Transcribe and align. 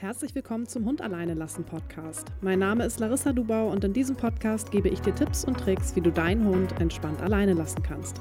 Herzlich 0.00 0.32
willkommen 0.36 0.64
zum 0.64 0.84
Hund 0.84 1.00
alleine 1.00 1.34
lassen 1.34 1.64
Podcast. 1.64 2.28
Mein 2.40 2.60
Name 2.60 2.84
ist 2.84 3.00
Larissa 3.00 3.32
Dubau 3.32 3.68
und 3.68 3.82
in 3.82 3.92
diesem 3.92 4.14
Podcast 4.14 4.70
gebe 4.70 4.88
ich 4.88 5.00
dir 5.00 5.12
Tipps 5.12 5.44
und 5.44 5.58
Tricks, 5.58 5.96
wie 5.96 6.00
du 6.00 6.12
deinen 6.12 6.46
Hund 6.46 6.80
entspannt 6.80 7.20
alleine 7.20 7.52
lassen 7.52 7.82
kannst. 7.82 8.20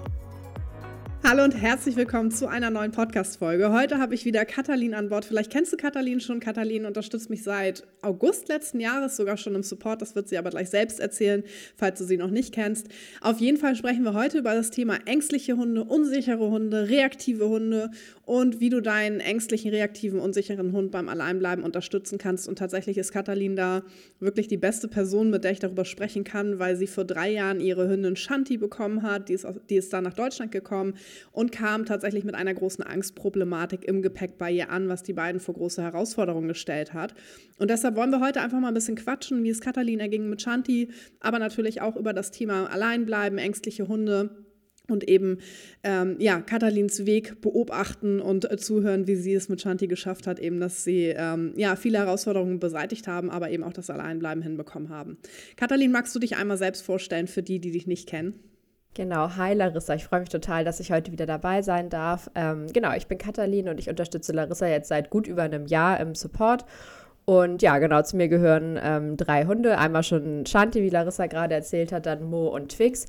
Hallo 1.29 1.43
und 1.43 1.61
herzlich 1.61 1.97
willkommen 1.97 2.31
zu 2.31 2.47
einer 2.47 2.69
neuen 2.69 2.93
Podcast-Folge. 2.93 3.73
Heute 3.73 3.97
habe 3.97 4.15
ich 4.15 4.23
wieder 4.23 4.45
Katalin 4.45 4.93
an 4.93 5.09
Bord. 5.09 5.25
Vielleicht 5.25 5.51
kennst 5.51 5.73
du 5.73 5.75
Katalin 5.75 6.21
schon. 6.21 6.39
Katalin 6.39 6.85
unterstützt 6.85 7.29
mich 7.29 7.43
seit 7.43 7.85
August 8.01 8.47
letzten 8.47 8.79
Jahres 8.79 9.17
sogar 9.17 9.35
schon 9.35 9.53
im 9.53 9.61
Support. 9.61 10.01
Das 10.01 10.15
wird 10.15 10.29
sie 10.29 10.37
aber 10.37 10.51
gleich 10.51 10.69
selbst 10.69 11.01
erzählen, 11.01 11.43
falls 11.75 11.99
du 11.99 12.05
sie 12.05 12.15
noch 12.15 12.29
nicht 12.29 12.53
kennst. 12.53 12.87
Auf 13.19 13.41
jeden 13.41 13.57
Fall 13.57 13.75
sprechen 13.75 14.03
wir 14.05 14.13
heute 14.13 14.37
über 14.37 14.53
das 14.53 14.71
Thema 14.71 14.99
ängstliche 15.05 15.57
Hunde, 15.57 15.83
unsichere 15.83 16.49
Hunde, 16.49 16.87
reaktive 16.87 17.49
Hunde 17.49 17.91
und 18.23 18.61
wie 18.61 18.69
du 18.69 18.81
deinen 18.81 19.19
ängstlichen, 19.19 19.71
reaktiven, 19.71 20.21
unsicheren 20.21 20.71
Hund 20.71 20.91
beim 20.91 21.09
Alleinbleiben 21.09 21.65
unterstützen 21.65 22.17
kannst. 22.17 22.47
Und 22.47 22.57
tatsächlich 22.57 22.97
ist 22.97 23.11
Katalin 23.11 23.57
da 23.57 23.83
wirklich 24.21 24.47
die 24.47 24.55
beste 24.55 24.87
Person, 24.87 25.29
mit 25.29 25.43
der 25.43 25.51
ich 25.51 25.59
darüber 25.59 25.83
sprechen 25.83 26.23
kann, 26.23 26.57
weil 26.57 26.77
sie 26.77 26.87
vor 26.87 27.03
drei 27.03 27.29
Jahren 27.29 27.59
ihre 27.59 27.89
Hündin 27.89 28.15
Shanti 28.15 28.55
bekommen 28.55 29.01
hat. 29.01 29.27
Die 29.27 29.33
ist, 29.33 29.45
die 29.69 29.75
ist 29.75 29.91
dann 29.91 30.05
nach 30.05 30.13
Deutschland 30.13 30.53
gekommen 30.53 30.93
und 31.31 31.51
kam 31.51 31.85
tatsächlich 31.85 32.23
mit 32.23 32.35
einer 32.35 32.53
großen 32.53 32.83
Angstproblematik 32.83 33.85
im 33.85 34.01
Gepäck 34.01 34.37
bei 34.37 34.51
ihr 34.51 34.69
an, 34.69 34.89
was 34.89 35.03
die 35.03 35.13
beiden 35.13 35.39
vor 35.39 35.55
große 35.55 35.81
Herausforderungen 35.81 36.47
gestellt 36.47 36.93
hat. 36.93 37.13
Und 37.57 37.69
deshalb 37.69 37.95
wollen 37.95 38.11
wir 38.11 38.19
heute 38.19 38.41
einfach 38.41 38.59
mal 38.59 38.69
ein 38.69 38.73
bisschen 38.73 38.95
quatschen, 38.95 39.43
wie 39.43 39.49
es 39.49 39.61
Katalin 39.61 39.99
erging 39.99 40.29
mit 40.29 40.41
Shanti, 40.41 40.89
aber 41.19 41.39
natürlich 41.39 41.81
auch 41.81 41.95
über 41.95 42.13
das 42.13 42.31
Thema 42.31 42.67
Alleinbleiben, 42.67 43.37
ängstliche 43.37 43.87
Hunde 43.87 44.47
und 44.89 45.07
eben 45.07 45.39
ähm, 45.83 46.15
ja 46.19 46.41
Katalins 46.41 47.05
Weg 47.05 47.41
beobachten 47.41 48.19
und 48.19 48.49
äh, 48.49 48.57
zuhören, 48.57 49.07
wie 49.07 49.15
sie 49.15 49.33
es 49.33 49.49
mit 49.49 49.61
Shanti 49.61 49.87
geschafft 49.87 50.27
hat, 50.27 50.39
eben, 50.39 50.59
dass 50.59 50.83
sie 50.83 51.13
ähm, 51.15 51.53
ja 51.55 51.75
viele 51.75 51.99
Herausforderungen 51.99 52.59
beseitigt 52.59 53.07
haben, 53.07 53.29
aber 53.29 53.49
eben 53.51 53.63
auch 53.63 53.73
das 53.73 53.89
Alleinbleiben 53.89 54.41
hinbekommen 54.41 54.89
haben. 54.89 55.17
Katalin, 55.55 55.91
magst 55.91 56.15
du 56.15 56.19
dich 56.19 56.37
einmal 56.37 56.57
selbst 56.57 56.83
vorstellen 56.83 57.27
für 57.27 57.43
die, 57.43 57.59
die 57.59 57.71
dich 57.71 57.87
nicht 57.87 58.07
kennen? 58.07 58.39
Genau, 58.97 59.29
hi 59.37 59.53
Larissa. 59.53 59.93
Ich 59.93 60.05
freue 60.05 60.21
mich 60.21 60.29
total, 60.29 60.63
dass 60.65 60.79
ich 60.79 60.91
heute 60.91 61.11
wieder 61.11 61.27
dabei 61.27 61.61
sein 61.61 61.91
darf. 61.91 62.31
Ähm, 62.33 62.65
genau, 62.73 62.93
ich 62.93 63.05
bin 63.05 63.19
Katalin 63.19 63.69
und 63.69 63.79
ich 63.79 63.91
unterstütze 63.91 64.33
Larissa 64.33 64.65
jetzt 64.65 64.87
seit 64.87 65.11
gut 65.11 65.27
über 65.27 65.43
einem 65.43 65.67
Jahr 65.67 65.99
im 65.99 66.15
Support. 66.15 66.65
Und 67.23 67.61
ja, 67.61 67.77
genau, 67.77 68.01
zu 68.01 68.17
mir 68.17 68.27
gehören 68.27 68.79
ähm, 68.81 69.15
drei 69.15 69.45
Hunde. 69.45 69.77
Einmal 69.77 70.01
schon 70.01 70.47
Shanti, 70.47 70.81
wie 70.81 70.89
Larissa 70.89 71.27
gerade 71.27 71.53
erzählt 71.53 71.91
hat, 71.91 72.07
dann 72.07 72.23
Mo 72.23 72.47
und 72.47 72.69
Twix. 72.71 73.05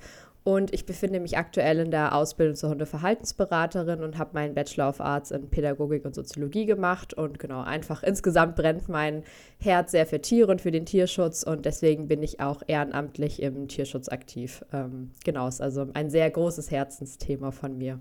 Und 0.48 0.72
ich 0.72 0.86
befinde 0.86 1.20
mich 1.20 1.36
aktuell 1.36 1.78
in 1.78 1.90
der 1.90 2.14
Ausbildung 2.14 2.56
zur 2.56 2.70
Hundeverhaltensberaterin 2.70 4.02
und 4.02 4.16
habe 4.16 4.30
meinen 4.32 4.54
Bachelor 4.54 4.88
of 4.88 4.98
Arts 4.98 5.30
in 5.30 5.50
Pädagogik 5.50 6.06
und 6.06 6.14
Soziologie 6.14 6.64
gemacht. 6.64 7.12
Und 7.12 7.38
genau, 7.38 7.60
einfach 7.60 8.02
insgesamt 8.02 8.56
brennt 8.56 8.88
mein 8.88 9.24
Herz 9.58 9.90
sehr 9.90 10.06
für 10.06 10.22
Tiere 10.22 10.50
und 10.50 10.62
für 10.62 10.70
den 10.70 10.86
Tierschutz. 10.86 11.42
Und 11.42 11.66
deswegen 11.66 12.08
bin 12.08 12.22
ich 12.22 12.40
auch 12.40 12.62
ehrenamtlich 12.66 13.42
im 13.42 13.68
Tierschutz 13.68 14.08
aktiv. 14.08 14.64
Ähm, 14.72 15.10
genau, 15.22 15.48
ist 15.48 15.60
also 15.60 15.86
ein 15.92 16.08
sehr 16.08 16.30
großes 16.30 16.70
Herzensthema 16.70 17.50
von 17.50 17.76
mir. 17.76 18.00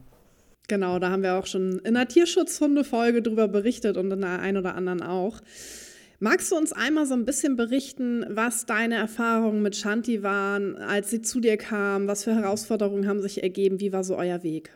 Genau, 0.70 1.00
da 1.00 1.12
haben 1.12 1.23
wir 1.23 1.36
auch 1.36 1.48
schon 1.48 1.80
in 1.80 1.95
der 1.95 2.08
Tierschutzhunde-Folge 2.08 3.23
drüber 3.23 3.50
berichtet 3.50 3.98
und 3.98 4.09
in 4.09 4.22
der 4.22 4.40
einen 4.40 4.56
oder 4.56 4.75
anderen 4.75 5.03
auch. 5.03 5.42
Magst 6.20 6.52
du 6.52 6.56
uns 6.56 6.73
einmal 6.73 7.06
so 7.06 7.14
ein 7.14 7.26
bisschen 7.26 7.56
berichten, 7.56 8.26
was 8.28 8.66
deine 8.66 8.96
Erfahrungen 8.96 9.62
mit 9.62 9.76
Shanti 9.76 10.24
waren, 10.24 10.76
als 10.78 11.12
sie 11.12 11.22
zu 11.22 11.40
dir 11.40 11.58
kam? 11.58 12.08
Was 12.08 12.24
für 12.24 12.34
Herausforderungen 12.34 13.08
haben 13.08 13.22
sich 13.22 13.44
ergeben? 13.44 13.80
Wie 13.80 13.94
war 13.94 14.04
so 14.04 14.18
euer 14.18 14.42
Weg? 14.42 14.72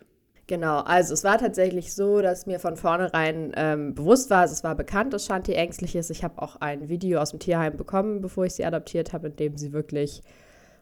Genau, 0.46 0.82
also 0.82 1.16
es 1.16 1.24
war 1.24 1.40
tatsächlich 1.40 1.96
so, 1.96 2.22
dass 2.22 2.46
mir 2.46 2.60
von 2.60 2.76
vornherein 2.78 3.54
ähm, 3.56 3.96
bewusst 3.96 4.30
war, 4.30 4.42
also 4.42 4.54
es 4.54 4.64
war 4.64 4.76
bekannt, 4.76 5.14
dass 5.14 5.26
Shanti 5.26 5.54
ängstlich 5.54 5.96
ist. 5.96 6.12
Ich 6.12 6.24
habe 6.24 6.40
auch 6.40 6.58
ein 6.58 6.90
Video 6.90 7.20
aus 7.20 7.32
dem 7.32 7.40
Tierheim 7.40 7.76
bekommen, 7.76 8.22
bevor 8.22 8.46
ich 8.46 8.54
sie 8.54 8.66
adoptiert 8.66 9.12
habe, 9.12 9.30
in 9.30 9.36
dem 9.36 9.58
sie 9.58 9.74
wirklich 9.74 10.22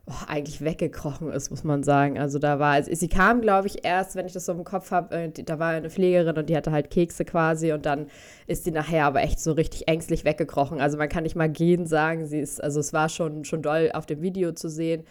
oh, 0.10 0.26
eigentlich 0.28 0.62
weggekrochen 0.62 1.32
ist, 1.32 1.50
muss 1.50 1.64
man 1.64 1.84
sagen. 1.84 2.20
Also 2.20 2.40
da 2.40 2.60
war, 2.60 2.74
also 2.74 2.94
sie 2.94 3.08
kam, 3.08 3.42
glaube 3.42 3.68
ich, 3.68 3.86
erst, 3.86 4.16
wenn 4.16 4.26
ich 4.26 4.34
das 4.34 4.46
so 4.46 4.52
im 4.52 4.64
Kopf 4.64 4.92
habe, 4.92 5.16
äh, 5.16 5.30
da 5.32 5.60
war 5.60 5.70
eine 5.70 5.90
Pflegerin 5.90 6.38
und 6.38 6.50
die 6.50 6.58
hatte 6.58 6.72
halt 6.72 6.90
Kekse 6.90 7.26
quasi 7.26 7.72
und 7.72 7.86
dann 7.86 8.08
ist 8.48 8.64
sie 8.64 8.72
nachher 8.72 9.06
aber 9.06 9.22
echt 9.22 9.40
so 9.40 9.54
richtig 9.54 9.88
ängstlich 9.88 10.26
weggekrochen. 10.26 10.82
Also 10.82 10.98
man 10.98 11.10
kann 11.10 11.24
nicht 11.24 11.36
mal 11.36 11.50
gehen 11.50 11.86
sagen, 11.86 12.26
sie 12.26 12.40
ist, 12.40 12.62
also 12.64 12.80
es 12.80 12.94
war 12.94 13.10
schon, 13.10 13.46
schon 13.46 13.62
doll 13.62 13.92
auf 13.94 14.06
dem 14.06 14.22
Video 14.22 14.52
zu 14.52 14.70
sehen. 14.70 15.04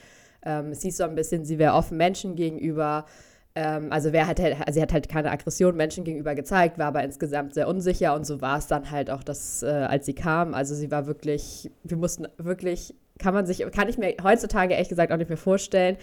Ähm, 0.42 0.70
es 0.70 0.82
hieß 0.82 0.96
so 0.98 1.04
ein 1.04 1.14
bisschen, 1.14 1.44
sie 1.44 1.58
wäre 1.58 1.74
offen 1.74 1.96
Menschen 1.96 2.36
gegenüber. 2.36 3.06
Ähm, 3.54 3.92
also 3.92 4.12
wer 4.12 4.26
hat, 4.26 4.40
also 4.40 4.72
sie 4.72 4.82
hat 4.82 4.92
halt 4.92 5.08
keine 5.08 5.30
Aggression 5.30 5.76
Menschen 5.76 6.04
gegenüber 6.04 6.34
gezeigt, 6.34 6.78
war 6.78 6.86
aber 6.86 7.02
insgesamt 7.02 7.54
sehr 7.54 7.68
unsicher 7.68 8.14
und 8.14 8.24
so 8.24 8.40
war 8.40 8.58
es 8.58 8.66
dann 8.66 8.90
halt 8.90 9.10
auch, 9.10 9.24
dass, 9.24 9.62
äh, 9.62 9.66
als 9.66 10.06
sie 10.06 10.14
kam. 10.14 10.54
Also 10.54 10.74
sie 10.74 10.90
war 10.90 11.06
wirklich, 11.06 11.70
wir 11.82 11.96
mussten 11.96 12.28
wirklich 12.36 12.94
kann 13.18 13.34
man 13.34 13.46
sich, 13.46 13.64
kann 13.72 13.88
ich 13.88 13.98
mir 13.98 14.14
heutzutage 14.22 14.74
ehrlich 14.74 14.88
gesagt 14.88 15.12
auch 15.12 15.16
nicht 15.16 15.28
mehr 15.28 15.38
vorstellen. 15.38 15.96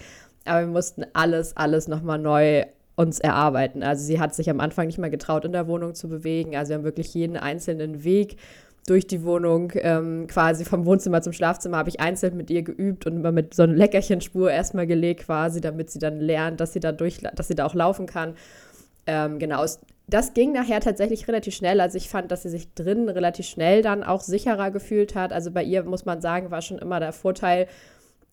Aber 0.44 0.60
wir 0.60 0.68
mussten 0.68 1.04
alles, 1.12 1.56
alles 1.56 1.88
nochmal 1.88 2.18
neu 2.18 2.64
uns 2.94 3.20
erarbeiten. 3.20 3.82
Also 3.82 4.04
sie 4.04 4.18
hat 4.18 4.34
sich 4.34 4.48
am 4.48 4.60
Anfang 4.60 4.86
nicht 4.86 4.98
mal 4.98 5.10
getraut, 5.10 5.44
in 5.44 5.52
der 5.52 5.68
Wohnung 5.68 5.94
zu 5.94 6.08
bewegen. 6.08 6.56
Also 6.56 6.70
wir 6.70 6.76
haben 6.76 6.84
wirklich 6.84 7.12
jeden 7.14 7.36
einzelnen 7.36 8.04
Weg 8.04 8.36
durch 8.86 9.06
die 9.06 9.24
Wohnung, 9.24 9.72
ähm, 9.76 10.26
quasi 10.28 10.64
vom 10.64 10.86
Wohnzimmer 10.86 11.20
zum 11.20 11.32
Schlafzimmer, 11.32 11.76
habe 11.76 11.88
ich 11.88 12.00
einzeln 12.00 12.36
mit 12.36 12.50
ihr 12.50 12.62
geübt 12.62 13.04
und 13.06 13.16
immer 13.16 13.32
mit 13.32 13.52
so 13.52 13.64
einer 13.64 13.74
Leckerchenspur 13.74 14.50
erstmal 14.50 14.86
gelegt, 14.86 15.24
quasi, 15.24 15.60
damit 15.60 15.90
sie 15.90 15.98
dann 15.98 16.20
lernt, 16.20 16.60
dass 16.60 16.72
sie 16.72 16.80
da 16.80 16.92
durch, 16.92 17.18
dass 17.18 17.48
sie 17.48 17.56
da 17.56 17.66
auch 17.66 17.74
laufen 17.74 18.06
kann. 18.06 18.34
Ähm, 19.06 19.38
genau, 19.38 19.64
das 20.08 20.34
ging 20.34 20.52
nachher 20.52 20.80
tatsächlich 20.80 21.26
relativ 21.26 21.54
schnell. 21.54 21.80
Also 21.80 21.96
ich 21.96 22.08
fand, 22.08 22.30
dass 22.30 22.42
sie 22.42 22.50
sich 22.50 22.72
drin 22.74 23.08
relativ 23.08 23.46
schnell 23.46 23.82
dann 23.82 24.04
auch 24.04 24.20
sicherer 24.20 24.70
gefühlt 24.70 25.14
hat. 25.14 25.32
Also 25.32 25.50
bei 25.50 25.64
ihr, 25.64 25.82
muss 25.82 26.04
man 26.04 26.20
sagen, 26.20 26.50
war 26.50 26.62
schon 26.62 26.78
immer 26.78 27.00
der 27.00 27.12
Vorteil, 27.12 27.66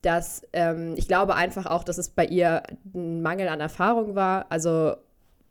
dass 0.04 0.44
ähm, 0.54 0.94
ich 0.98 1.08
glaube 1.08 1.36
einfach 1.36 1.66
auch, 1.66 1.84
dass 1.84 1.98
es 1.98 2.10
bei 2.10 2.26
ihr 2.26 2.64
ein 2.94 3.22
Mangel 3.22 3.48
an 3.48 3.60
Erfahrung 3.60 4.16
war. 4.16 4.46
Also 4.50 4.96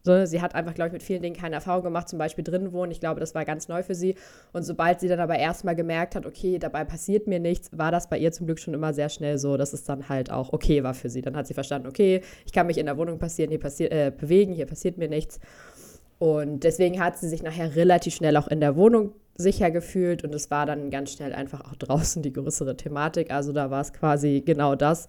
so, 0.04 0.26
sie 0.26 0.40
hat 0.42 0.54
einfach, 0.56 0.74
glaube 0.74 0.88
ich, 0.88 0.92
mit 0.92 1.02
vielen 1.02 1.22
Dingen 1.22 1.36
keine 1.36 1.54
Erfahrung 1.54 1.84
gemacht, 1.84 2.08
zum 2.08 2.18
Beispiel 2.18 2.42
drinnen 2.42 2.72
wohnen. 2.72 2.90
Ich 2.90 2.98
glaube, 2.98 3.20
das 3.20 3.34
war 3.36 3.44
ganz 3.44 3.68
neu 3.68 3.84
für 3.84 3.94
sie. 3.94 4.16
Und 4.52 4.64
sobald 4.64 4.98
sie 4.98 5.06
dann 5.06 5.20
aber 5.20 5.38
erstmal 5.38 5.76
gemerkt 5.76 6.16
hat, 6.16 6.26
okay, 6.26 6.58
dabei 6.58 6.84
passiert 6.84 7.28
mir 7.28 7.38
nichts, 7.38 7.70
war 7.72 7.92
das 7.92 8.08
bei 8.08 8.18
ihr 8.18 8.32
zum 8.32 8.46
Glück 8.46 8.58
schon 8.58 8.74
immer 8.74 8.92
sehr 8.94 9.08
schnell 9.08 9.38
so, 9.38 9.56
dass 9.56 9.72
es 9.72 9.84
dann 9.84 10.08
halt 10.08 10.30
auch 10.30 10.52
okay 10.52 10.82
war 10.82 10.94
für 10.94 11.08
sie. 11.08 11.22
Dann 11.22 11.36
hat 11.36 11.46
sie 11.46 11.54
verstanden, 11.54 11.86
okay, 11.86 12.20
ich 12.44 12.52
kann 12.52 12.66
mich 12.66 12.78
in 12.78 12.86
der 12.86 12.96
Wohnung 12.96 13.18
passieren, 13.18 13.50
hier 13.50 13.60
passiert, 13.60 13.92
äh, 13.92 14.10
bewegen, 14.16 14.52
hier 14.52 14.66
passiert 14.66 14.98
mir 14.98 15.08
nichts. 15.08 15.38
Und 16.22 16.62
deswegen 16.62 17.00
hat 17.00 17.18
sie 17.18 17.28
sich 17.28 17.42
nachher 17.42 17.74
relativ 17.74 18.14
schnell 18.14 18.36
auch 18.36 18.46
in 18.46 18.60
der 18.60 18.76
Wohnung 18.76 19.10
sicher 19.34 19.72
gefühlt 19.72 20.22
und 20.22 20.32
es 20.32 20.52
war 20.52 20.66
dann 20.66 20.88
ganz 20.88 21.10
schnell 21.10 21.32
einfach 21.32 21.62
auch 21.62 21.74
draußen 21.74 22.22
die 22.22 22.32
größere 22.32 22.76
Thematik. 22.76 23.32
Also 23.32 23.52
da 23.52 23.72
war 23.72 23.80
es 23.80 23.92
quasi 23.92 24.40
genau 24.46 24.76
das. 24.76 25.08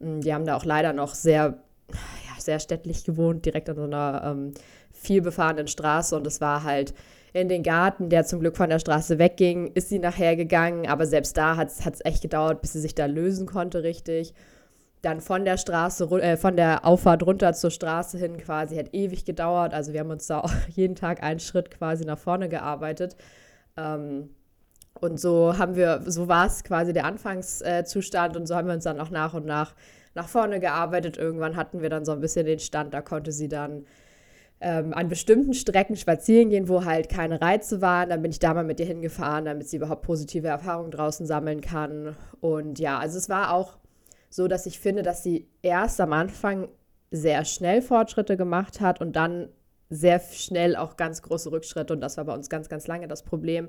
Mm, 0.00 0.18
die 0.18 0.34
haben 0.34 0.44
da 0.44 0.56
auch 0.56 0.64
leider 0.64 0.92
noch 0.92 1.14
sehr, 1.14 1.62
ja, 1.92 2.40
sehr 2.40 2.58
städtlich 2.58 3.04
gewohnt, 3.04 3.46
direkt 3.46 3.70
an 3.70 3.76
so 3.76 3.84
einer 3.84 4.22
ähm, 4.24 4.54
vielbefahrenen 4.90 5.68
Straße 5.68 6.16
und 6.16 6.26
es 6.26 6.40
war 6.40 6.64
halt 6.64 6.92
in 7.32 7.48
den 7.48 7.62
Garten, 7.62 8.08
der 8.08 8.24
zum 8.24 8.40
Glück 8.40 8.56
von 8.56 8.68
der 8.68 8.80
Straße 8.80 9.20
wegging, 9.20 9.70
ist 9.74 9.90
sie 9.90 10.00
nachher 10.00 10.34
gegangen, 10.34 10.88
aber 10.88 11.06
selbst 11.06 11.36
da 11.36 11.56
hat 11.56 11.68
es 11.68 12.04
echt 12.04 12.22
gedauert, 12.22 12.62
bis 12.62 12.72
sie 12.72 12.80
sich 12.80 12.96
da 12.96 13.06
lösen 13.06 13.46
konnte 13.46 13.84
richtig 13.84 14.34
dann 15.02 15.20
von 15.20 15.44
der 15.44 15.56
Straße, 15.56 16.04
äh, 16.20 16.36
von 16.36 16.56
der 16.56 16.84
Auffahrt 16.84 17.24
runter 17.24 17.52
zur 17.52 17.70
Straße 17.70 18.18
hin 18.18 18.36
quasi, 18.38 18.76
hat 18.76 18.94
ewig 18.94 19.24
gedauert. 19.24 19.74
Also 19.74 19.92
wir 19.92 20.00
haben 20.00 20.10
uns 20.10 20.26
da 20.26 20.40
auch 20.40 20.52
jeden 20.68 20.96
Tag 20.96 21.22
einen 21.22 21.40
Schritt 21.40 21.70
quasi 21.70 22.04
nach 22.04 22.18
vorne 22.18 22.48
gearbeitet. 22.48 23.16
Ähm, 23.76 24.30
und 25.00 25.20
so 25.20 25.56
haben 25.56 25.76
wir, 25.76 26.02
so 26.06 26.26
war 26.26 26.46
es 26.46 26.64
quasi 26.64 26.92
der 26.92 27.04
Anfangszustand 27.04 28.36
und 28.36 28.46
so 28.46 28.56
haben 28.56 28.66
wir 28.66 28.74
uns 28.74 28.84
dann 28.84 29.00
auch 29.00 29.10
nach 29.10 29.34
und 29.34 29.46
nach 29.46 29.74
nach 30.18 30.28
vorne 30.28 30.60
gearbeitet. 30.60 31.16
Irgendwann 31.16 31.56
hatten 31.56 31.80
wir 31.80 31.90
dann 31.90 32.04
so 32.04 32.12
ein 32.12 32.20
bisschen 32.20 32.44
den 32.44 32.58
Stand, 32.58 32.92
da 32.92 33.00
konnte 33.00 33.32
sie 33.32 33.48
dann 33.48 33.86
ähm, 34.60 34.92
an 34.92 35.08
bestimmten 35.08 35.54
Strecken 35.54 35.96
spazieren 35.96 36.50
gehen, 36.50 36.68
wo 36.68 36.84
halt 36.84 37.08
keine 37.08 37.40
Reize 37.40 37.80
waren. 37.80 38.08
Dann 38.10 38.22
bin 38.22 38.32
ich 38.32 38.40
da 38.40 38.52
mal 38.52 38.64
mit 38.64 38.80
ihr 38.80 38.86
hingefahren, 38.86 39.44
damit 39.44 39.68
sie 39.68 39.76
überhaupt 39.76 40.02
positive 40.02 40.48
Erfahrungen 40.48 40.90
draußen 40.90 41.26
sammeln 41.26 41.60
kann. 41.60 42.16
Und 42.40 42.78
ja, 42.80 42.98
also 42.98 43.16
es 43.16 43.28
war 43.28 43.52
auch 43.52 43.78
so 44.30 44.48
dass 44.48 44.66
ich 44.66 44.78
finde, 44.78 45.02
dass 45.02 45.22
sie 45.22 45.48
erst 45.62 46.00
am 46.00 46.12
Anfang 46.12 46.68
sehr 47.10 47.44
schnell 47.44 47.82
Fortschritte 47.82 48.36
gemacht 48.36 48.80
hat 48.80 49.00
und 49.00 49.16
dann 49.16 49.48
sehr 49.90 50.20
schnell 50.20 50.76
auch 50.76 50.96
ganz 50.96 51.22
große 51.22 51.50
Rückschritte. 51.50 51.94
Und 51.94 52.00
das 52.00 52.16
war 52.16 52.24
bei 52.24 52.34
uns 52.34 52.50
ganz, 52.50 52.68
ganz 52.68 52.86
lange 52.86 53.08
das 53.08 53.22
Problem, 53.22 53.68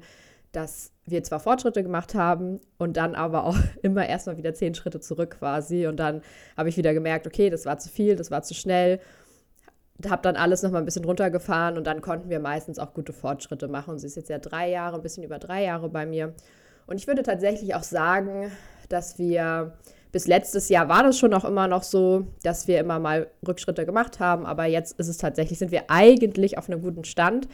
dass 0.52 0.92
wir 1.06 1.24
zwar 1.24 1.40
Fortschritte 1.40 1.84
gemacht 1.84 2.16
haben 2.16 2.60
und 2.78 2.98
dann 2.98 3.16
aber 3.16 3.46
auch 3.46 3.58
immer 3.82 4.08
erstmal 4.08 4.38
wieder 4.38 4.54
zehn 4.54 4.76
Schritte 4.76 5.00
zurück 5.00 5.38
quasi. 5.40 5.88
Und 5.88 5.98
dann 5.98 6.22
habe 6.58 6.70
ich 6.70 6.78
wieder 6.78 6.94
gemerkt, 6.94 7.28
okay, 7.28 7.50
das 7.50 7.66
war 7.66 7.78
zu 7.78 7.90
viel, 7.90 8.16
das 8.16 8.32
war 8.32 8.42
zu 8.42 8.54
schnell. 8.54 9.00
Habe 10.10 10.22
dann 10.22 10.38
alles 10.38 10.64
nochmal 10.64 10.82
ein 10.82 10.86
bisschen 10.86 11.04
runtergefahren 11.04 11.78
und 11.78 11.86
dann 11.86 12.02
konnten 12.02 12.30
wir 12.30 12.40
meistens 12.40 12.80
auch 12.80 12.94
gute 12.94 13.14
Fortschritte 13.14 13.68
machen. 13.68 13.92
Und 13.92 14.00
sie 14.00 14.08
ist 14.08 14.16
jetzt 14.16 14.30
ja 14.30 14.40
drei 14.40 14.70
Jahre, 14.70 14.96
ein 14.96 15.02
bisschen 15.02 15.24
über 15.24 15.40
drei 15.40 15.64
Jahre 15.64 15.90
bei 15.90 16.06
mir. 16.06 16.34
Und 16.88 16.98
ich 16.98 17.08
würde 17.08 17.22
tatsächlich 17.22 17.76
auch 17.76 17.84
sagen, 17.84 18.52
dass 18.88 19.20
wir 19.20 19.78
bis 20.12 20.28
letztes 20.28 20.70
Jahr 20.70 20.90
war 20.90 21.04
das 21.04 21.18
schon 21.18 21.34
auch 21.34 21.46
immer 21.46 21.68
noch 21.68 21.84
so, 21.84 22.26
dass 22.44 22.68
wir 22.68 22.80
immer 22.80 23.00
mal 23.00 23.28
Rückschritte 23.48 23.86
gemacht 23.86 24.20
haben, 24.20 24.46
aber 24.46 24.66
jetzt 24.66 25.00
ist 25.00 25.08
es 25.08 25.18
tatsächlich, 25.18 25.60
sind 25.60 25.72
wir 25.72 25.84
eigentlich 25.90 26.58
auf 26.58 26.70
einem 26.70 26.82
guten 26.82 27.04
Stand. 27.04 27.48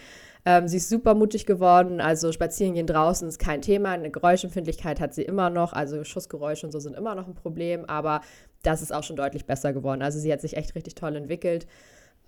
Ähm, 0.46 0.68
sie 0.68 0.78
ist 0.78 0.90
super 0.90 1.16
mutig 1.16 1.46
geworden, 1.46 2.00
also 2.00 2.32
spazieren 2.32 2.76
gehen 2.76 2.88
draußen 2.88 3.28
ist 3.28 3.40
kein 3.40 3.62
Thema. 3.62 3.92
Eine 3.92 4.12
Geräuschempfindlichkeit 4.12 5.00
hat 5.02 5.14
sie 5.14 5.24
immer 5.24 5.50
noch, 5.50 5.74
also 5.74 6.04
Schussgeräusche 6.04 6.68
und 6.68 6.72
so 6.72 6.80
sind 6.80 6.96
immer 6.96 7.16
noch 7.16 7.28
ein 7.28 7.34
Problem, 7.34 7.84
aber 7.86 8.22
das 8.62 8.82
ist 8.82 8.94
auch 8.94 9.04
schon 9.04 9.16
deutlich 9.16 9.46
besser 9.46 9.74
geworden. 9.74 10.02
Also 10.02 10.20
sie 10.20 10.32
hat 10.32 10.42
sich 10.42 10.56
echt 10.56 10.76
richtig 10.76 10.96
toll 10.96 11.16
entwickelt. 11.16 11.68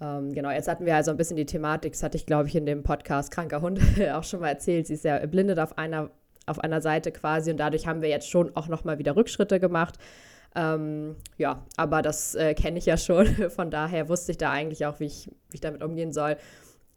Ähm, 0.02 0.34
genau, 0.34 0.50
jetzt 0.50 0.68
hatten 0.68 0.86
wir 0.86 0.96
also 0.96 1.12
ein 1.12 1.18
bisschen 1.18 1.38
die 1.38 1.46
Thematik, 1.46 1.94
das 1.94 2.04
hatte 2.04 2.18
ich, 2.18 2.26
glaube 2.26 2.48
ich, 2.48 2.56
in 2.56 2.66
dem 2.66 2.84
Podcast 2.84 3.32
Kranker 3.32 3.62
Hund 3.62 3.80
auch 4.14 4.24
schon 4.24 4.42
mal 4.42 4.50
erzählt. 4.50 4.88
Sie 4.88 4.96
ist 4.96 5.04
ja 5.04 5.24
blindet 5.26 5.60
auf 5.60 5.78
einer, 5.78 6.10
auf 6.48 6.60
einer 6.60 6.82
Seite 6.82 7.12
quasi 7.12 7.52
und 7.52 7.58
dadurch 7.58 7.88
haben 7.88 8.02
wir 8.02 8.10
jetzt 8.10 8.30
schon 8.30 8.56
auch 8.56 8.68
nochmal 8.68 8.98
wieder 9.00 9.16
Rückschritte 9.16 9.60
gemacht. 9.60 9.96
Ähm, 10.56 11.16
ja, 11.38 11.64
aber 11.76 12.02
das 12.02 12.34
äh, 12.36 12.56
kenne 12.56 12.80
ich 12.80 12.86
ja 12.86 12.98
schon. 12.98 13.28
Von 13.50 13.70
daher 13.70 14.10
wusste 14.10 14.32
ich 14.32 14.38
da 14.38 14.52
eigentlich 14.52 14.86
auch, 14.86 15.00
wie 15.00 15.06
ich, 15.06 15.28
wie 15.50 15.56
ich 15.56 15.62
damit 15.62 15.84
umgehen 15.84 16.12
soll 16.14 16.38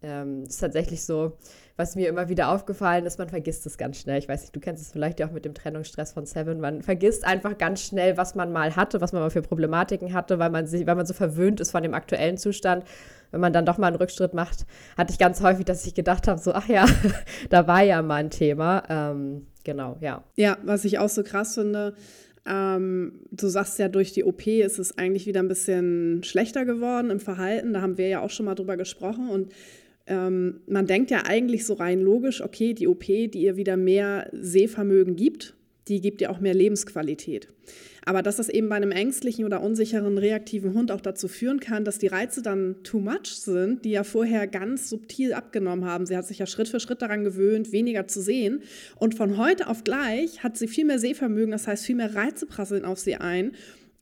ähm, 0.02 0.44
ist 0.44 0.58
tatsächlich 0.58 1.04
so, 1.04 1.36
was 1.76 1.96
mir 1.96 2.08
immer 2.08 2.28
wieder 2.28 2.50
aufgefallen 2.50 3.06
ist, 3.06 3.18
man 3.18 3.28
vergisst 3.28 3.66
es 3.66 3.78
ganz 3.78 3.98
schnell. 3.98 4.18
Ich 4.18 4.28
weiß 4.28 4.42
nicht, 4.42 4.54
du 4.54 4.60
kennst 4.60 4.82
es 4.82 4.92
vielleicht 4.92 5.20
ja 5.20 5.26
auch 5.26 5.32
mit 5.32 5.44
dem 5.44 5.54
Trennungsstress 5.54 6.12
von 6.12 6.26
Seven. 6.26 6.60
Man 6.60 6.82
vergisst 6.82 7.24
einfach 7.24 7.56
ganz 7.58 7.82
schnell, 7.82 8.16
was 8.16 8.34
man 8.34 8.52
mal 8.52 8.76
hatte, 8.76 9.00
was 9.00 9.12
man 9.12 9.22
mal 9.22 9.30
für 9.30 9.42
Problematiken 9.42 10.12
hatte, 10.12 10.38
weil 10.38 10.50
man, 10.50 10.66
sich, 10.66 10.86
weil 10.86 10.96
man 10.96 11.06
so 11.06 11.14
verwöhnt 11.14 11.60
ist 11.60 11.70
von 11.70 11.82
dem 11.82 11.94
aktuellen 11.94 12.36
Zustand. 12.36 12.84
Wenn 13.30 13.40
man 13.40 13.52
dann 13.52 13.64
doch 13.64 13.78
mal 13.78 13.88
einen 13.88 13.96
Rückschritt 13.96 14.34
macht, 14.34 14.66
hatte 14.96 15.12
ich 15.12 15.18
ganz 15.18 15.40
häufig, 15.40 15.64
dass 15.64 15.86
ich 15.86 15.94
gedacht 15.94 16.26
habe, 16.26 16.40
so, 16.40 16.52
ach 16.52 16.68
ja, 16.68 16.86
da 17.50 17.66
war 17.66 17.82
ja 17.82 18.02
mal 18.02 18.16
ein 18.16 18.30
Thema. 18.30 18.82
Ähm, 18.88 19.46
genau, 19.64 19.96
ja. 20.00 20.24
Ja, 20.36 20.58
was 20.64 20.84
ich 20.84 20.98
auch 20.98 21.08
so 21.08 21.22
krass 21.22 21.54
finde, 21.54 21.94
ähm, 22.46 23.20
du 23.30 23.48
sagst 23.48 23.78
ja, 23.78 23.88
durch 23.88 24.12
die 24.12 24.24
OP 24.24 24.46
ist 24.46 24.78
es 24.78 24.96
eigentlich 24.96 25.26
wieder 25.26 25.40
ein 25.40 25.48
bisschen 25.48 26.22
schlechter 26.24 26.64
geworden 26.64 27.10
im 27.10 27.20
Verhalten. 27.20 27.72
Da 27.72 27.80
haben 27.80 27.98
wir 27.98 28.08
ja 28.08 28.20
auch 28.20 28.30
schon 28.30 28.46
mal 28.46 28.54
drüber 28.54 28.76
gesprochen. 28.76 29.28
Und 29.28 29.52
ähm, 30.10 30.60
man 30.66 30.86
denkt 30.86 31.10
ja 31.12 31.22
eigentlich 31.24 31.64
so 31.64 31.74
rein 31.74 32.00
logisch, 32.00 32.42
okay, 32.42 32.74
die 32.74 32.88
OP, 32.88 33.04
die 33.04 33.30
ihr 33.32 33.56
wieder 33.56 33.76
mehr 33.76 34.28
Sehvermögen 34.32 35.14
gibt, 35.14 35.54
die 35.86 36.00
gibt 36.00 36.20
ihr 36.20 36.30
auch 36.30 36.40
mehr 36.40 36.54
Lebensqualität. 36.54 37.48
Aber 38.04 38.22
dass 38.22 38.36
das 38.36 38.48
eben 38.48 38.68
bei 38.68 38.76
einem 38.76 38.90
ängstlichen 38.90 39.44
oder 39.44 39.62
unsicheren 39.62 40.18
reaktiven 40.18 40.74
Hund 40.74 40.90
auch 40.90 41.00
dazu 41.00 41.28
führen 41.28 41.60
kann, 41.60 41.84
dass 41.84 41.98
die 41.98 42.08
Reize 42.08 42.42
dann 42.42 42.82
too 42.82 42.98
much 42.98 43.26
sind, 43.34 43.84
die 43.84 43.90
ja 43.90 44.02
vorher 44.02 44.46
ganz 44.46 44.90
subtil 44.90 45.32
abgenommen 45.32 45.84
haben. 45.84 46.06
Sie 46.06 46.16
hat 46.16 46.26
sich 46.26 46.38
ja 46.38 46.46
Schritt 46.46 46.68
für 46.68 46.80
Schritt 46.80 47.02
daran 47.02 47.22
gewöhnt, 47.22 47.70
weniger 47.70 48.08
zu 48.08 48.20
sehen. 48.20 48.62
Und 48.96 49.14
von 49.14 49.36
heute 49.36 49.68
auf 49.68 49.84
gleich 49.84 50.42
hat 50.42 50.56
sie 50.56 50.66
viel 50.66 50.86
mehr 50.86 50.98
Sehvermögen, 50.98 51.52
das 51.52 51.68
heißt, 51.68 51.86
viel 51.86 51.96
mehr 51.96 52.14
Reize 52.14 52.46
prasseln 52.46 52.84
auf 52.84 52.98
sie 52.98 53.16
ein. 53.16 53.52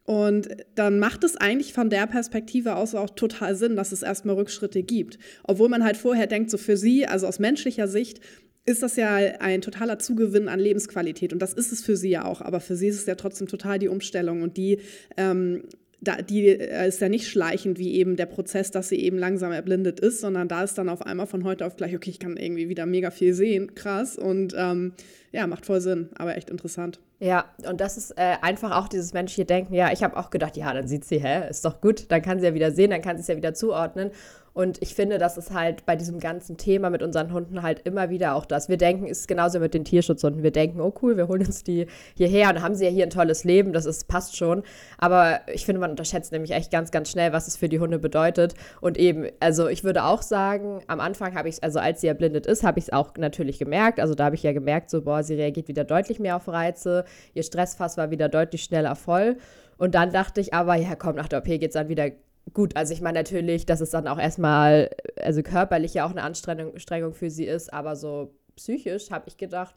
Und 0.08 0.48
dann 0.74 0.98
macht 0.98 1.22
es 1.22 1.36
eigentlich 1.36 1.74
von 1.74 1.90
der 1.90 2.06
Perspektive 2.06 2.76
aus 2.76 2.94
auch 2.94 3.10
total 3.10 3.54
Sinn, 3.54 3.76
dass 3.76 3.92
es 3.92 4.02
erstmal 4.02 4.36
Rückschritte 4.36 4.82
gibt. 4.82 5.18
Obwohl 5.44 5.68
man 5.68 5.84
halt 5.84 5.98
vorher 5.98 6.26
denkt, 6.26 6.50
so 6.50 6.56
für 6.56 6.78
sie, 6.78 7.06
also 7.06 7.26
aus 7.26 7.38
menschlicher 7.38 7.88
Sicht, 7.88 8.20
ist 8.64 8.82
das 8.82 8.96
ja 8.96 9.16
ein 9.16 9.60
totaler 9.60 9.98
Zugewinn 9.98 10.48
an 10.48 10.60
Lebensqualität. 10.60 11.34
Und 11.34 11.40
das 11.40 11.52
ist 11.52 11.72
es 11.72 11.84
für 11.84 11.94
sie 11.94 12.08
ja 12.08 12.24
auch. 12.24 12.40
Aber 12.40 12.60
für 12.60 12.74
sie 12.74 12.88
ist 12.88 13.00
es 13.00 13.04
ja 13.04 13.16
trotzdem 13.16 13.48
total 13.48 13.78
die 13.78 13.88
Umstellung. 13.88 14.40
Und 14.40 14.56
die, 14.56 14.78
ähm, 15.18 15.64
da, 16.00 16.16
die 16.22 16.46
äh, 16.46 16.88
ist 16.88 17.00
ja 17.00 17.08
nicht 17.08 17.28
schleichend 17.28 17.78
wie 17.78 17.94
eben 17.94 18.16
der 18.16 18.26
Prozess, 18.26 18.70
dass 18.70 18.88
sie 18.88 19.00
eben 19.00 19.18
langsam 19.18 19.50
erblindet 19.52 20.00
ist, 20.00 20.20
sondern 20.20 20.46
da 20.48 20.62
ist 20.62 20.78
dann 20.78 20.88
auf 20.88 21.02
einmal 21.02 21.26
von 21.26 21.44
heute 21.44 21.66
auf 21.66 21.76
gleich, 21.76 21.94
okay, 21.94 22.10
ich 22.10 22.20
kann 22.20 22.36
irgendwie 22.36 22.68
wieder 22.68 22.86
mega 22.86 23.10
viel 23.10 23.34
sehen. 23.34 23.74
Krass. 23.74 24.16
Und 24.16 24.54
ähm, 24.56 24.92
ja, 25.32 25.46
macht 25.46 25.66
voll 25.66 25.80
Sinn, 25.80 26.08
aber 26.16 26.36
echt 26.36 26.50
interessant. 26.50 27.00
Ja, 27.20 27.46
und 27.68 27.80
das 27.80 27.96
ist 27.96 28.12
äh, 28.12 28.36
einfach 28.42 28.76
auch 28.76 28.88
dieses 28.88 29.12
menschliche 29.12 29.44
Denken. 29.44 29.74
Ja, 29.74 29.90
ich 29.92 30.04
habe 30.04 30.16
auch 30.16 30.30
gedacht, 30.30 30.56
ja, 30.56 30.72
dann 30.72 30.86
sieht 30.86 31.04
sie, 31.04 31.18
hä, 31.18 31.48
ist 31.50 31.64
doch 31.64 31.80
gut, 31.80 32.06
dann 32.10 32.22
kann 32.22 32.38
sie 32.38 32.46
ja 32.46 32.54
wieder 32.54 32.70
sehen, 32.70 32.90
dann 32.90 33.02
kann 33.02 33.16
sie 33.16 33.22
es 33.22 33.28
ja 33.28 33.36
wieder 33.36 33.54
zuordnen. 33.54 34.10
Und 34.58 34.82
ich 34.82 34.96
finde, 34.96 35.18
das 35.18 35.38
ist 35.38 35.54
halt 35.54 35.86
bei 35.86 35.94
diesem 35.94 36.18
ganzen 36.18 36.56
Thema 36.56 36.90
mit 36.90 37.00
unseren 37.00 37.32
Hunden 37.32 37.62
halt 37.62 37.82
immer 37.84 38.10
wieder 38.10 38.34
auch 38.34 38.44
das. 38.44 38.68
Wir 38.68 38.76
denken, 38.76 39.06
ist 39.06 39.28
genauso 39.28 39.60
mit 39.60 39.72
den 39.72 39.84
Tierschutzhunden. 39.84 40.42
Wir 40.42 40.50
denken, 40.50 40.80
oh 40.80 40.92
cool, 41.00 41.16
wir 41.16 41.28
holen 41.28 41.46
uns 41.46 41.62
die 41.62 41.86
hierher 42.16 42.50
und 42.50 42.60
haben 42.60 42.74
sie 42.74 42.86
ja 42.86 42.90
hier 42.90 43.04
ein 43.04 43.10
tolles 43.10 43.44
Leben, 43.44 43.72
das 43.72 43.86
ist, 43.86 44.08
passt 44.08 44.36
schon. 44.36 44.64
Aber 44.98 45.42
ich 45.46 45.64
finde, 45.64 45.80
man 45.80 45.92
unterschätzt 45.92 46.32
nämlich 46.32 46.50
echt 46.50 46.72
ganz, 46.72 46.90
ganz 46.90 47.08
schnell, 47.08 47.32
was 47.32 47.46
es 47.46 47.56
für 47.56 47.68
die 47.68 47.78
Hunde 47.78 48.00
bedeutet. 48.00 48.54
Und 48.80 48.98
eben, 48.98 49.28
also 49.38 49.68
ich 49.68 49.84
würde 49.84 50.02
auch 50.02 50.22
sagen, 50.22 50.82
am 50.88 50.98
Anfang 50.98 51.36
habe 51.36 51.48
ich 51.48 51.54
es, 51.54 51.62
also 51.62 51.78
als 51.78 52.00
sie 52.00 52.08
erblindet 52.08 52.44
ist, 52.46 52.64
habe 52.64 52.80
ich 52.80 52.86
es 52.86 52.92
auch 52.92 53.12
natürlich 53.16 53.60
gemerkt. 53.60 54.00
Also 54.00 54.16
da 54.16 54.24
habe 54.24 54.34
ich 54.34 54.42
ja 54.42 54.52
gemerkt, 54.52 54.90
so, 54.90 55.02
boah, 55.02 55.22
sie 55.22 55.36
reagiert 55.36 55.68
wieder 55.68 55.84
deutlich 55.84 56.18
mehr 56.18 56.34
auf 56.34 56.48
Reize, 56.48 57.04
ihr 57.32 57.44
Stressfass 57.44 57.96
war 57.96 58.10
wieder 58.10 58.28
deutlich 58.28 58.64
schneller 58.64 58.96
voll. 58.96 59.36
Und 59.76 59.94
dann 59.94 60.10
dachte 60.10 60.40
ich 60.40 60.52
aber, 60.52 60.74
ja 60.74 60.96
komm, 60.96 61.14
nach 61.14 61.28
der 61.28 61.38
OP 61.38 61.44
geht 61.44 61.62
es 61.62 61.74
dann 61.74 61.88
wieder 61.88 62.10
gut. 62.52 62.76
Also 62.76 62.92
ich 62.92 63.00
meine 63.00 63.18
natürlich, 63.18 63.66
dass 63.66 63.80
es 63.80 63.90
dann 63.90 64.08
auch 64.08 64.18
erstmal, 64.18 64.90
also 65.20 65.42
körperlich 65.42 65.94
ja 65.94 66.06
auch 66.06 66.10
eine 66.10 66.22
Anstrengung 66.22 67.14
für 67.14 67.30
sie 67.30 67.46
ist, 67.46 67.72
aber 67.72 67.96
so 67.96 68.34
psychisch 68.56 69.10
habe 69.10 69.28
ich 69.28 69.36
gedacht, 69.36 69.74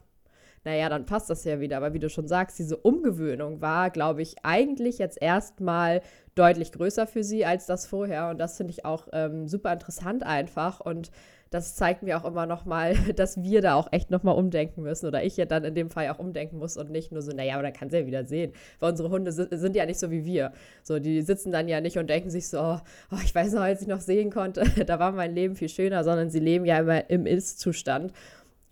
naja, 0.63 0.89
dann 0.89 1.05
passt 1.05 1.29
das 1.29 1.43
ja 1.43 1.59
wieder. 1.59 1.77
Aber 1.77 1.93
wie 1.93 1.99
du 1.99 2.09
schon 2.09 2.27
sagst, 2.27 2.59
diese 2.59 2.77
Umgewöhnung 2.77 3.61
war, 3.61 3.89
glaube 3.89 4.21
ich, 4.21 4.35
eigentlich 4.43 4.99
jetzt 4.99 5.19
erstmal 5.19 6.01
deutlich 6.35 6.71
größer 6.71 7.07
für 7.07 7.23
sie 7.23 7.45
als 7.45 7.65
das 7.65 7.87
vorher. 7.87 8.29
Und 8.29 8.37
das 8.37 8.57
finde 8.57 8.71
ich 8.71 8.85
auch 8.85 9.07
ähm, 9.11 9.47
super 9.47 9.73
interessant 9.73 10.23
einfach. 10.23 10.79
Und 10.79 11.11
das 11.51 11.75
zeigt 11.75 12.01
mir 12.01 12.17
auch 12.17 12.25
immer 12.25 12.45
noch 12.45 12.65
mal, 12.65 12.95
dass 13.15 13.43
wir 13.43 13.61
da 13.61 13.75
auch 13.75 13.89
echt 13.91 14.09
noch 14.09 14.23
mal 14.23 14.31
umdenken 14.31 14.81
müssen 14.81 15.05
oder 15.05 15.23
ich 15.23 15.37
ja 15.37 15.45
dann 15.45 15.63
in 15.65 15.75
dem 15.75 15.89
Fall 15.89 16.09
auch 16.09 16.17
umdenken 16.17 16.57
muss 16.57 16.77
und 16.77 16.89
nicht 16.89 17.11
nur 17.11 17.21
so, 17.21 17.31
naja, 17.33 17.53
aber 17.53 17.63
dann 17.63 17.73
kann 17.73 17.89
sie 17.89 17.99
ja 17.99 18.07
wieder 18.07 18.23
sehen. 18.25 18.53
Weil 18.79 18.91
unsere 18.91 19.09
Hunde 19.09 19.31
sind 19.31 19.75
ja 19.75 19.85
nicht 19.85 19.99
so 19.99 20.09
wie 20.09 20.25
wir. 20.25 20.53
So, 20.81 20.97
die 20.97 21.21
sitzen 21.21 21.51
dann 21.51 21.67
ja 21.67 21.81
nicht 21.81 21.97
und 21.97 22.09
denken 22.09 22.29
sich 22.29 22.47
so, 22.47 22.59
oh, 22.59 23.17
ich 23.23 23.35
weiß 23.35 23.51
noch, 23.53 23.61
als 23.61 23.81
ich 23.81 23.87
noch 23.87 23.99
sehen 23.99 24.31
konnte, 24.31 24.63
da 24.85 24.97
war 24.97 25.11
mein 25.11 25.35
Leben 25.35 25.55
viel 25.55 25.69
schöner, 25.69 26.03
sondern 26.03 26.29
sie 26.29 26.39
leben 26.39 26.65
ja 26.65 26.79
immer 26.79 27.09
im 27.09 27.25
Ist-Zustand. 27.25 28.13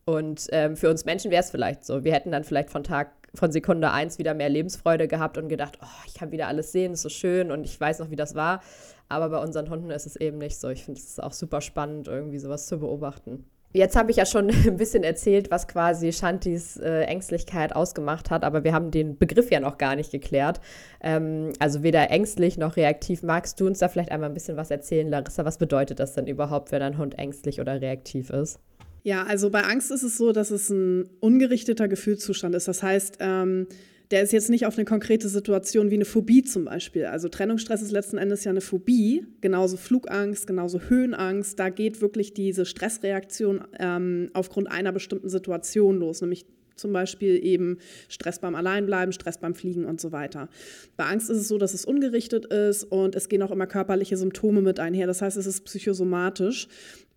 Und 0.05 0.47
ähm, 0.51 0.75
für 0.75 0.89
uns 0.89 1.05
Menschen 1.05 1.29
wäre 1.29 1.43
es 1.43 1.51
vielleicht 1.51 1.85
so. 1.85 2.03
Wir 2.03 2.13
hätten 2.13 2.31
dann 2.31 2.43
vielleicht 2.43 2.71
von 2.71 2.83
Tag 2.83 3.11
von 3.35 3.51
Sekunde 3.51 3.91
eins 3.91 4.17
wieder 4.17 4.33
mehr 4.33 4.49
Lebensfreude 4.49 5.07
gehabt 5.07 5.37
und 5.37 5.49
gedacht, 5.49 5.77
oh, 5.83 6.03
ich 6.07 6.15
kann 6.15 6.31
wieder 6.31 6.47
alles 6.47 6.71
sehen, 6.71 6.93
ist 6.93 7.03
so 7.03 7.09
schön 7.09 7.51
und 7.51 7.63
ich 7.63 7.79
weiß 7.79 7.99
noch, 7.99 8.09
wie 8.09 8.15
das 8.15 8.33
war. 8.33 8.61
Aber 9.09 9.29
bei 9.29 9.43
unseren 9.43 9.69
Hunden 9.69 9.89
ist 9.89 10.05
es 10.05 10.15
eben 10.15 10.37
nicht 10.37 10.59
so. 10.59 10.69
Ich 10.69 10.85
finde 10.85 10.99
es 11.01 11.19
auch 11.19 11.33
super 11.33 11.61
spannend, 11.61 12.07
irgendwie 12.07 12.39
sowas 12.39 12.67
zu 12.67 12.79
beobachten. 12.79 13.45
Jetzt 13.71 13.95
habe 13.95 14.09
ich 14.09 14.17
ja 14.17 14.25
schon 14.25 14.49
ein 14.67 14.77
bisschen 14.77 15.03
erzählt, 15.03 15.51
was 15.51 15.67
quasi 15.67 16.11
Shantis 16.11 16.77
äh, 16.77 17.01
Ängstlichkeit 17.01 17.75
ausgemacht 17.75 18.31
hat, 18.31 18.43
aber 18.43 18.63
wir 18.63 18.73
haben 18.73 18.91
den 18.91 19.17
Begriff 19.17 19.51
ja 19.51 19.59
noch 19.59 19.77
gar 19.77 19.95
nicht 19.95 20.11
geklärt. 20.11 20.59
Ähm, 21.01 21.53
also 21.59 21.83
weder 21.83 22.09
ängstlich 22.09 22.57
noch 22.57 22.77
reaktiv. 22.77 23.21
Magst 23.23 23.59
du 23.59 23.67
uns 23.67 23.79
da 23.79 23.87
vielleicht 23.87 24.11
einmal 24.11 24.29
ein 24.29 24.33
bisschen 24.33 24.57
was 24.57 24.71
erzählen, 24.71 25.07
Larissa? 25.07 25.45
Was 25.45 25.57
bedeutet 25.57 25.99
das 25.99 26.13
denn 26.13 26.27
überhaupt, 26.27 26.71
wenn 26.71 26.81
ein 26.81 26.97
Hund 26.97 27.17
ängstlich 27.17 27.59
oder 27.59 27.79
reaktiv 27.79 28.29
ist? 28.29 28.59
Ja, 29.03 29.23
also 29.23 29.49
bei 29.49 29.63
Angst 29.63 29.91
ist 29.91 30.03
es 30.03 30.17
so, 30.17 30.33
dass 30.33 30.51
es 30.51 30.69
ein 30.69 31.07
ungerichteter 31.19 31.87
Gefühlszustand 31.87 32.53
ist. 32.55 32.67
Das 32.67 32.83
heißt, 32.83 33.17
ähm, 33.21 33.67
der 34.11 34.23
ist 34.23 34.33
jetzt 34.33 34.49
nicht 34.49 34.65
auf 34.65 34.77
eine 34.77 34.85
konkrete 34.85 35.29
Situation 35.29 35.91
wie 35.91 35.95
eine 35.95 36.05
Phobie 36.05 36.43
zum 36.43 36.65
Beispiel. 36.65 37.05
Also 37.05 37.29
Trennungsstress 37.29 37.81
ist 37.81 37.91
letzten 37.91 38.17
Endes 38.17 38.43
ja 38.43 38.49
eine 38.49 38.61
Phobie, 38.61 39.25
genauso 39.41 39.77
Flugangst, 39.77 40.47
genauso 40.47 40.79
Höhenangst. 40.81 41.59
Da 41.59 41.69
geht 41.69 42.01
wirklich 42.01 42.33
diese 42.33 42.65
Stressreaktion 42.65 43.61
ähm, 43.79 44.29
aufgrund 44.33 44.71
einer 44.71 44.91
bestimmten 44.91 45.29
Situation 45.29 45.99
los, 45.99 46.21
nämlich 46.21 46.45
zum 46.75 46.93
Beispiel 46.93 47.43
eben 47.45 47.77
Stress 48.07 48.39
beim 48.39 48.55
Alleinbleiben, 48.55 49.11
Stress 49.11 49.37
beim 49.37 49.53
Fliegen 49.53 49.85
und 49.85 50.01
so 50.01 50.11
weiter. 50.11 50.49
Bei 50.97 51.05
Angst 51.05 51.29
ist 51.29 51.37
es 51.37 51.47
so, 51.47 51.57
dass 51.57 51.73
es 51.73 51.85
ungerichtet 51.85 52.45
ist 52.45 52.85
und 52.85 53.15
es 53.15 53.29
gehen 53.29 53.43
auch 53.43 53.51
immer 53.51 53.67
körperliche 53.67 54.17
Symptome 54.17 54.61
mit 54.61 54.79
einher. 54.79 55.05
Das 55.05 55.21
heißt, 55.21 55.37
es 55.37 55.45
ist 55.45 55.65
psychosomatisch. 55.65 56.67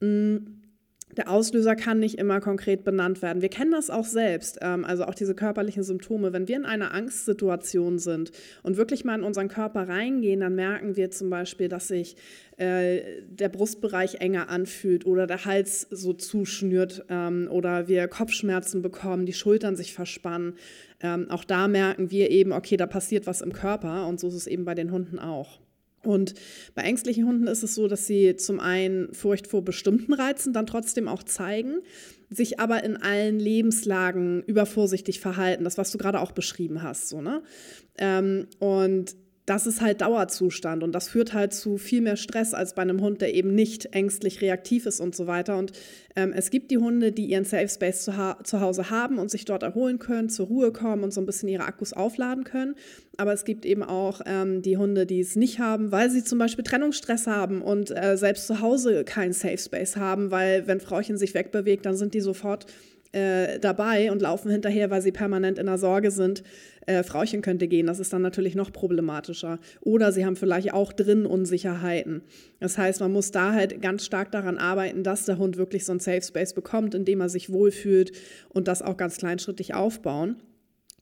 Mhm 0.00 0.62
der 1.16 1.31
Auslöser 1.31 1.76
kann 1.76 1.99
nicht 1.99 2.19
immer 2.19 2.40
konkret 2.40 2.85
benannt 2.85 3.23
werden. 3.23 3.42
Wir 3.42 3.50
kennen 3.50 3.73
das 3.73 3.90
auch 3.90 4.04
selbst, 4.04 4.59
ähm, 4.62 4.85
also 4.85 5.04
auch 5.04 5.14
diese 5.14 5.35
körperlichen 5.35 5.83
Symptome. 5.83 6.33
Wenn 6.33 6.49
wir 6.49 6.57
in 6.57 6.64
einer 6.64 6.95
Angstsituation 6.95 7.99
sind 7.99 8.33
und 8.62 8.76
wirklich 8.76 9.04
mal 9.04 9.19
in 9.19 9.25
unseren 9.25 9.49
Körper 9.49 9.88
reingehen, 9.88 10.40
dann 10.40 10.54
merken 10.54 10.97
wir 10.97 11.11
zum 11.11 11.28
Beispiel, 11.31 11.69
dass 11.69 11.88
sich 11.88 12.16
äh, 12.57 13.00
der 13.26 13.49
Brustbereich 13.49 14.16
enger 14.16 14.49
anfühlt 14.49 15.07
oder 15.07 15.26
der 15.26 15.45
Hals 15.45 15.87
so 15.90 16.12
zuschnürt 16.12 17.04
ähm, 17.09 17.49
oder 17.50 17.88
wir 17.88 18.09
Kopfschmerzen 18.09 18.83
bekommen, 18.83 19.26
die 19.26 19.33
Schultern 19.33 19.76
sich 19.76 19.92
verspannen. 19.92 20.54
Ähm, 21.00 21.31
auch 21.31 21.45
da 21.45 21.69
merken 21.69 22.11
wir 22.11 22.31
eben, 22.31 22.52
okay, 22.52 22.76
da 22.76 22.87
passiert 22.87 23.26
was 23.26 23.40
im 23.40 23.52
Körper 23.52 24.07
und 24.07 24.21
so 24.21 24.28
ist 24.28 24.35
es 24.35 24.47
eben 24.47 24.64
bei 24.64 24.75
den 24.75 24.92
Hunden 24.92 25.19
auch. 25.19 25.61
Und 26.04 26.35
bei 26.75 26.82
ängstlichen 26.82 27.26
Hunden 27.26 27.47
ist 27.47 27.62
es 27.62 27.75
so, 27.75 27.88
dass 27.88 28.06
sie 28.06 28.37
zum 28.37 28.61
einen 28.61 29.12
Furcht 29.14 29.47
vor 29.47 29.62
bestimmten 29.62 30.12
Reizen 30.12 30.52
dann 30.52 30.66
trotzdem 30.66 31.09
auch 31.09 31.23
zeigen, 31.23 31.76
sich 32.28 32.59
aber 32.59 32.82
in 32.82 32.97
allen 32.97 33.38
Lebenslagen 33.38 34.42
übervorsichtig 34.42 35.21
verhalten, 35.21 35.64
das, 35.64 35.78
was 35.78 35.92
du 35.92 35.99
gerade 35.99 36.21
auch 36.21 36.32
beschrieben 36.32 36.82
hast. 36.82 37.09
So, 37.09 37.21
ne? 37.21 37.42
Ähm, 37.99 38.47
und 38.59 39.14
das 39.46 39.66
ist 39.66 39.80
halt 39.80 40.00
Dauerzustand 40.02 40.84
und 40.84 40.92
das 40.92 41.08
führt 41.08 41.32
halt 41.32 41.52
zu 41.52 41.76
viel 41.76 42.00
mehr 42.00 42.16
Stress 42.16 42.54
als 42.54 42.75
bei 42.75 42.82
einem 42.82 43.00
Hund, 43.00 43.20
der 43.20 43.34
eben 43.34 43.54
nicht 43.54 43.87
ängstlich 43.87 44.40
reaktiv 44.40 44.87
ist 44.87 45.00
und 45.00 45.16
so 45.16 45.26
weiter. 45.26 45.58
Und 45.58 45.72
ähm, 46.14 46.32
es 46.32 46.50
gibt 46.50 46.70
die 46.70 46.78
Hunde, 46.78 47.11
die 47.11 47.26
ihren 47.26 47.44
Safe 47.44 47.68
Space 47.68 48.04
zu, 48.04 48.12
zu, 48.44 48.61
Hause 48.61 48.90
haben 48.90 49.18
und 49.18 49.32
sich 49.32 49.44
dort 49.44 49.64
erholen 49.64 49.99
können, 49.99 50.28
zur 50.28 50.46
Ruhe 50.46 50.70
kommen 50.70 51.02
und 51.02 51.12
so 51.12 51.20
ein 51.20 51.26
bisschen 51.26 51.49
ihre 51.49 51.64
Akkus 51.64 51.92
aufladen 51.92 52.44
können. 52.44 52.76
Aber 53.16 53.32
es 53.32 53.44
gibt 53.44 53.66
eben 53.66 53.82
auch 53.82 54.20
ähm, 54.26 54.62
die 54.62 54.76
Hunde, 54.76 55.06
die 55.06 55.20
es 55.20 55.34
nicht 55.34 55.58
haben, 55.58 55.90
weil 55.90 56.08
sie 56.08 56.22
zum 56.22 56.38
Beispiel 56.38 56.62
Trennungsstress 56.62 57.26
haben 57.26 57.62
und 57.62 57.90
äh, 57.90 58.16
selbst 58.16 58.46
zu 58.46 58.61
Hause 58.61 59.02
keinen 59.04 59.32
Safe 59.32 59.58
Space 59.58 59.96
haben, 59.96 60.30
weil 60.30 60.68
wenn 60.68 60.80
Frauchen 60.80 61.16
sich 61.16 61.34
wegbewegt, 61.34 61.84
dann 61.84 61.96
sind 61.96 62.14
die 62.14 62.20
sofort 62.20 62.66
äh, 63.12 63.59
dabei 63.59 64.11
und 64.11 64.23
laufen 64.23 64.50
hinterher, 64.50 64.90
weil 64.90 65.02
sie 65.02 65.12
permanent 65.12 65.59
in 65.59 65.66
der 65.66 65.78
Sorge 65.78 66.11
sind, 66.11 66.42
äh, 66.87 67.02
Frauchen 67.02 67.42
könnte 67.42 67.69
gehen. 67.69 67.87
Das 67.87 67.99
ist 67.99 68.12
dann 68.12 68.23
natürlich 68.23 68.54
noch 68.54 68.73
problematischer. 68.73 69.59
Oder 69.81 70.12
sie 70.12 70.25
haben 70.25 70.37
vielleicht 70.37 70.73
auch 70.73 70.92
drin 70.92 71.26
Unsicherheiten. 71.26 72.23
Das 72.59 72.78
heißt, 72.78 73.00
man 73.00 73.12
muss 73.12 73.31
da 73.31 73.52
halt 73.52 73.81
ganz 73.83 74.04
stark 74.04 74.33
daran 74.33 74.59
arbeiten, 74.59 75.04
dass 75.04 75.26
der 75.26 75.38
Hund 75.38 75.57
wirklich 75.57 75.85
so 75.85 75.92
einen 75.92 76.00
Safe 76.00 76.23
Space 76.23 76.54
bekommt, 76.54 76.95
in 76.95 77.04
dem 77.04 77.21
er 77.21 77.28
sich 77.28 77.52
wohlfühlt 77.52 78.12
und 78.49 78.69
das 78.69 78.83
auch 78.83 78.97
ganz 78.97 79.19
kleinschrittig 79.19 79.75
aufbauen 79.75 80.37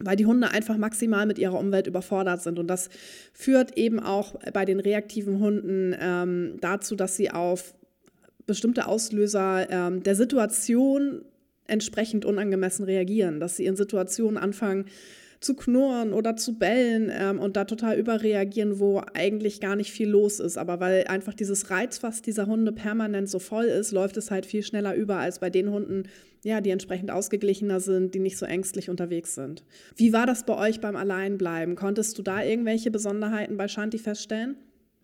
weil 0.02 0.16
die 0.16 0.24
Hunde 0.24 0.50
einfach 0.50 0.78
maximal 0.78 1.26
mit 1.26 1.38
ihrer 1.38 1.58
Umwelt 1.58 1.86
überfordert 1.86 2.40
sind. 2.40 2.58
Und 2.58 2.68
das 2.68 2.88
führt 3.34 3.76
eben 3.76 4.00
auch 4.00 4.34
bei 4.54 4.64
den 4.64 4.80
reaktiven 4.80 5.40
Hunden 5.40 5.94
ähm, 6.00 6.56
dazu, 6.62 6.96
dass 6.96 7.16
sie 7.16 7.30
auf 7.30 7.74
bestimmte 8.46 8.86
Auslöser 8.86 9.68
ähm, 9.70 10.02
der 10.02 10.16
Situation 10.16 11.22
entsprechend 11.70 12.24
unangemessen 12.24 12.84
reagieren, 12.84 13.40
dass 13.40 13.56
sie 13.56 13.66
in 13.66 13.76
Situationen 13.76 14.36
anfangen 14.36 14.86
zu 15.40 15.54
knurren 15.54 16.12
oder 16.12 16.36
zu 16.36 16.58
bellen 16.58 17.10
ähm, 17.12 17.38
und 17.38 17.56
da 17.56 17.64
total 17.64 17.98
überreagieren, 17.98 18.78
wo 18.78 19.02
eigentlich 19.14 19.60
gar 19.60 19.74
nicht 19.74 19.90
viel 19.90 20.08
los 20.08 20.38
ist. 20.38 20.58
Aber 20.58 20.80
weil 20.80 21.04
einfach 21.04 21.32
dieses 21.32 21.70
Reizfass 21.70 22.20
dieser 22.20 22.46
Hunde 22.46 22.72
permanent 22.72 23.28
so 23.28 23.38
voll 23.38 23.64
ist, 23.64 23.90
läuft 23.90 24.18
es 24.18 24.30
halt 24.30 24.44
viel 24.44 24.62
schneller 24.62 24.94
über 24.94 25.16
als 25.16 25.38
bei 25.38 25.48
den 25.48 25.70
Hunden, 25.70 26.04
ja, 26.44 26.60
die 26.60 26.70
entsprechend 26.70 27.10
ausgeglichener 27.10 27.80
sind, 27.80 28.14
die 28.14 28.18
nicht 28.18 28.36
so 28.36 28.44
ängstlich 28.44 28.90
unterwegs 28.90 29.34
sind. 29.34 29.64
Wie 29.96 30.12
war 30.12 30.26
das 30.26 30.44
bei 30.44 30.56
euch 30.56 30.80
beim 30.80 30.96
Alleinbleiben? 30.96 31.74
Konntest 31.74 32.18
du 32.18 32.22
da 32.22 32.42
irgendwelche 32.42 32.90
Besonderheiten 32.90 33.56
bei 33.56 33.66
Shanti 33.66 33.98
feststellen? 33.98 34.56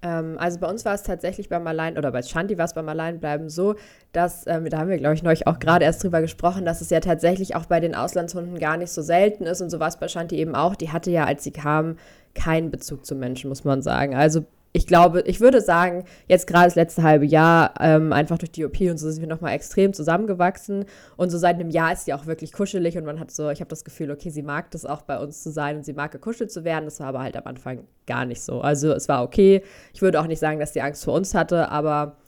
Ähm, 0.02 0.36
also 0.38 0.58
bei 0.60 0.68
uns 0.68 0.84
war 0.84 0.94
es 0.94 1.02
tatsächlich 1.02 1.48
beim 1.48 1.66
Allein, 1.66 1.96
oder 1.96 2.12
bei 2.12 2.22
Shanti 2.22 2.58
war 2.58 2.66
es 2.66 2.74
beim 2.74 2.88
Alleinbleiben 2.88 3.48
so, 3.48 3.74
dass, 4.12 4.46
ähm, 4.46 4.68
da 4.68 4.78
haben 4.78 4.90
wir, 4.90 4.98
glaube 4.98 5.14
ich, 5.14 5.22
neulich 5.22 5.46
auch 5.46 5.58
gerade 5.58 5.84
erst 5.84 6.04
drüber 6.04 6.20
gesprochen, 6.20 6.64
dass 6.64 6.80
es 6.80 6.90
ja 6.90 7.00
tatsächlich 7.00 7.56
auch 7.56 7.66
bei 7.66 7.80
den 7.80 7.94
Auslandshunden 7.94 8.58
gar 8.58 8.76
nicht 8.76 8.90
so 8.90 9.02
selten 9.02 9.44
ist 9.44 9.60
und 9.60 9.70
so 9.70 9.80
war 9.80 9.88
es 9.88 9.96
bei 9.98 10.08
Shanti 10.08 10.36
eben 10.36 10.54
auch. 10.54 10.76
Die 10.76 10.92
hatte 10.92 11.10
ja, 11.10 11.24
als 11.24 11.44
sie 11.44 11.52
kam, 11.52 11.96
keinen 12.34 12.70
Bezug 12.70 13.06
zu 13.06 13.14
Menschen, 13.14 13.48
muss 13.48 13.64
man 13.64 13.82
sagen. 13.82 14.14
Also 14.14 14.44
ich 14.76 14.86
glaube, 14.86 15.22
ich 15.22 15.40
würde 15.40 15.62
sagen, 15.62 16.04
jetzt 16.28 16.46
gerade 16.46 16.66
das 16.66 16.74
letzte 16.74 17.02
halbe 17.02 17.24
Jahr, 17.24 17.72
ähm, 17.80 18.12
einfach 18.12 18.36
durch 18.36 18.50
die 18.50 18.66
OP 18.66 18.78
und 18.82 18.98
so 18.98 19.10
sind 19.10 19.22
wir 19.22 19.28
nochmal 19.28 19.54
extrem 19.54 19.94
zusammengewachsen. 19.94 20.84
Und 21.16 21.30
so 21.30 21.38
seit 21.38 21.54
einem 21.54 21.70
Jahr 21.70 21.94
ist 21.94 22.04
sie 22.04 22.12
auch 22.12 22.26
wirklich 22.26 22.52
kuschelig 22.52 22.98
und 22.98 23.06
man 23.06 23.18
hat 23.18 23.30
so, 23.30 23.48
ich 23.48 23.60
habe 23.60 23.70
das 23.70 23.84
Gefühl, 23.84 24.10
okay, 24.10 24.28
sie 24.28 24.42
mag 24.42 24.70
das 24.72 24.84
auch 24.84 25.00
bei 25.00 25.18
uns 25.18 25.42
zu 25.42 25.50
sein 25.50 25.76
und 25.76 25.86
sie 25.86 25.94
mag 25.94 26.12
gekuschelt 26.12 26.52
zu 26.52 26.62
werden. 26.62 26.84
Das 26.84 27.00
war 27.00 27.06
aber 27.06 27.22
halt 27.22 27.38
am 27.38 27.44
Anfang 27.46 27.84
gar 28.06 28.26
nicht 28.26 28.42
so. 28.42 28.60
Also 28.60 28.92
es 28.92 29.08
war 29.08 29.22
okay. 29.22 29.62
Ich 29.94 30.02
würde 30.02 30.20
auch 30.20 30.26
nicht 30.26 30.40
sagen, 30.40 30.60
dass 30.60 30.74
sie 30.74 30.82
Angst 30.82 31.02
vor 31.04 31.14
uns 31.14 31.34
hatte, 31.34 31.70
aber 31.70 32.18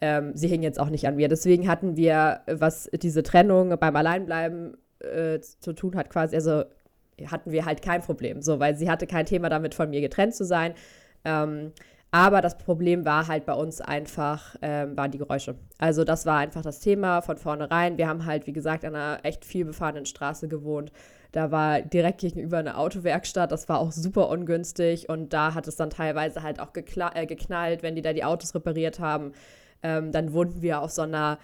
ähm, 0.00 0.32
sie 0.34 0.48
hing 0.48 0.62
jetzt 0.62 0.80
auch 0.80 0.90
nicht 0.90 1.06
an 1.06 1.14
mir. 1.14 1.28
Deswegen 1.28 1.68
hatten 1.68 1.96
wir, 1.96 2.40
was 2.48 2.90
diese 2.92 3.22
Trennung 3.22 3.78
beim 3.78 3.94
Alleinbleiben 3.94 4.76
äh, 4.98 5.38
zu 5.38 5.72
tun 5.72 5.94
hat, 5.94 6.10
quasi, 6.10 6.34
also 6.34 6.64
hatten 7.30 7.52
wir 7.52 7.64
halt 7.64 7.80
kein 7.80 8.00
Problem, 8.00 8.42
so, 8.42 8.58
weil 8.58 8.74
sie 8.76 8.90
hatte 8.90 9.06
kein 9.06 9.26
Thema 9.26 9.48
damit, 9.48 9.76
von 9.76 9.90
mir 9.90 10.00
getrennt 10.00 10.34
zu 10.34 10.44
sein. 10.44 10.74
Ähm, 11.24 11.72
aber 12.14 12.42
das 12.42 12.58
Problem 12.58 13.06
war 13.06 13.26
halt 13.26 13.46
bei 13.46 13.54
uns 13.54 13.80
einfach, 13.80 14.54
ähm, 14.60 14.96
waren 14.98 15.10
die 15.10 15.18
Geräusche. 15.18 15.54
Also 15.78 16.04
das 16.04 16.26
war 16.26 16.38
einfach 16.38 16.60
das 16.60 16.78
Thema 16.78 17.22
von 17.22 17.38
vornherein. 17.38 17.96
Wir 17.96 18.06
haben 18.06 18.26
halt, 18.26 18.46
wie 18.46 18.52
gesagt, 18.52 18.84
an 18.84 18.94
einer 18.94 19.24
echt 19.24 19.46
viel 19.46 19.64
befahrenen 19.64 20.04
Straße 20.04 20.46
gewohnt. 20.46 20.92
Da 21.32 21.50
war 21.50 21.80
direkt 21.80 22.20
gegenüber 22.20 22.58
eine 22.58 22.76
Autowerkstatt. 22.76 23.50
Das 23.50 23.66
war 23.70 23.78
auch 23.80 23.92
super 23.92 24.28
ungünstig. 24.28 25.08
Und 25.08 25.32
da 25.32 25.54
hat 25.54 25.66
es 25.66 25.76
dann 25.76 25.88
teilweise 25.88 26.42
halt 26.42 26.60
auch 26.60 26.72
äh, 26.74 27.26
geknallt, 27.26 27.82
wenn 27.82 27.96
die 27.96 28.02
da 28.02 28.12
die 28.12 28.24
Autos 28.24 28.54
repariert 28.54 29.00
haben. 29.00 29.32
Ähm, 29.82 30.12
dann 30.12 30.34
wohnten 30.34 30.60
wir 30.60 30.82
auf 30.82 30.90
so 30.90 31.02
einer 31.02 31.38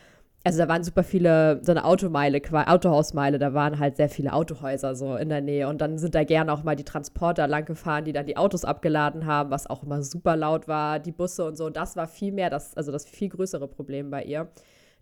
also 0.48 0.60
da 0.60 0.68
waren 0.68 0.82
super 0.82 1.04
viele, 1.04 1.60
so 1.62 1.72
eine 1.72 1.84
Automeile, 1.84 2.40
Autohausmeile, 2.40 3.38
da 3.38 3.52
waren 3.52 3.78
halt 3.78 3.98
sehr 3.98 4.08
viele 4.08 4.32
Autohäuser 4.32 4.94
so 4.94 5.14
in 5.14 5.28
der 5.28 5.42
Nähe. 5.42 5.68
Und 5.68 5.82
dann 5.82 5.98
sind 5.98 6.14
da 6.14 6.24
gerne 6.24 6.50
auch 6.54 6.62
mal 6.62 6.74
die 6.74 6.84
Transporter 6.84 7.46
lang 7.46 7.66
gefahren, 7.66 8.06
die 8.06 8.14
dann 8.14 8.24
die 8.24 8.38
Autos 8.38 8.64
abgeladen 8.64 9.26
haben, 9.26 9.50
was 9.50 9.66
auch 9.66 9.82
immer 9.82 10.02
super 10.02 10.36
laut 10.36 10.66
war, 10.66 11.00
die 11.00 11.12
Busse 11.12 11.44
und 11.44 11.58
so. 11.58 11.66
Und 11.66 11.76
das 11.76 11.96
war 11.96 12.08
viel 12.08 12.32
mehr, 12.32 12.48
das, 12.48 12.74
also 12.78 12.90
das 12.90 13.04
viel 13.04 13.28
größere 13.28 13.68
Problem 13.68 14.10
bei 14.10 14.22
ihr, 14.22 14.48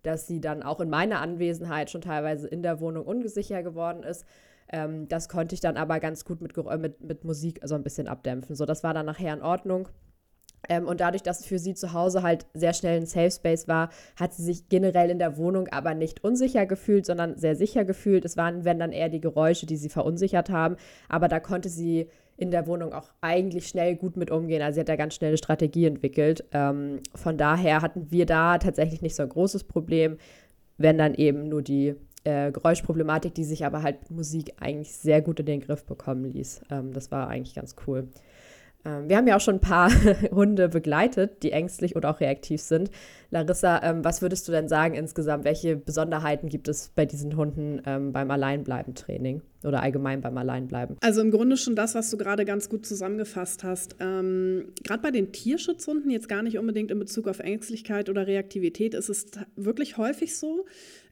dass 0.03 0.27
sie 0.27 0.41
dann 0.41 0.65
auch 0.65 0.81
in 0.81 0.91
meiner 0.91 1.21
Anwesenheit 1.21 1.91
schon 1.91 2.01
teilweise 2.01 2.49
in 2.49 2.65
der 2.65 2.81
Wohnung 2.81 3.07
ungesicher 3.07 3.63
geworden 3.63 4.03
ist. 4.03 4.27
Ähm, 4.69 5.07
das 5.07 5.29
konnte 5.29 5.55
ich 5.55 5.61
dann 5.61 5.77
aber 5.77 6.01
ganz 6.01 6.25
gut 6.25 6.41
mit, 6.41 6.57
mit, 6.57 7.01
mit 7.05 7.23
Musik 7.23 7.61
so 7.63 7.77
ein 7.77 7.85
bisschen 7.85 8.09
abdämpfen. 8.09 8.57
So, 8.57 8.67
das 8.67 8.83
war 8.83 8.95
dann 8.95 9.07
nachher 9.07 9.33
in 9.33 9.43
Ordnung. 9.43 9.89
Ähm, 10.69 10.87
und 10.87 11.01
dadurch, 11.01 11.23
dass 11.23 11.45
für 11.45 11.59
sie 11.59 11.75
zu 11.75 11.93
Hause 11.93 12.23
halt 12.23 12.47
sehr 12.55 12.73
schnell 12.73 13.01
ein 13.01 13.07
Safe 13.07 13.31
Space 13.31 13.69
war, 13.69 13.91
hat 14.19 14.35
sie 14.35 14.43
sich 14.43 14.69
generell 14.69 15.11
in 15.11 15.19
der 15.19 15.37
Wohnung 15.37 15.69
aber 15.69 15.95
nicht 15.95 16.25
unsicher 16.25 16.67
gefühlt, 16.67 17.07
sondern 17.07 17.37
sehr 17.37 17.57
sicher 17.57 17.85
gefühlt. 17.85 18.25
Es 18.25 18.37
waren, 18.37 18.65
wenn 18.65 18.79
dann 18.79 18.93
eher 18.93 19.09
die 19.09 19.21
Geräusche, 19.21 19.67
die 19.67 19.77
sie 19.77 19.89
verunsichert 19.89 20.51
haben. 20.51 20.77
Aber 21.09 21.29
da 21.29 21.41
konnte 21.41 21.69
sie 21.69 22.09
in 22.37 22.51
der 22.51 22.67
Wohnung 22.67 22.93
auch 22.93 23.11
eigentlich 23.21 23.67
schnell 23.67 23.97
gut 23.97 24.17
mit 24.17 24.31
umgehen. 24.31 24.63
Also 24.63 24.75
sie 24.75 24.81
hat 24.81 24.89
da 24.89 24.97
ganz 24.97 25.15
schnell 25.15 25.31
eine 25.31 25.39
Strategie 25.39 25.87
entwickelt. 25.87 26.45
Ähm, 26.53 27.01
von 27.15 27.39
daher 27.39 27.83
hatten 27.83 28.11
wir 28.11 28.27
da 28.27 28.59
tatsächlich 28.59 29.01
nicht 29.03 29.15
so 29.15 29.23
ein 29.23 29.29
großes 29.29 29.65
Problem, 29.65 30.19
wenn 30.77 30.99
dann 30.99 31.15
eben 31.15 31.49
nur 31.49 31.63
die 31.63 31.95
äh, 32.25 32.53
Geräuschproblematik, 32.53 33.35
die 33.35 33.45
sich 33.45 33.65
aber 33.65 33.83
halt 33.83 34.03
mit 34.03 34.11
Musik 34.11 34.53
eigentlich 34.61 34.93
sehr 34.93 35.23
gut 35.23 35.41
in 35.41 35.47
den 35.47 35.61
Griff 35.61 35.85
bekommen 35.85 36.25
ließ. 36.25 36.63
Ähm, 36.71 36.93
das 36.93 37.11
war 37.11 37.29
eigentlich 37.29 37.55
ganz 37.55 37.77
cool. 37.87 38.09
Ähm, 38.87 39.09
wir 39.09 39.17
haben 39.17 39.27
ja 39.27 39.37
auch 39.37 39.41
schon 39.41 39.57
ein 39.57 39.61
paar 39.61 39.91
Hunde 40.31 40.69
begleitet, 40.69 41.43
die 41.43 41.51
ängstlich 41.51 41.97
oder 41.97 42.11
auch 42.11 42.21
reaktiv 42.21 42.61
sind. 42.61 42.91
Larissa, 43.31 43.83
ähm, 43.83 44.05
was 44.05 44.23
würdest 44.23 44.47
du 44.47 44.53
denn 44.53 44.69
sagen 44.69 44.95
insgesamt? 44.95 45.45
Welche 45.45 45.77
Besonderheiten 45.77 46.49
gibt 46.49 46.69
es 46.69 46.93
bei 46.95 47.05
diesen 47.05 47.37
Hunden 47.37 47.83
ähm, 47.85 48.13
beim 48.13 48.31
Alleinbleiben-Training 48.31 49.43
oder 49.65 49.83
allgemein 49.83 50.21
beim 50.21 50.39
Alleinbleiben? 50.39 50.97
Also 51.01 51.21
im 51.21 51.33
Grunde 51.33 51.57
schon 51.57 51.75
das, 51.75 51.97
was 51.97 52.09
du 52.11 52.17
gerade 52.17 52.45
ganz 52.45 52.69
gut 52.69 52.87
zusammengefasst 52.87 53.65
hast. 53.65 53.97
Ähm, 53.99 54.73
gerade 54.85 55.03
bei 55.03 55.11
den 55.11 55.33
Tierschutzhunden, 55.33 56.11
jetzt 56.11 56.29
gar 56.29 56.43
nicht 56.43 56.57
unbedingt 56.57 56.93
in 56.93 57.01
Bezug 57.01 57.27
auf 57.27 57.41
Ängstlichkeit 57.41 58.09
oder 58.09 58.29
Reaktivität, 58.29 58.95
ist 58.95 59.09
es 59.09 59.27
wirklich 59.57 59.97
häufig 59.97 60.37
so, 60.37 60.65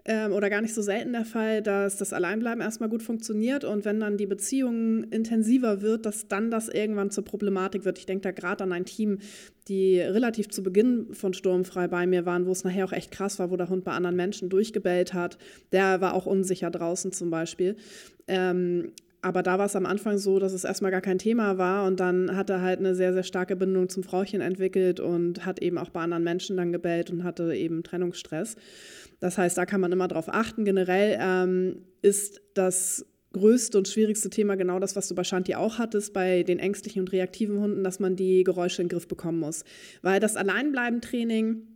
ähm, 0.06 0.32
oder 0.32 0.50
gar 0.50 0.60
nicht 0.60 0.74
so 0.74 0.82
selten 0.82 1.12
der 1.12 1.24
Fall, 1.24 1.62
dass 1.62 1.96
das 1.96 2.12
Alleinbleiben 2.12 2.60
erstmal 2.60 2.90
gut 2.90 3.02
funktioniert 3.02 3.64
und 3.64 3.84
wenn 3.84 4.00
dann 4.00 4.18
die 4.18 4.26
Beziehung 4.26 5.04
intensiver 5.04 5.80
wird, 5.80 6.04
dass 6.04 6.28
dann 6.28 6.50
das 6.50 6.68
irgendwann 6.68 7.10
zur 7.10 7.24
Problematik 7.24 7.84
wird. 7.84 7.98
Ich 7.98 8.06
denke 8.06 8.22
da 8.22 8.30
gerade 8.30 8.64
an 8.64 8.72
ein 8.72 8.84
Team, 8.84 9.18
die 9.68 10.00
relativ 10.00 10.48
zu 10.48 10.62
Beginn 10.62 11.14
von 11.14 11.32
Sturmfrei 11.32 11.88
bei 11.88 12.06
mir 12.06 12.26
waren, 12.26 12.44
wo 12.46 12.52
es 12.52 12.64
nachher 12.64 12.84
auch 12.84 12.92
echt 12.92 13.10
krass 13.10 13.38
war, 13.38 13.50
wo 13.50 13.56
der 13.56 13.70
Hund 13.70 13.84
bei 13.84 13.92
anderen 13.92 14.16
Menschen 14.16 14.50
durchgebellt 14.50 15.14
hat. 15.14 15.38
Der 15.72 16.02
war 16.02 16.12
auch 16.12 16.26
unsicher 16.26 16.70
draußen 16.70 17.12
zum 17.12 17.30
Beispiel. 17.30 17.76
Ähm, 18.28 18.92
aber 19.24 19.42
da 19.42 19.58
war 19.58 19.64
es 19.64 19.74
am 19.74 19.86
Anfang 19.86 20.18
so, 20.18 20.38
dass 20.38 20.52
es 20.52 20.64
erstmal 20.64 20.90
gar 20.90 21.00
kein 21.00 21.18
Thema 21.18 21.56
war 21.56 21.86
und 21.86 21.98
dann 21.98 22.36
hat 22.36 22.50
er 22.50 22.60
halt 22.60 22.78
eine 22.78 22.94
sehr, 22.94 23.14
sehr 23.14 23.22
starke 23.22 23.56
Bindung 23.56 23.88
zum 23.88 24.02
Frauchen 24.02 24.42
entwickelt 24.42 25.00
und 25.00 25.46
hat 25.46 25.62
eben 25.62 25.78
auch 25.78 25.88
bei 25.88 26.00
anderen 26.00 26.24
Menschen 26.24 26.58
dann 26.58 26.72
gebellt 26.72 27.10
und 27.10 27.24
hatte 27.24 27.54
eben 27.54 27.82
Trennungsstress. 27.82 28.56
Das 29.20 29.38
heißt, 29.38 29.56
da 29.56 29.64
kann 29.64 29.80
man 29.80 29.92
immer 29.92 30.08
drauf 30.08 30.26
achten. 30.28 30.66
Generell 30.66 31.16
ähm, 31.18 31.86
ist 32.02 32.42
das 32.52 33.06
größte 33.32 33.78
und 33.78 33.88
schwierigste 33.88 34.28
Thema 34.28 34.56
genau 34.56 34.78
das, 34.78 34.94
was 34.94 35.08
du 35.08 35.14
bei 35.14 35.24
Shanti 35.24 35.54
auch 35.54 35.78
hattest, 35.78 36.12
bei 36.12 36.42
den 36.42 36.58
ängstlichen 36.58 37.00
und 37.00 37.12
reaktiven 37.12 37.58
Hunden, 37.58 37.82
dass 37.82 38.00
man 38.00 38.16
die 38.16 38.44
Geräusche 38.44 38.82
in 38.82 38.88
den 38.88 38.92
Griff 38.92 39.08
bekommen 39.08 39.40
muss. 39.40 39.64
Weil 40.02 40.20
das 40.20 40.36
Alleinbleiben-Training, 40.36 41.66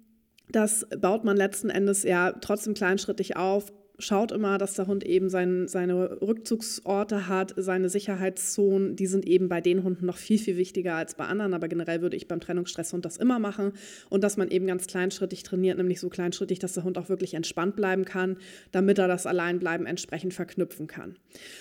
das 0.51 0.87
baut 1.01 1.25
man 1.25 1.39
letzten 1.39 1.71
Endes 1.71 2.03
ja 2.03 2.33
trotzdem 2.33 2.75
kleinschrittig 2.75 3.37
auf, 3.37 3.73
schaut 3.99 4.31
immer, 4.31 4.59
dass 4.59 4.75
der 4.75 4.87
Hund 4.87 5.05
eben 5.05 5.29
sein, 5.29 5.67
seine 5.67 6.21
Rückzugsorte 6.23 7.27
hat, 7.27 7.55
seine 7.57 7.89
Sicherheitszonen. 7.89 8.95
Die 8.95 9.07
sind 9.07 9.27
eben 9.27 9.49
bei 9.49 9.61
den 9.61 9.83
Hunden 9.83 10.07
noch 10.07 10.17
viel, 10.17 10.39
viel 10.39 10.57
wichtiger 10.57 10.95
als 10.95 11.17
bei 11.17 11.25
anderen. 11.25 11.53
Aber 11.53 11.67
generell 11.67 12.01
würde 12.01 12.17
ich 12.17 12.29
beim 12.29 12.41
Trennungsstresshund 12.41 13.05
das 13.05 13.17
immer 13.17 13.41
machen. 13.41 13.73
Und 14.09 14.23
dass 14.23 14.37
man 14.37 14.49
eben 14.49 14.69
ganz 14.69 14.87
kleinschrittig 14.87 15.43
trainiert, 15.43 15.79
nämlich 15.79 15.99
so 15.99 16.09
kleinschrittig, 16.09 16.61
dass 16.61 16.75
der 16.75 16.85
Hund 16.85 16.97
auch 16.97 17.09
wirklich 17.09 17.35
entspannt 17.35 17.75
bleiben 17.75 18.05
kann, 18.05 18.37
damit 18.71 18.99
er 18.99 19.09
das 19.09 19.27
Alleinbleiben 19.27 19.87
entsprechend 19.87 20.33
verknüpfen 20.33 20.87
kann. 20.87 21.17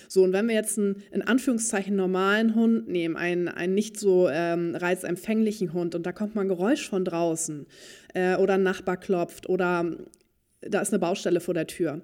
So, 0.06 0.22
und 0.22 0.32
wenn 0.32 0.46
wir 0.46 0.54
jetzt 0.54 0.78
einen 0.78 1.02
in 1.12 1.22
Anführungszeichen 1.22 1.96
normalen 1.96 2.54
Hund 2.54 2.88
nehmen, 2.88 3.16
einen, 3.16 3.48
einen 3.48 3.74
nicht 3.74 3.98
so 3.98 4.28
ähm, 4.30 4.76
reizempfänglichen 4.76 5.72
Hund, 5.72 5.96
und 5.96 6.06
da 6.06 6.12
kommt 6.12 6.36
mal 6.36 6.42
ein 6.42 6.48
Geräusch 6.48 6.88
von 6.88 7.04
draußen 7.04 7.66
äh, 8.14 8.36
oder 8.36 8.54
ein 8.54 8.62
Nachbar 8.62 8.96
klopft 8.96 9.48
oder 9.48 9.96
da 10.60 10.80
ist 10.80 10.92
eine 10.92 10.98
Baustelle 10.98 11.40
vor 11.40 11.54
der 11.54 11.66
Tür. 11.66 12.00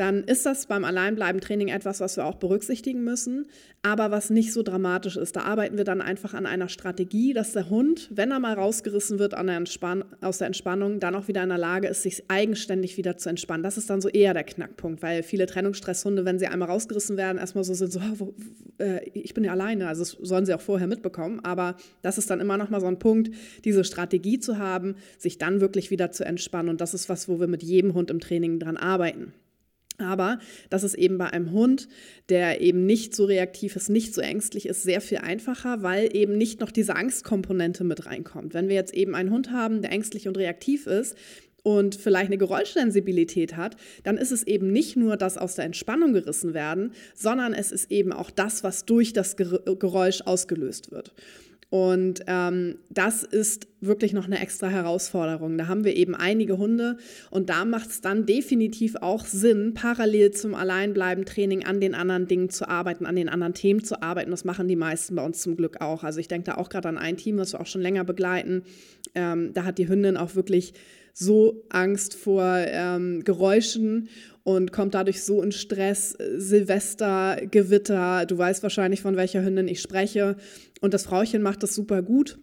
Dann 0.00 0.24
ist 0.24 0.46
das 0.46 0.64
beim 0.64 0.84
Alleinbleiben-Training 0.84 1.68
etwas, 1.68 2.00
was 2.00 2.16
wir 2.16 2.24
auch 2.24 2.36
berücksichtigen 2.36 3.04
müssen, 3.04 3.44
aber 3.82 4.10
was 4.10 4.30
nicht 4.30 4.54
so 4.54 4.62
dramatisch 4.62 5.18
ist. 5.18 5.36
Da 5.36 5.42
arbeiten 5.42 5.76
wir 5.76 5.84
dann 5.84 6.00
einfach 6.00 6.32
an 6.32 6.46
einer 6.46 6.70
Strategie, 6.70 7.34
dass 7.34 7.52
der 7.52 7.68
Hund, 7.68 8.08
wenn 8.10 8.30
er 8.30 8.40
mal 8.40 8.54
rausgerissen 8.54 9.18
wird 9.18 9.34
der 9.34 9.62
aus 10.22 10.38
der 10.38 10.46
Entspannung, 10.46 11.00
dann 11.00 11.14
auch 11.14 11.28
wieder 11.28 11.42
in 11.42 11.50
der 11.50 11.58
Lage 11.58 11.86
ist, 11.86 12.02
sich 12.02 12.24
eigenständig 12.28 12.96
wieder 12.96 13.18
zu 13.18 13.28
entspannen. 13.28 13.62
Das 13.62 13.76
ist 13.76 13.90
dann 13.90 14.00
so 14.00 14.08
eher 14.08 14.32
der 14.32 14.44
Knackpunkt, 14.44 15.02
weil 15.02 15.22
viele 15.22 15.44
Trennungsstresshunde, 15.44 16.24
wenn 16.24 16.38
sie 16.38 16.46
einmal 16.46 16.70
rausgerissen 16.70 17.18
werden, 17.18 17.36
erstmal 17.36 17.64
so 17.64 17.74
sind, 17.74 17.92
so, 17.92 18.00
wo, 18.14 18.34
äh, 18.78 19.06
ich 19.12 19.34
bin 19.34 19.44
ja 19.44 19.52
alleine, 19.52 19.86
also 19.86 20.02
das 20.02 20.16
sollen 20.22 20.46
sie 20.46 20.54
auch 20.54 20.62
vorher 20.62 20.86
mitbekommen, 20.86 21.40
aber 21.40 21.76
das 22.00 22.16
ist 22.16 22.30
dann 22.30 22.40
immer 22.40 22.56
noch 22.56 22.70
mal 22.70 22.80
so 22.80 22.86
ein 22.86 22.98
Punkt, 22.98 23.30
diese 23.66 23.84
Strategie 23.84 24.38
zu 24.38 24.56
haben, 24.56 24.94
sich 25.18 25.36
dann 25.36 25.60
wirklich 25.60 25.90
wieder 25.90 26.10
zu 26.10 26.24
entspannen 26.24 26.70
und 26.70 26.80
das 26.80 26.94
ist 26.94 27.10
was, 27.10 27.28
wo 27.28 27.38
wir 27.38 27.48
mit 27.48 27.62
jedem 27.62 27.92
Hund 27.92 28.10
im 28.10 28.20
Training 28.20 28.60
dran 28.60 28.78
arbeiten. 28.78 29.34
Aber 30.00 30.38
das 30.68 30.82
ist 30.82 30.94
eben 30.94 31.18
bei 31.18 31.26
einem 31.26 31.52
Hund, 31.52 31.88
der 32.28 32.60
eben 32.60 32.86
nicht 32.86 33.14
so 33.14 33.24
reaktiv 33.24 33.76
ist, 33.76 33.88
nicht 33.88 34.14
so 34.14 34.20
ängstlich 34.20 34.66
ist, 34.66 34.82
sehr 34.82 35.00
viel 35.00 35.18
einfacher, 35.18 35.82
weil 35.82 36.14
eben 36.14 36.36
nicht 36.36 36.60
noch 36.60 36.70
diese 36.70 36.96
Angstkomponente 36.96 37.84
mit 37.84 38.06
reinkommt. 38.06 38.54
Wenn 38.54 38.68
wir 38.68 38.76
jetzt 38.76 38.94
eben 38.94 39.14
einen 39.14 39.30
Hund 39.30 39.50
haben, 39.50 39.82
der 39.82 39.92
ängstlich 39.92 40.28
und 40.28 40.36
reaktiv 40.38 40.86
ist, 40.86 41.16
und 41.62 41.94
vielleicht 41.94 42.28
eine 42.28 42.38
Geräuschsensibilität 42.38 43.56
hat, 43.56 43.76
dann 44.02 44.16
ist 44.16 44.30
es 44.30 44.44
eben 44.44 44.72
nicht 44.72 44.96
nur 44.96 45.16
das 45.16 45.36
aus 45.36 45.56
der 45.56 45.66
Entspannung 45.66 46.12
gerissen 46.12 46.54
werden, 46.54 46.92
sondern 47.14 47.54
es 47.54 47.72
ist 47.72 47.90
eben 47.90 48.12
auch 48.12 48.30
das, 48.30 48.64
was 48.64 48.84
durch 48.84 49.12
das 49.12 49.36
Geräusch 49.36 50.22
ausgelöst 50.22 50.90
wird. 50.90 51.12
Und 51.68 52.24
ähm, 52.26 52.78
das 52.90 53.22
ist 53.22 53.68
wirklich 53.80 54.12
noch 54.12 54.24
eine 54.24 54.40
extra 54.40 54.68
Herausforderung. 54.68 55.56
Da 55.56 55.68
haben 55.68 55.84
wir 55.84 55.94
eben 55.94 56.16
einige 56.16 56.58
Hunde 56.58 56.96
und 57.30 57.48
da 57.48 57.64
macht 57.64 57.90
es 57.90 58.00
dann 58.00 58.26
definitiv 58.26 58.96
auch 58.96 59.24
Sinn, 59.24 59.72
parallel 59.74 60.32
zum 60.32 60.56
Alleinbleiben-Training 60.56 61.64
an 61.64 61.80
den 61.80 61.94
anderen 61.94 62.26
Dingen 62.26 62.50
zu 62.50 62.68
arbeiten, 62.68 63.06
an 63.06 63.14
den 63.14 63.28
anderen 63.28 63.54
Themen 63.54 63.84
zu 63.84 64.02
arbeiten. 64.02 64.32
Das 64.32 64.44
machen 64.44 64.66
die 64.66 64.74
meisten 64.74 65.14
bei 65.14 65.24
uns 65.24 65.42
zum 65.42 65.56
Glück 65.56 65.80
auch. 65.80 66.02
Also 66.02 66.18
ich 66.18 66.26
denke 66.26 66.46
da 66.46 66.56
auch 66.56 66.70
gerade 66.70 66.88
an 66.88 66.98
ein 66.98 67.16
Team, 67.16 67.38
was 67.38 67.52
wir 67.52 67.60
auch 67.60 67.66
schon 67.66 67.82
länger 67.82 68.02
begleiten. 68.02 68.64
Ähm, 69.14 69.52
da 69.54 69.64
hat 69.64 69.78
die 69.78 69.88
Hündin 69.88 70.16
auch 70.16 70.34
wirklich 70.34 70.74
so 71.12 71.64
Angst 71.68 72.14
vor 72.14 72.44
ähm, 72.44 73.22
Geräuschen 73.24 74.08
und 74.42 74.72
kommt 74.72 74.94
dadurch 74.94 75.22
so 75.22 75.42
in 75.42 75.52
Stress. 75.52 76.16
Silvester, 76.36 77.38
Gewitter, 77.50 78.26
du 78.26 78.38
weißt 78.38 78.62
wahrscheinlich, 78.62 79.02
von 79.02 79.16
welcher 79.16 79.44
Hündin 79.44 79.68
ich 79.68 79.80
spreche. 79.80 80.36
Und 80.80 80.94
das 80.94 81.04
Frauchen 81.04 81.42
macht 81.42 81.62
das 81.62 81.74
super 81.74 82.02
gut. 82.02 82.38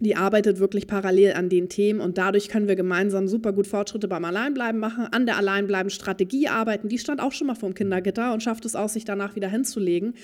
Die 0.00 0.14
arbeitet 0.14 0.60
wirklich 0.60 0.86
parallel 0.86 1.32
an 1.32 1.48
den 1.48 1.68
Themen 1.68 2.00
und 2.00 2.18
dadurch 2.18 2.48
können 2.48 2.68
wir 2.68 2.76
gemeinsam 2.76 3.26
super 3.26 3.52
gut 3.52 3.66
Fortschritte 3.66 4.06
beim 4.06 4.24
Alleinbleiben 4.24 4.80
machen, 4.80 5.08
an 5.10 5.26
der 5.26 5.36
Alleinbleiben-Strategie 5.38 6.46
arbeiten. 6.46 6.88
Die 6.88 6.98
stand 6.98 7.20
auch 7.20 7.32
schon 7.32 7.48
mal 7.48 7.56
vor 7.56 7.68
dem 7.68 7.74
Kindergitter 7.74 8.32
und 8.32 8.40
schafft 8.40 8.64
es 8.64 8.76
auch, 8.76 8.88
sich 8.88 9.04
danach 9.04 9.34
wieder 9.34 9.48
hinzulegen. 9.48 10.14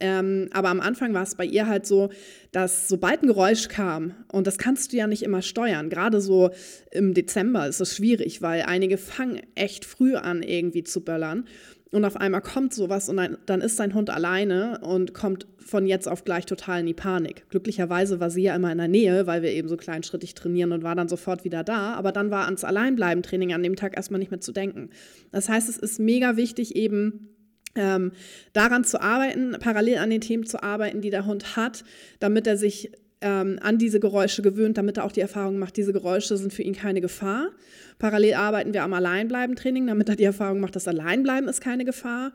Ähm, 0.00 0.48
aber 0.52 0.70
am 0.70 0.80
Anfang 0.80 1.14
war 1.14 1.22
es 1.22 1.36
bei 1.36 1.44
ihr 1.44 1.66
halt 1.66 1.86
so, 1.86 2.10
dass 2.52 2.88
sobald 2.88 3.22
ein 3.22 3.28
Geräusch 3.28 3.68
kam, 3.68 4.14
und 4.30 4.46
das 4.46 4.58
kannst 4.58 4.92
du 4.92 4.96
ja 4.96 5.06
nicht 5.06 5.22
immer 5.22 5.42
steuern, 5.42 5.88
gerade 5.88 6.20
so 6.20 6.50
im 6.90 7.14
Dezember 7.14 7.66
ist 7.68 7.80
es 7.80 7.96
schwierig, 7.96 8.42
weil 8.42 8.62
einige 8.62 8.98
fangen 8.98 9.40
echt 9.54 9.84
früh 9.84 10.16
an, 10.16 10.42
irgendwie 10.42 10.84
zu 10.84 11.02
böllern. 11.02 11.46
Und 11.94 12.04
auf 12.04 12.16
einmal 12.16 12.40
kommt 12.40 12.74
sowas 12.74 13.08
und 13.08 13.20
dann, 13.46 13.60
ist 13.60 13.76
sein 13.76 13.94
Hund 13.94 14.10
alleine 14.10 14.80
und 14.80 15.14
kommt 15.14 15.46
von 15.58 15.86
jetzt 15.86 16.08
auf 16.08 16.24
gleich 16.24 16.44
total 16.44 16.80
in 16.80 16.86
die 16.86 16.92
Panik. 16.92 17.48
Glücklicherweise 17.50 18.18
war 18.18 18.30
sie 18.30 18.42
ja 18.42 18.56
immer 18.56 18.72
in 18.72 18.78
der 18.78 18.88
Nähe, 18.88 19.28
weil 19.28 19.42
wir 19.42 19.52
eben 19.52 19.68
so 19.68 19.76
kleinschrittig 19.76 20.34
trainieren 20.34 20.72
und 20.72 20.82
war 20.82 20.96
dann 20.96 21.08
sofort 21.08 21.44
wieder 21.44 21.62
da. 21.62 21.94
Aber 21.94 22.10
dann 22.10 22.32
war 22.32 22.46
ans 22.46 22.64
Alleinbleiben-Training 22.64 23.54
an 23.54 23.62
dem 23.62 23.76
Tag 23.76 23.96
erstmal 23.96 24.18
nicht 24.18 24.32
mehr 24.32 24.40
zu 24.40 24.50
denken. 24.50 24.90
Das 25.30 25.48
heißt, 25.48 25.68
es 25.68 25.76
ist 25.76 26.00
mega 26.00 26.36
wichtig, 26.36 26.74
eben 26.74 27.33
ähm, 27.76 28.12
daran 28.52 28.84
zu 28.84 29.00
arbeiten, 29.00 29.56
parallel 29.60 29.98
an 29.98 30.10
den 30.10 30.20
Themen 30.20 30.46
zu 30.46 30.62
arbeiten, 30.62 31.00
die 31.00 31.10
der 31.10 31.26
Hund 31.26 31.56
hat, 31.56 31.84
damit 32.20 32.46
er 32.46 32.56
sich 32.56 32.92
ähm, 33.20 33.58
an 33.62 33.78
diese 33.78 34.00
Geräusche 34.00 34.42
gewöhnt, 34.42 34.76
damit 34.76 34.98
er 34.98 35.04
auch 35.04 35.12
die 35.12 35.20
Erfahrung 35.20 35.58
macht, 35.58 35.76
diese 35.76 35.92
Geräusche 35.92 36.36
sind 36.36 36.52
für 36.52 36.62
ihn 36.62 36.74
keine 36.74 37.00
Gefahr. 37.00 37.50
Parallel 37.98 38.34
arbeiten 38.34 38.74
wir 38.74 38.82
am 38.82 38.92
Alleinbleiben-Training, 38.92 39.86
damit 39.86 40.08
er 40.08 40.16
die 40.16 40.24
Erfahrung 40.24 40.60
macht, 40.60 40.76
das 40.76 40.86
Alleinbleiben 40.88 41.48
ist 41.48 41.60
keine 41.60 41.84
Gefahr. 41.84 42.32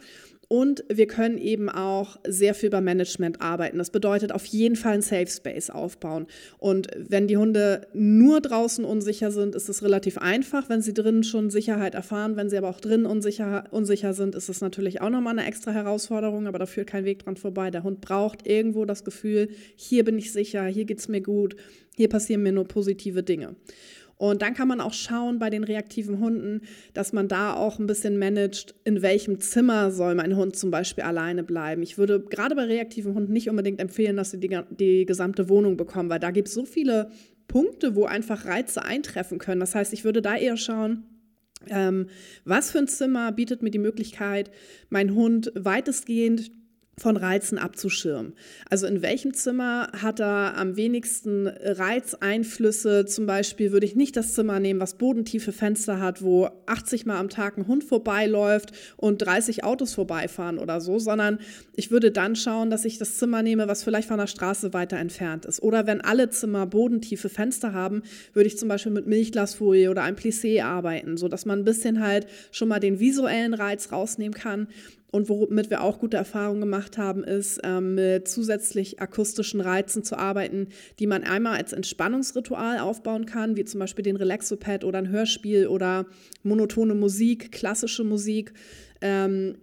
Und 0.49 0.83
wir 0.91 1.05
können 1.05 1.37
eben 1.37 1.69
auch 1.69 2.17
sehr 2.27 2.55
viel 2.55 2.71
beim 2.71 2.83
Management 2.83 3.39
arbeiten. 3.39 3.77
Das 3.77 3.91
bedeutet 3.91 4.31
auf 4.31 4.45
jeden 4.45 4.75
Fall 4.75 4.93
ein 4.93 5.03
Safe 5.03 5.27
Space 5.27 5.69
aufbauen. 5.69 6.25
Und 6.57 6.87
wenn 6.97 7.27
die 7.27 7.37
Hunde 7.37 7.87
nur 7.93 8.41
draußen 8.41 8.83
unsicher 8.83 9.29
sind, 9.29 9.53
ist 9.53 9.69
es 9.69 9.83
relativ 9.83 10.17
einfach. 10.17 10.67
Wenn 10.67 10.81
sie 10.81 10.95
drinnen 10.95 11.23
schon 11.23 11.51
Sicherheit 11.51 11.93
erfahren, 11.93 12.35
wenn 12.35 12.49
sie 12.49 12.57
aber 12.57 12.69
auch 12.69 12.79
drinnen 12.79 13.05
unsicher, 13.05 13.65
unsicher 13.69 14.15
sind, 14.15 14.33
ist 14.33 14.49
es 14.49 14.59
natürlich 14.59 15.01
auch 15.01 15.11
nochmal 15.11 15.37
eine 15.37 15.47
extra 15.47 15.71
Herausforderung, 15.71 16.47
aber 16.47 16.57
da 16.57 16.65
führt 16.65 16.87
kein 16.87 17.05
Weg 17.05 17.23
dran 17.23 17.37
vorbei. 17.37 17.69
Der 17.69 17.83
Hund 17.83 18.01
braucht 18.01 18.47
irgendwo 18.47 18.85
das 18.85 19.03
Gefühl, 19.03 19.49
hier 19.75 20.03
bin 20.03 20.17
ich 20.17 20.31
sicher, 20.31 20.65
hier 20.65 20.85
geht 20.85 20.97
es 20.97 21.07
mir 21.07 21.21
gut, 21.21 21.57
hier 21.95 22.09
passieren 22.09 22.41
mir 22.41 22.53
nur 22.53 22.67
positive 22.67 23.21
Dinge. 23.21 23.55
Und 24.19 24.41
dann 24.41 24.53
kann 24.53 24.67
man 24.67 24.81
auch 24.81 24.91
schauen 24.91 25.39
bei 25.39 25.49
den 25.49 25.63
reaktiven 25.63 26.19
Hunden, 26.19 26.63
dass 26.93 27.13
man 27.13 27.29
da 27.29 27.53
auch 27.53 27.79
ein 27.79 27.87
bisschen 27.87 28.19
managt, 28.19 28.75
in 28.83 29.01
welchem 29.01 29.39
Zimmer 29.39 29.91
soll 29.91 30.13
mein 30.13 30.35
Hund 30.35 30.57
zum 30.57 30.71
Beispiel 30.71 31.05
alleine 31.05 31.41
bleiben. 31.41 31.81
Ich 31.83 31.97
würde 31.97 32.19
gerade 32.19 32.53
bei 32.53 32.65
reaktiven 32.65 33.15
Hunden 33.15 33.31
nicht 33.31 33.49
unbedingt 33.49 33.79
empfehlen, 33.79 34.17
dass 34.17 34.31
sie 34.31 34.39
die, 34.41 34.59
die 34.71 35.05
gesamte 35.05 35.47
Wohnung 35.47 35.77
bekommen, 35.77 36.09
weil 36.09 36.19
da 36.19 36.31
gibt 36.31 36.49
es 36.49 36.53
so 36.53 36.65
viele 36.65 37.11
Punkte, 37.47 37.95
wo 37.95 38.03
einfach 38.03 38.43
Reize 38.43 38.83
eintreffen 38.83 39.37
können. 39.37 39.61
Das 39.61 39.73
heißt, 39.73 39.93
ich 39.93 40.03
würde 40.03 40.21
da 40.21 40.35
eher 40.35 40.57
schauen, 40.57 41.05
ähm, 41.67 42.07
was 42.43 42.71
für 42.71 42.79
ein 42.79 42.89
Zimmer 42.89 43.31
bietet 43.31 43.63
mir 43.63 43.71
die 43.71 43.79
Möglichkeit, 43.79 44.51
meinen 44.89 45.15
Hund 45.15 45.53
weitestgehend 45.55 46.51
von 46.99 47.17
Reizen 47.17 47.57
abzuschirmen. 47.57 48.33
Also 48.69 48.87
in 48.87 49.01
welchem 49.01 49.33
Zimmer 49.33 49.89
hat 49.93 50.19
er 50.19 50.57
am 50.57 50.75
wenigsten 50.75 51.47
Reizeinflüsse? 51.47 53.05
Zum 53.05 53.25
Beispiel 53.25 53.71
würde 53.71 53.85
ich 53.85 53.95
nicht 53.95 54.15
das 54.15 54.33
Zimmer 54.33 54.59
nehmen, 54.59 54.79
was 54.79 54.95
bodentiefe 54.95 55.51
Fenster 55.51 55.99
hat, 55.99 56.21
wo 56.21 56.49
80 56.65 57.05
Mal 57.05 57.17
am 57.17 57.29
Tag 57.29 57.57
ein 57.57 57.67
Hund 57.67 57.83
vorbeiläuft 57.83 58.71
und 58.97 59.19
30 59.19 59.63
Autos 59.63 59.93
vorbeifahren 59.93 60.59
oder 60.59 60.81
so, 60.81 60.99
sondern 60.99 61.39
ich 61.75 61.91
würde 61.91 62.11
dann 62.11 62.35
schauen, 62.35 62.69
dass 62.69 62.85
ich 62.85 62.97
das 62.97 63.17
Zimmer 63.17 63.41
nehme, 63.41 63.67
was 63.67 63.83
vielleicht 63.83 64.07
von 64.07 64.17
der 64.17 64.27
Straße 64.27 64.73
weiter 64.73 64.97
entfernt 64.97 65.45
ist. 65.45 65.61
Oder 65.61 65.87
wenn 65.87 66.01
alle 66.01 66.29
Zimmer 66.29 66.65
bodentiefe 66.65 67.29
Fenster 67.29 67.73
haben, 67.73 68.03
würde 68.33 68.47
ich 68.47 68.57
zum 68.57 68.67
Beispiel 68.67 68.91
mit 68.91 69.07
Milchglasfolie 69.07 69.89
oder 69.89 70.03
einem 70.03 70.17
Plissé 70.17 70.63
arbeiten, 70.63 71.17
sodass 71.17 71.45
man 71.45 71.59
ein 71.59 71.65
bisschen 71.65 72.01
halt 72.01 72.27
schon 72.51 72.67
mal 72.67 72.79
den 72.79 72.99
visuellen 72.99 73.53
Reiz 73.53 73.91
rausnehmen 73.91 74.33
kann 74.33 74.67
und 75.11 75.27
womit 75.29 75.69
wir 75.69 75.81
auch 75.81 75.99
gute 75.99 76.17
Erfahrungen 76.17 76.61
gemacht 76.61 76.97
haben, 76.97 77.23
ist, 77.23 77.59
ähm, 77.63 77.95
mit 77.95 78.27
zusätzlich 78.27 78.99
akustischen 78.99 79.59
Reizen 79.59 80.03
zu 80.03 80.17
arbeiten, 80.17 80.67
die 80.99 81.07
man 81.07 81.23
einmal 81.23 81.57
als 81.57 81.73
Entspannungsritual 81.73 82.79
aufbauen 82.79 83.25
kann, 83.25 83.57
wie 83.57 83.65
zum 83.65 83.79
Beispiel 83.79 84.03
den 84.03 84.17
Relaxopad 84.17 84.83
oder 84.83 84.99
ein 84.99 85.09
Hörspiel 85.09 85.67
oder 85.67 86.05
monotone 86.43 86.93
Musik, 86.93 87.51
klassische 87.51 88.03
Musik. 88.03 88.53
Ähm, 89.01 89.57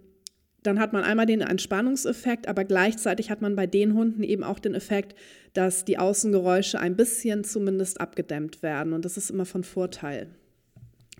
dann 0.63 0.79
hat 0.79 0.91
man 0.91 1.03
einmal 1.03 1.25
den 1.25 1.39
Entspannungseffekt, 1.39 2.49
aber 2.49 2.65
gleichzeitig 2.65 3.29
hat 3.29 3.41
man 3.41 3.55
bei 3.55 3.67
den 3.67 3.93
Hunden 3.93 4.23
eben 4.23 4.43
auch 4.43 4.59
den 4.59 4.75
Effekt, 4.75 5.15
dass 5.53 5.85
die 5.85 5.97
Außengeräusche 5.97 6.77
ein 6.77 6.97
bisschen 6.97 7.45
zumindest 7.45 8.01
abgedämmt 8.01 8.63
werden. 8.63 8.91
Und 8.91 9.05
das 9.05 9.15
ist 9.15 9.29
immer 9.29 9.45
von 9.45 9.63
Vorteil. 9.63 10.27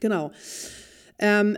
Genau. 0.01 0.31
Ähm, 1.17 1.57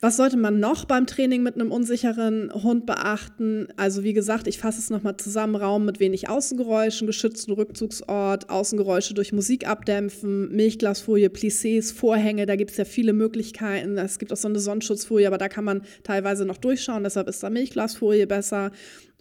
was 0.00 0.16
sollte 0.16 0.36
man 0.36 0.60
noch 0.60 0.84
beim 0.84 1.06
Training 1.06 1.42
mit 1.42 1.56
einem 1.56 1.72
unsicheren 1.72 2.52
Hund 2.54 2.86
beachten? 2.86 3.66
Also 3.76 4.04
wie 4.04 4.12
gesagt, 4.12 4.46
ich 4.46 4.58
fasse 4.58 4.78
es 4.78 4.90
nochmal 4.90 5.16
zusammen, 5.16 5.56
Raum 5.56 5.84
mit 5.84 5.98
wenig 5.98 6.28
Außengeräuschen, 6.28 7.08
geschützten 7.08 7.52
Rückzugsort, 7.52 8.48
Außengeräusche 8.48 9.14
durch 9.14 9.32
Musik 9.32 9.66
abdämpfen, 9.66 10.54
Milchglasfolie, 10.54 11.30
Plissés, 11.30 11.92
Vorhänge, 11.92 12.46
da 12.46 12.54
gibt 12.54 12.70
es 12.70 12.76
ja 12.76 12.84
viele 12.84 13.12
Möglichkeiten. 13.12 13.98
Es 13.98 14.20
gibt 14.20 14.32
auch 14.32 14.36
so 14.36 14.46
eine 14.46 14.60
Sonnenschutzfolie, 14.60 15.26
aber 15.26 15.38
da 15.38 15.48
kann 15.48 15.64
man 15.64 15.82
teilweise 16.04 16.44
noch 16.44 16.58
durchschauen, 16.58 17.02
deshalb 17.02 17.28
ist 17.28 17.42
da 17.42 17.50
Milchglasfolie 17.50 18.28
besser. 18.28 18.70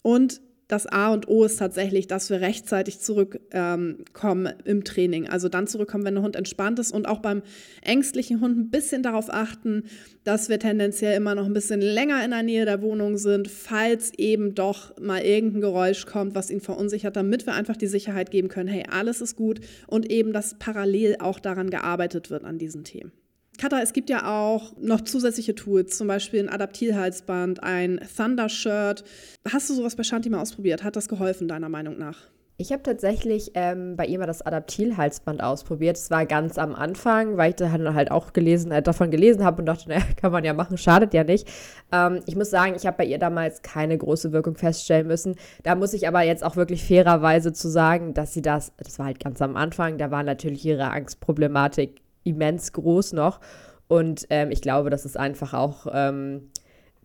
Und 0.03 0.41
das 0.67 0.85
A 0.85 1.13
und 1.13 1.29
O 1.29 1.45
ist 1.45 1.57
tatsächlich, 1.57 2.07
dass 2.07 2.29
wir 2.29 2.41
rechtzeitig 2.41 2.99
zurückkommen 2.99 3.45
ähm, 3.53 4.53
im 4.65 4.83
Training. 4.83 5.27
Also 5.29 5.47
dann 5.47 5.67
zurückkommen, 5.67 6.03
wenn 6.03 6.15
der 6.15 6.23
Hund 6.23 6.35
entspannt 6.35 6.79
ist 6.79 6.91
und 6.91 7.07
auch 7.07 7.19
beim 7.19 7.41
ängstlichen 7.81 8.41
Hund 8.41 8.57
ein 8.57 8.69
bisschen 8.69 9.01
darauf 9.01 9.33
achten, 9.33 9.83
dass 10.25 10.49
wir 10.49 10.59
tendenziell 10.59 11.15
immer 11.15 11.35
noch 11.35 11.45
ein 11.45 11.53
bisschen 11.53 11.79
länger 11.79 12.23
in 12.23 12.31
der 12.31 12.43
Nähe 12.43 12.65
der 12.65 12.81
Wohnung 12.81 13.17
sind, 13.17 13.47
falls 13.47 14.11
eben 14.17 14.55
doch 14.55 14.97
mal 14.99 15.21
irgendein 15.21 15.61
Geräusch 15.61 16.05
kommt, 16.05 16.35
was 16.35 16.51
ihn 16.51 16.59
verunsichert, 16.59 17.15
damit 17.15 17.45
wir 17.45 17.53
einfach 17.53 17.77
die 17.77 17.87
Sicherheit 17.87 18.29
geben 18.29 18.49
können, 18.49 18.67
hey, 18.67 18.83
alles 18.91 19.21
ist 19.21 19.37
gut 19.37 19.61
und 19.87 20.11
eben, 20.11 20.33
dass 20.33 20.59
parallel 20.59 21.17
auch 21.19 21.39
daran 21.39 21.69
gearbeitet 21.69 22.29
wird 22.29 22.43
an 22.43 22.57
diesen 22.57 22.83
Themen. 22.83 23.13
Katha, 23.57 23.81
es 23.81 23.93
gibt 23.93 24.09
ja 24.09 24.27
auch 24.27 24.73
noch 24.79 25.01
zusätzliche 25.01 25.55
Tools, 25.55 25.97
zum 25.97 26.07
Beispiel 26.07 26.41
ein 26.41 26.49
Adaptilhalsband, 26.49 27.63
ein 27.63 27.99
Thunder-Shirt. 28.15 29.03
Hast 29.51 29.69
du 29.69 29.73
sowas 29.73 29.95
bei 29.95 30.03
Shanti 30.03 30.29
mal 30.29 30.41
ausprobiert? 30.41 30.83
Hat 30.83 30.95
das 30.95 31.07
geholfen, 31.07 31.47
deiner 31.47 31.69
Meinung 31.69 31.97
nach? 31.97 32.19
Ich 32.59 32.71
habe 32.71 32.81
tatsächlich 32.81 33.51
ähm, 33.53 33.95
bei 33.95 34.07
ihr 34.07 34.17
mal 34.17 34.25
das 34.25 34.41
Adaptil-Halsband 34.41 35.43
ausprobiert. 35.43 35.95
Es 35.95 36.09
war 36.09 36.25
ganz 36.25 36.57
am 36.57 36.73
Anfang, 36.73 37.37
weil 37.37 37.51
ich 37.51 37.55
da 37.55 37.71
halt 37.71 38.09
auch 38.09 38.33
gelesen, 38.33 38.71
äh, 38.71 38.81
davon 38.81 39.11
gelesen 39.11 39.43
habe 39.43 39.61
und 39.61 39.67
dachte, 39.67 39.87
naja, 39.89 40.01
kann 40.19 40.31
man 40.31 40.43
ja 40.43 40.53
machen, 40.53 40.77
schadet 40.77 41.13
ja 41.13 41.23
nicht. 41.23 41.47
Ähm, 41.91 42.21
ich 42.25 42.35
muss 42.35 42.49
sagen, 42.49 42.73
ich 42.75 42.87
habe 42.87 42.97
bei 42.97 43.05
ihr 43.05 43.19
damals 43.19 43.61
keine 43.61 43.95
große 43.95 44.31
Wirkung 44.31 44.55
feststellen 44.55 45.05
müssen. 45.05 45.35
Da 45.61 45.75
muss 45.75 45.93
ich 45.93 46.07
aber 46.07 46.23
jetzt 46.23 46.43
auch 46.43 46.55
wirklich 46.55 46.83
fairerweise 46.83 47.53
zu 47.53 47.69
sagen, 47.69 48.15
dass 48.15 48.33
sie 48.33 48.41
das, 48.41 48.73
das 48.77 48.97
war 48.97 49.05
halt 49.05 49.19
ganz 49.19 49.39
am 49.41 49.55
Anfang, 49.55 49.99
da 49.99 50.09
war 50.09 50.23
natürlich 50.23 50.65
ihre 50.65 50.89
Angstproblematik 50.89 52.01
immens 52.27 52.73
groß 52.73 53.13
noch. 53.13 53.39
Und 53.87 54.27
ähm, 54.29 54.51
ich 54.51 54.61
glaube, 54.61 54.89
das 54.89 55.05
ist 55.05 55.17
einfach 55.17 55.53
auch 55.53 55.87
ähm, 55.93 56.49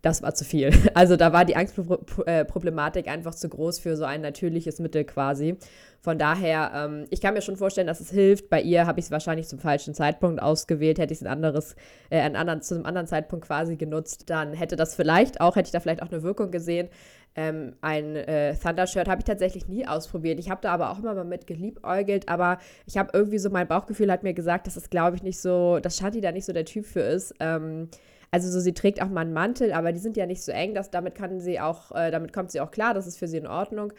das 0.03 0.21
war 0.21 0.35
zu 0.35 0.45
viel. 0.45 0.69
Also 0.93 1.15
da 1.15 1.33
war 1.33 1.45
die 1.45 1.55
Angstproblematik 1.55 3.07
einfach 3.07 3.33
zu 3.33 3.49
groß 3.49 3.79
für 3.79 3.97
so 3.97 4.03
ein 4.03 4.21
natürliches 4.21 4.79
Mittel 4.79 5.05
quasi. 5.05 5.57
Von 6.01 6.19
daher, 6.19 6.71
ähm, 6.75 7.05
ich 7.09 7.21
kann 7.21 7.33
mir 7.33 7.41
schon 7.41 7.55
vorstellen, 7.55 7.87
dass 7.87 8.01
es 8.01 8.11
hilft. 8.11 8.49
Bei 8.49 8.61
ihr 8.61 8.85
habe 8.85 8.99
ich 8.99 9.05
es 9.05 9.11
wahrscheinlich 9.11 9.47
zum 9.47 9.59
falschen 9.59 9.93
Zeitpunkt 9.93 10.41
ausgewählt. 10.41 10.99
Hätte 10.99 11.13
ich 11.13 11.19
es 11.19 11.25
ein 11.25 11.31
anderes, 11.31 11.75
äh, 12.09 12.19
einen 12.19 12.35
anderen, 12.35 12.61
zu 12.61 12.75
einem 12.75 12.85
anderen 12.85 13.07
Zeitpunkt 13.07 13.45
quasi 13.47 13.77
genutzt, 13.77 14.29
dann 14.29 14.53
hätte 14.53 14.75
das 14.75 14.93
vielleicht 14.93 15.39
auch, 15.39 15.55
hätte 15.55 15.67
ich 15.67 15.71
da 15.71 15.79
vielleicht 15.79 16.03
auch 16.03 16.11
eine 16.11 16.21
Wirkung 16.21 16.51
gesehen. 16.51 16.89
Ähm, 17.35 17.73
ein 17.81 18.15
äh, 18.15 18.55
Thunder-Shirt 18.55 19.07
habe 19.07 19.19
ich 19.19 19.25
tatsächlich 19.25 19.67
nie 19.67 19.87
ausprobiert. 19.87 20.39
Ich 20.39 20.49
habe 20.49 20.61
da 20.61 20.71
aber 20.71 20.91
auch 20.91 20.99
immer 20.99 21.15
mal 21.15 21.23
mit 21.23 21.47
geliebäugelt, 21.47 22.29
aber 22.29 22.59
ich 22.85 22.97
habe 22.97 23.09
irgendwie 23.13 23.39
so, 23.39 23.49
mein 23.49 23.67
Bauchgefühl 23.67 24.11
hat 24.11 24.23
mir 24.23 24.33
gesagt, 24.33 24.67
dass 24.67 24.75
es, 24.75 24.89
glaube 24.89 25.15
ich, 25.15 25.23
nicht 25.23 25.39
so, 25.39 25.79
dass 25.79 25.97
Shanti 25.97 26.21
da 26.21 26.31
nicht 26.31 26.45
so 26.45 26.53
der 26.53 26.65
Typ 26.65 26.85
für 26.85 27.01
ist. 27.01 27.33
Ähm, 27.39 27.89
also 28.29 28.49
so, 28.49 28.59
sie 28.59 28.73
trägt 28.73 29.01
auch 29.01 29.09
mal 29.09 29.21
einen 29.21 29.33
Mantel, 29.33 29.73
aber 29.73 29.91
die 29.91 29.99
sind 29.99 30.17
ja 30.17 30.25
nicht 30.25 30.41
so 30.41 30.51
eng, 30.51 30.73
dass 30.73 30.91
damit 30.91 31.15
kann 31.15 31.39
sie 31.39 31.59
auch, 31.59 31.91
äh, 31.91 32.11
damit 32.11 32.33
kommt 32.33 32.51
sie 32.51 32.61
auch 32.61 32.71
klar, 32.71 32.93
das 32.93 33.07
ist 33.07 33.17
für 33.17 33.27
sie 33.27 33.37
in 33.37 33.47
Ordnung. 33.47 33.93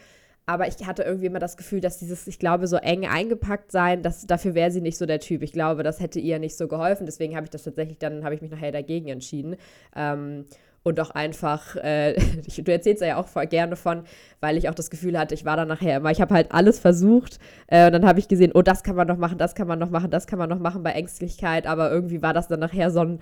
Aber 0.47 0.67
ich 0.67 0.75
hatte 0.85 1.03
irgendwie 1.03 1.25
immer 1.25 1.39
das 1.39 1.57
Gefühl, 1.57 1.81
dass 1.81 1.97
dieses, 1.97 2.27
ich 2.27 2.37
glaube, 2.37 2.67
so 2.67 2.75
eng 2.77 3.07
eingepackt 3.07 3.71
sein, 3.71 4.03
dass, 4.03 4.27
dafür 4.27 4.53
wäre 4.53 4.69
sie 4.71 4.81
nicht 4.81 4.97
so 4.97 5.05
der 5.05 5.19
Typ. 5.19 5.41
Ich 5.41 5.51
glaube, 5.51 5.81
das 5.81 5.99
hätte 5.99 6.19
ihr 6.19 6.37
nicht 6.37 6.55
so 6.55 6.67
geholfen. 6.67 7.05
Deswegen 7.07 7.35
habe 7.35 7.45
ich 7.45 7.49
das 7.49 7.63
tatsächlich, 7.63 7.97
dann 7.97 8.23
habe 8.23 8.35
ich 8.35 8.41
mich 8.41 8.51
nachher 8.51 8.71
dagegen 8.71 9.07
entschieden. 9.07 9.55
Ähm, 9.95 10.45
und 10.85 10.99
auch 10.99 11.09
einfach, 11.09 11.75
äh, 11.77 12.13
du 12.57 12.71
erzählst 12.71 13.01
ja 13.01 13.17
auch 13.17 13.27
gerne 13.49 13.75
von, 13.75 14.03
weil 14.39 14.55
ich 14.55 14.69
auch 14.69 14.75
das 14.75 14.91
Gefühl 14.91 15.17
hatte, 15.17 15.33
ich 15.33 15.43
war 15.43 15.57
dann 15.57 15.67
nachher 15.67 15.97
immer, 15.97 16.11
ich 16.11 16.21
habe 16.21 16.33
halt 16.33 16.51
alles 16.51 16.79
versucht 16.79 17.39
äh, 17.67 17.87
und 17.87 17.93
dann 17.93 18.05
habe 18.05 18.19
ich 18.19 18.27
gesehen, 18.27 18.51
oh, 18.53 18.61
das 18.61 18.83
kann 18.83 18.95
man 18.95 19.07
noch 19.07 19.17
machen, 19.17 19.39
das 19.39 19.55
kann 19.55 19.67
man 19.67 19.79
noch 19.79 19.89
machen, 19.89 20.11
das 20.11 20.27
kann 20.27 20.37
man 20.37 20.47
noch 20.47 20.59
machen 20.59 20.83
bei 20.83 20.91
Ängstlichkeit, 20.91 21.65
aber 21.65 21.91
irgendwie 21.91 22.21
war 22.21 22.33
das 22.33 22.47
dann 22.47 22.59
nachher 22.59 22.91
so 22.91 22.99
ein, 22.99 23.19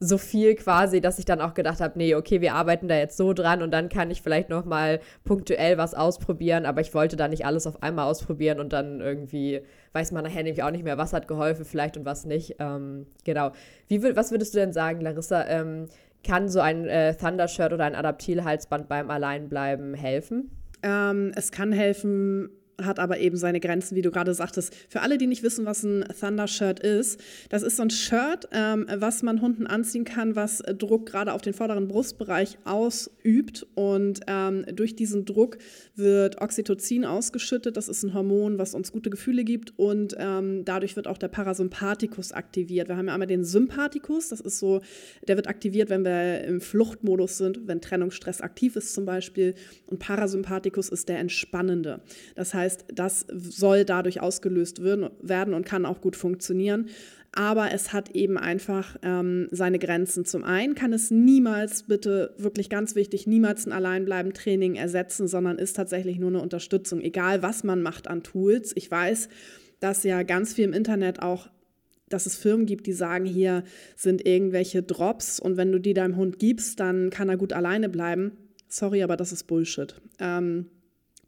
so 0.00 0.16
viel 0.16 0.54
quasi, 0.54 1.02
dass 1.02 1.18
ich 1.18 1.26
dann 1.26 1.42
auch 1.42 1.52
gedacht 1.52 1.80
habe, 1.80 1.98
nee, 1.98 2.14
okay, 2.14 2.40
wir 2.40 2.54
arbeiten 2.54 2.88
da 2.88 2.96
jetzt 2.96 3.18
so 3.18 3.34
dran 3.34 3.62
und 3.62 3.70
dann 3.72 3.90
kann 3.90 4.10
ich 4.10 4.22
vielleicht 4.22 4.48
noch 4.48 4.64
mal 4.64 4.98
punktuell 5.22 5.76
was 5.76 5.94
ausprobieren, 5.94 6.64
aber 6.64 6.80
ich 6.80 6.94
wollte 6.94 7.16
da 7.16 7.28
nicht 7.28 7.44
alles 7.44 7.66
auf 7.66 7.82
einmal 7.82 8.06
ausprobieren 8.06 8.58
und 8.58 8.72
dann 8.72 9.02
irgendwie 9.02 9.60
weiß 9.92 10.12
man 10.12 10.24
nachher 10.24 10.42
nämlich 10.42 10.62
auch 10.62 10.70
nicht 10.70 10.82
mehr, 10.82 10.98
was 10.98 11.12
hat 11.12 11.28
geholfen 11.28 11.66
vielleicht 11.66 11.98
und 11.98 12.06
was 12.06 12.24
nicht. 12.24 12.56
Ähm, 12.58 13.06
genau. 13.24 13.52
Wie, 13.88 14.02
was 14.16 14.30
würdest 14.30 14.54
du 14.54 14.58
denn 14.58 14.72
sagen, 14.72 15.02
Larissa? 15.02 15.46
Ähm, 15.46 15.88
kann 16.22 16.48
so 16.48 16.60
ein 16.60 16.86
äh, 16.86 17.14
Thunder-Shirt 17.14 17.72
oder 17.72 17.84
ein 17.84 17.94
Adaptil-Halsband 17.94 18.88
beim 18.88 19.10
Alleinbleiben 19.10 19.94
helfen? 19.94 20.50
Ähm, 20.82 21.32
es 21.34 21.52
kann 21.52 21.72
helfen, 21.72 22.50
hat 22.80 22.98
aber 22.98 23.18
eben 23.18 23.36
seine 23.36 23.60
Grenzen, 23.60 23.96
wie 23.96 24.02
du 24.02 24.10
gerade 24.10 24.34
sagtest. 24.34 24.74
Für 24.88 25.02
alle, 25.02 25.18
die 25.18 25.26
nicht 25.26 25.42
wissen, 25.42 25.64
was 25.66 25.82
ein 25.82 26.04
Thunder-Shirt 26.18 26.80
ist, 26.80 27.20
das 27.48 27.62
ist 27.62 27.76
so 27.76 27.82
ein 27.82 27.90
Shirt, 27.90 28.48
ähm, 28.52 28.86
was 28.94 29.22
man 29.22 29.40
Hunden 29.40 29.66
anziehen 29.66 30.04
kann, 30.04 30.36
was 30.36 30.62
Druck 30.78 31.06
gerade 31.06 31.32
auf 31.32 31.42
den 31.42 31.52
vorderen 31.52 31.88
Brustbereich 31.88 32.58
ausübt. 32.64 33.66
Und 33.74 34.20
ähm, 34.26 34.64
durch 34.74 34.96
diesen 34.96 35.24
Druck 35.24 35.58
wird 35.94 36.40
Oxytocin 36.40 37.04
ausgeschüttet. 37.04 37.76
Das 37.76 37.88
ist 37.88 38.02
ein 38.02 38.14
Hormon, 38.14 38.58
was 38.58 38.74
uns 38.74 38.92
gute 38.92 39.10
Gefühle 39.10 39.44
gibt. 39.44 39.78
Und 39.78 40.14
ähm, 40.18 40.64
dadurch 40.64 40.96
wird 40.96 41.06
auch 41.06 41.18
der 41.18 41.28
Parasympathikus 41.28 42.32
aktiviert. 42.32 42.88
Wir 42.88 42.96
haben 42.96 43.06
ja 43.06 43.14
einmal 43.14 43.28
den 43.28 43.44
Sympathikus, 43.44 44.28
das 44.30 44.40
ist 44.40 44.58
so, 44.58 44.80
der 45.28 45.36
wird 45.36 45.48
aktiviert, 45.48 45.90
wenn 45.90 46.04
wir 46.04 46.44
im 46.44 46.60
Fluchtmodus 46.60 47.38
sind, 47.38 47.66
wenn 47.66 47.80
Trennungsstress 47.80 48.40
aktiv 48.40 48.76
ist 48.76 48.94
zum 48.94 49.04
Beispiel. 49.04 49.54
Und 49.86 49.98
Parasympathikus 49.98 50.88
ist 50.88 51.08
der 51.08 51.18
entspannende. 51.18 52.00
Das 52.34 52.54
heißt, 52.54 52.61
heißt, 52.62 52.86
das 52.92 53.26
soll 53.28 53.84
dadurch 53.84 54.20
ausgelöst 54.20 54.82
werden 54.82 55.54
und 55.54 55.66
kann 55.66 55.86
auch 55.86 56.00
gut 56.00 56.16
funktionieren. 56.16 56.88
Aber 57.34 57.72
es 57.72 57.94
hat 57.94 58.10
eben 58.10 58.36
einfach 58.36 58.96
ähm, 59.02 59.48
seine 59.50 59.78
Grenzen. 59.78 60.26
Zum 60.26 60.44
einen 60.44 60.74
kann 60.74 60.92
es 60.92 61.10
niemals, 61.10 61.84
bitte 61.84 62.34
wirklich 62.36 62.68
ganz 62.68 62.94
wichtig, 62.94 63.26
niemals 63.26 63.66
ein 63.66 63.72
Alleinbleiben-Training 63.72 64.74
ersetzen, 64.74 65.28
sondern 65.28 65.58
ist 65.58 65.74
tatsächlich 65.74 66.18
nur 66.18 66.28
eine 66.28 66.42
Unterstützung, 66.42 67.00
egal 67.00 67.42
was 67.42 67.64
man 67.64 67.80
macht 67.80 68.06
an 68.06 68.22
Tools. 68.22 68.72
Ich 68.74 68.90
weiß, 68.90 69.30
dass 69.80 70.04
ja 70.04 70.22
ganz 70.24 70.52
viel 70.52 70.66
im 70.66 70.74
Internet 70.74 71.22
auch 71.22 71.48
dass 72.08 72.26
es 72.26 72.36
Firmen 72.36 72.66
gibt, 72.66 72.86
die 72.86 72.92
sagen, 72.92 73.24
hier 73.24 73.64
sind 73.96 74.26
irgendwelche 74.26 74.82
Drops 74.82 75.40
und 75.40 75.56
wenn 75.56 75.72
du 75.72 75.78
die 75.78 75.94
deinem 75.94 76.16
Hund 76.16 76.38
gibst, 76.38 76.78
dann 76.78 77.08
kann 77.08 77.30
er 77.30 77.38
gut 77.38 77.54
alleine 77.54 77.88
bleiben. 77.88 78.32
Sorry, 78.68 79.02
aber 79.02 79.16
das 79.16 79.32
ist 79.32 79.44
Bullshit. 79.44 79.94
Ähm, 80.18 80.66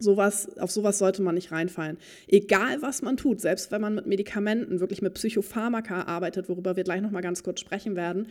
Sowas, 0.01 0.59
auf 0.59 0.73
sowas 0.73 0.99
sollte 0.99 1.23
man 1.23 1.37
nicht 1.37 1.53
reinfallen. 1.53 1.99
Egal, 2.27 2.83
was 2.83 3.01
man 3.01 3.17
tut, 3.17 3.41
selbst 3.41 3.71
wenn 3.71 3.81
man 3.81 3.95
mit 3.95 4.07
Medikamenten, 4.07 4.81
wirklich 4.81 5.03
mit 5.03 5.15
Psychopharmaka 5.15 6.03
arbeitet, 6.03 6.49
worüber 6.49 6.75
wir 6.75 6.83
gleich 6.83 7.01
nochmal 7.01 7.23
ganz 7.23 7.45
kurz 7.45 7.61
sprechen 7.61 7.95
werden, 7.95 8.27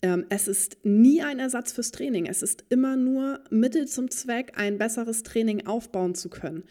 ähm, 0.00 0.26
es 0.28 0.46
ist 0.46 0.78
nie 0.84 1.22
ein 1.22 1.40
Ersatz 1.40 1.72
fürs 1.72 1.90
Training. 1.90 2.26
Es 2.26 2.42
ist 2.42 2.64
immer 2.68 2.96
nur 2.96 3.40
Mittel 3.50 3.88
zum 3.88 4.10
Zweck, 4.10 4.52
ein 4.56 4.78
besseres 4.78 5.24
Training 5.24 5.66
aufbauen 5.66 6.14
zu 6.14 6.28
können. 6.28 6.62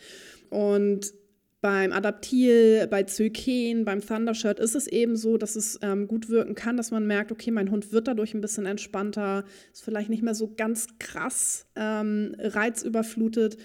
Und 0.49 1.13
beim 1.59 1.91
Adaptil, 1.91 2.87
bei 2.87 3.03
Zyken, 3.03 3.83
beim 3.83 4.05
Thundershirt 4.05 4.59
ist 4.59 4.75
es 4.75 4.87
eben 4.87 5.17
so, 5.17 5.37
dass 5.37 5.55
es 5.55 5.79
ähm, 5.81 6.07
gut 6.07 6.29
wirken 6.29 6.55
kann, 6.55 6.77
dass 6.77 6.91
man 6.91 7.07
merkt, 7.07 7.31
okay, 7.31 7.51
mein 7.51 7.71
Hund 7.71 7.91
wird 7.91 8.07
dadurch 8.07 8.33
ein 8.33 8.41
bisschen 8.41 8.65
entspannter, 8.65 9.43
ist 9.73 9.83
vielleicht 9.83 10.09
nicht 10.09 10.21
mehr 10.23 10.35
so 10.35 10.53
ganz 10.55 10.87
krass 10.99 11.65
ähm, 11.75 12.35
reizüberflutet. 12.39 13.57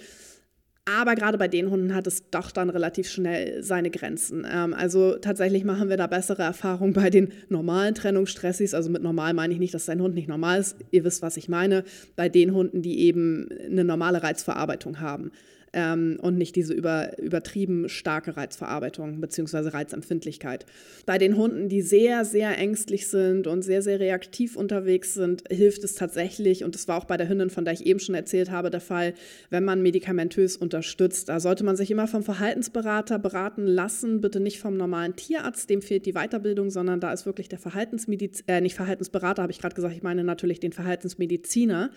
Aber 0.85 1.14
gerade 1.14 1.38
bei 1.38 1.47
den 1.47 1.71
Hunden 1.71 1.95
hat 1.95 2.09
es 2.09 2.29
doch 2.31 2.51
dann 2.51 2.68
relativ 2.68 3.09
schnell 3.09 3.62
seine 3.62 3.90
Grenzen. 3.90 4.45
Ähm, 4.51 4.75
also 4.75 5.16
tatsächlich 5.16 5.62
machen 5.62 5.88
wir 5.88 5.97
da 5.97 6.09
bessere 6.09 6.42
Erfahrungen 6.42 6.92
bei 6.92 7.09
den 7.09 7.33
normalen 7.49 7.95
Trennungsstressis. 7.95 8.75
Also 8.75 8.90
mit 8.90 9.03
normal 9.03 9.33
meine 9.33 9.53
ich 9.53 9.61
nicht, 9.61 9.75
dass 9.75 9.85
dein 9.85 10.03
Hund 10.03 10.16
nicht 10.16 10.29
normal 10.29 10.61
ist. 10.61 10.77
Ihr 10.90 11.05
wisst, 11.05 11.23
was 11.23 11.37
ich 11.37 11.49
meine. 11.49 11.85
Bei 12.16 12.29
den 12.29 12.53
Hunden, 12.53 12.83
die 12.83 13.01
eben 13.01 13.49
eine 13.64 13.85
normale 13.85 14.25
Reizverarbeitung 14.25 14.99
haben 14.99 15.31
ähm, 15.73 16.19
und 16.21 16.37
nicht 16.37 16.57
diese 16.57 16.75
über, 16.75 17.19
übertrieben 17.19 17.89
starke 17.89 18.37
Reizverarbeitung 18.37 19.21
bzw. 19.21 19.69
Reizempfindlichkeit. 19.69 20.67
Bei 21.07 21.19
den 21.19 21.37
Hunden, 21.37 21.69
die 21.69 21.83
sehr, 21.83 22.25
sehr 22.25 22.59
ängstlich 22.59 23.09
sind 23.09 23.47
und 23.47 23.63
sehr, 23.63 23.83
sehr 23.83 24.01
reaktiv 24.01 24.57
unterwegs 24.57 25.15
sind, 25.15 25.45
hilft 25.51 25.85
es 25.85 25.95
tatsächlich, 25.95 26.65
und 26.65 26.75
das 26.75 26.89
war 26.89 26.99
auch 26.99 27.05
bei 27.05 27.17
der 27.17 27.29
Hündin, 27.29 27.51
von 27.51 27.65
der 27.65 27.75
ich 27.75 27.87
eben 27.87 28.01
schon 28.01 28.15
erzählt 28.15 28.51
habe, 28.51 28.71
der 28.71 28.81
Fall, 28.81 29.15
wenn 29.51 29.65
man 29.65 29.83
medikamentös 29.83 30.57
unterstützt. 30.57 31.29
Da 31.29 31.41
sollte 31.41 31.65
man 31.65 31.77
sich 31.77 31.91
immer 31.91 32.07
vom 32.07 32.23
Verhaltensberater 32.23 33.19
beraten 33.19 33.67
lassen, 33.67 34.21
bitte 34.21 34.41
nicht 34.41 34.61
vom 34.61 34.77
normalen 34.77 35.17
Tierarzt, 35.17 35.71
dem 35.71 35.83
fehlt 35.83 36.07
die 36.07 36.13
Weiterbildung, 36.13 36.71
sondern 36.71 37.01
da 37.01 37.13
ist 37.13 37.27
wirklich 37.27 37.49
der 37.49 37.59
Verhaltensmediziner, 37.59 38.49
äh, 38.49 38.61
nicht 38.61 38.75
Verhaltensberater, 38.75 39.43
habe 39.43 39.53
ich 39.53 39.59
gerade 39.59 39.75
gesagt, 39.75 39.95
ich 39.95 40.03
meine 40.03 40.25
natürlich 40.25 40.61
den 40.61 40.73
Verhaltensmediziner. 40.73 41.91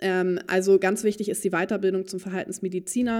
Ähm, 0.00 0.38
also 0.46 0.78
ganz 0.78 1.04
wichtig 1.04 1.28
ist 1.28 1.44
die 1.44 1.50
Weiterbildung 1.50 2.06
zum 2.06 2.20
Verhaltensmediziner 2.20 3.17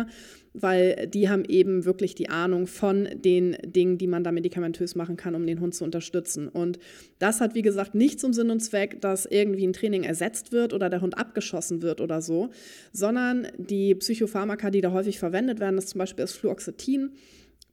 weil 0.55 1.07
die 1.07 1.29
haben 1.29 1.45
eben 1.45 1.85
wirklich 1.85 2.15
die 2.15 2.29
Ahnung 2.29 2.67
von 2.67 3.09
den 3.15 3.57
Dingen, 3.65 3.99
die 3.99 4.07
man 4.07 4.25
da 4.25 4.33
medikamentös 4.33 4.95
machen 4.95 5.17
kann, 5.17 5.35
um 5.35 5.47
den 5.47 5.61
Hund 5.61 5.75
zu 5.75 5.85
unterstützen. 5.85 6.49
Und 6.49 6.79
das 7.19 7.41
hat, 7.41 7.55
wie 7.55 7.63
gesagt, 7.63 7.95
nicht 7.95 8.21
zum 8.21 8.33
Sinn 8.33 8.51
und 8.51 8.61
Zweck, 8.61 9.01
dass 9.01 9.27
irgendwie 9.27 9.67
ein 9.67 9.73
Training 9.73 10.05
ersetzt 10.05 10.53
wird 10.53 10.73
oder 10.73 10.91
der 10.91 11.01
Hund 11.01 11.19
abgeschossen 11.19 11.83
wird 11.83 12.01
oder 12.01 12.21
so, 12.21 12.51
sondern 12.93 13.49
die 13.57 13.95
Psychopharmaka, 13.95 14.71
die 14.71 14.81
da 14.81 14.93
häufig 14.93 15.19
verwendet 15.19 15.61
werden, 15.61 15.77
das 15.77 15.87
zum 15.87 15.99
Beispiel 15.99 16.25
ist 16.25 16.33
Fluoxetin, 16.33 17.13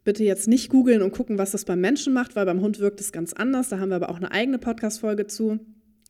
bitte 0.04 0.24
jetzt 0.24 0.48
nicht 0.48 0.70
googeln 0.70 1.02
und 1.02 1.12
gucken, 1.12 1.38
was 1.38 1.52
das 1.52 1.66
beim 1.66 1.82
Menschen 1.82 2.14
macht, 2.14 2.36
weil 2.36 2.46
beim 2.46 2.62
Hund 2.62 2.80
wirkt 2.80 3.00
es 3.02 3.12
ganz 3.12 3.34
anders. 3.34 3.70
Da 3.70 3.80
haben 3.80 3.90
wir 3.90 3.96
aber 3.96 4.10
auch 4.10 4.18
eine 4.18 4.32
eigene 4.32 4.60
Podcast-Folge 4.60 5.28
zu. 5.28 5.60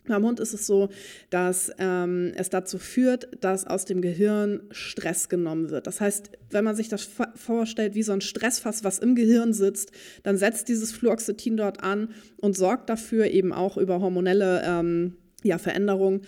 Beim 0.08 0.24
Hund 0.24 0.40
ist 0.40 0.54
es 0.54 0.68
so, 0.68 0.90
dass 1.30 1.72
ähm, 1.80 2.32
es 2.36 2.50
dazu 2.50 2.78
führt, 2.78 3.28
dass 3.42 3.66
aus 3.66 3.86
dem 3.86 4.02
Gehirn 4.02 4.62
Stress 4.72 5.30
genommen 5.30 5.70
wird. 5.70 5.88
Das 5.88 6.02
heißt, 6.02 6.32
wenn 6.52 6.64
man 6.64 6.76
sich 6.76 6.90
das 6.90 7.10
vorstellt 7.36 7.96
wie 7.96 8.04
so 8.04 8.12
ein 8.12 8.22
Stressfass, 8.22 8.84
was 8.84 9.00
im 9.00 9.16
Gehirn 9.16 9.54
sitzt, 9.54 9.92
dann 10.24 10.38
setzt 10.38 10.68
dieses 10.68 10.92
Fluoxetin 10.92 11.58
dort 11.58 11.84
an 11.84 12.10
und 12.38 12.56
sorgt 12.56 12.90
dafür 12.90 13.28
eben 13.28 13.54
auch 13.54 13.78
über 13.78 14.00
hormonelle 14.02 14.64
ähm, 14.66 15.16
ja, 15.46 15.58
Veränderung 15.58 16.22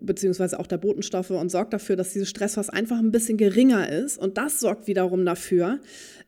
beziehungsweise 0.00 0.58
auch 0.58 0.66
der 0.66 0.78
Botenstoffe 0.78 1.30
und 1.30 1.50
sorgt 1.50 1.72
dafür, 1.72 1.96
dass 1.96 2.12
dieses 2.12 2.28
Stressfass 2.30 2.70
einfach 2.70 2.98
ein 2.98 3.12
bisschen 3.12 3.36
geringer 3.36 3.88
ist. 3.90 4.18
Und 4.18 4.38
das 4.38 4.60
sorgt 4.60 4.86
wiederum 4.86 5.24
dafür, 5.24 5.80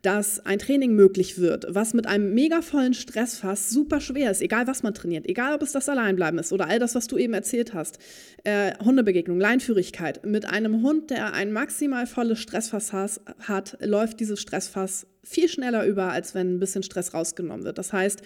dass 0.03 0.45
ein 0.45 0.59
Training 0.59 0.95
möglich 0.95 1.39
wird, 1.39 1.67
was 1.69 1.95
mit 1.95 2.07
einem 2.07 2.35
mega 2.35 2.61
vollen 2.61 2.93
Stressfass 2.93 3.71
super 3.71 4.01
schwer 4.01 4.31
ist, 4.31 4.43
egal 4.43 4.67
was 4.67 4.83
man 4.83 4.93
trainiert, 4.93 5.27
egal 5.27 5.55
ob 5.55 5.63
es 5.63 5.73
das 5.73 5.89
Alleinbleiben 5.89 6.39
ist 6.39 6.53
oder 6.53 6.69
all 6.69 6.79
das, 6.79 6.95
was 6.95 7.07
du 7.07 7.17
eben 7.17 7.33
erzählt 7.33 7.73
hast. 7.73 7.99
Äh, 8.45 8.73
Hundebegegnung, 8.85 9.41
Leinführigkeit. 9.41 10.27
Mit 10.27 10.47
einem 10.47 10.83
Hund, 10.83 11.11
der 11.11 11.33
ein 11.33 11.53
maximal 11.53 12.07
volles 12.07 12.39
Stressfass 12.39 12.93
hat, 12.93 13.79
läuft 13.81 14.21
dieses 14.21 14.41
Stressfass 14.41 15.07
viel 15.23 15.49
schneller 15.49 15.87
über, 15.87 16.11
als 16.11 16.35
wenn 16.35 16.57
ein 16.57 16.61
bisschen 16.61 16.83
Stress 16.83 17.15
rausgenommen 17.15 17.65
wird. 17.65 17.79
Das 17.79 17.95
heißt, 17.95 18.21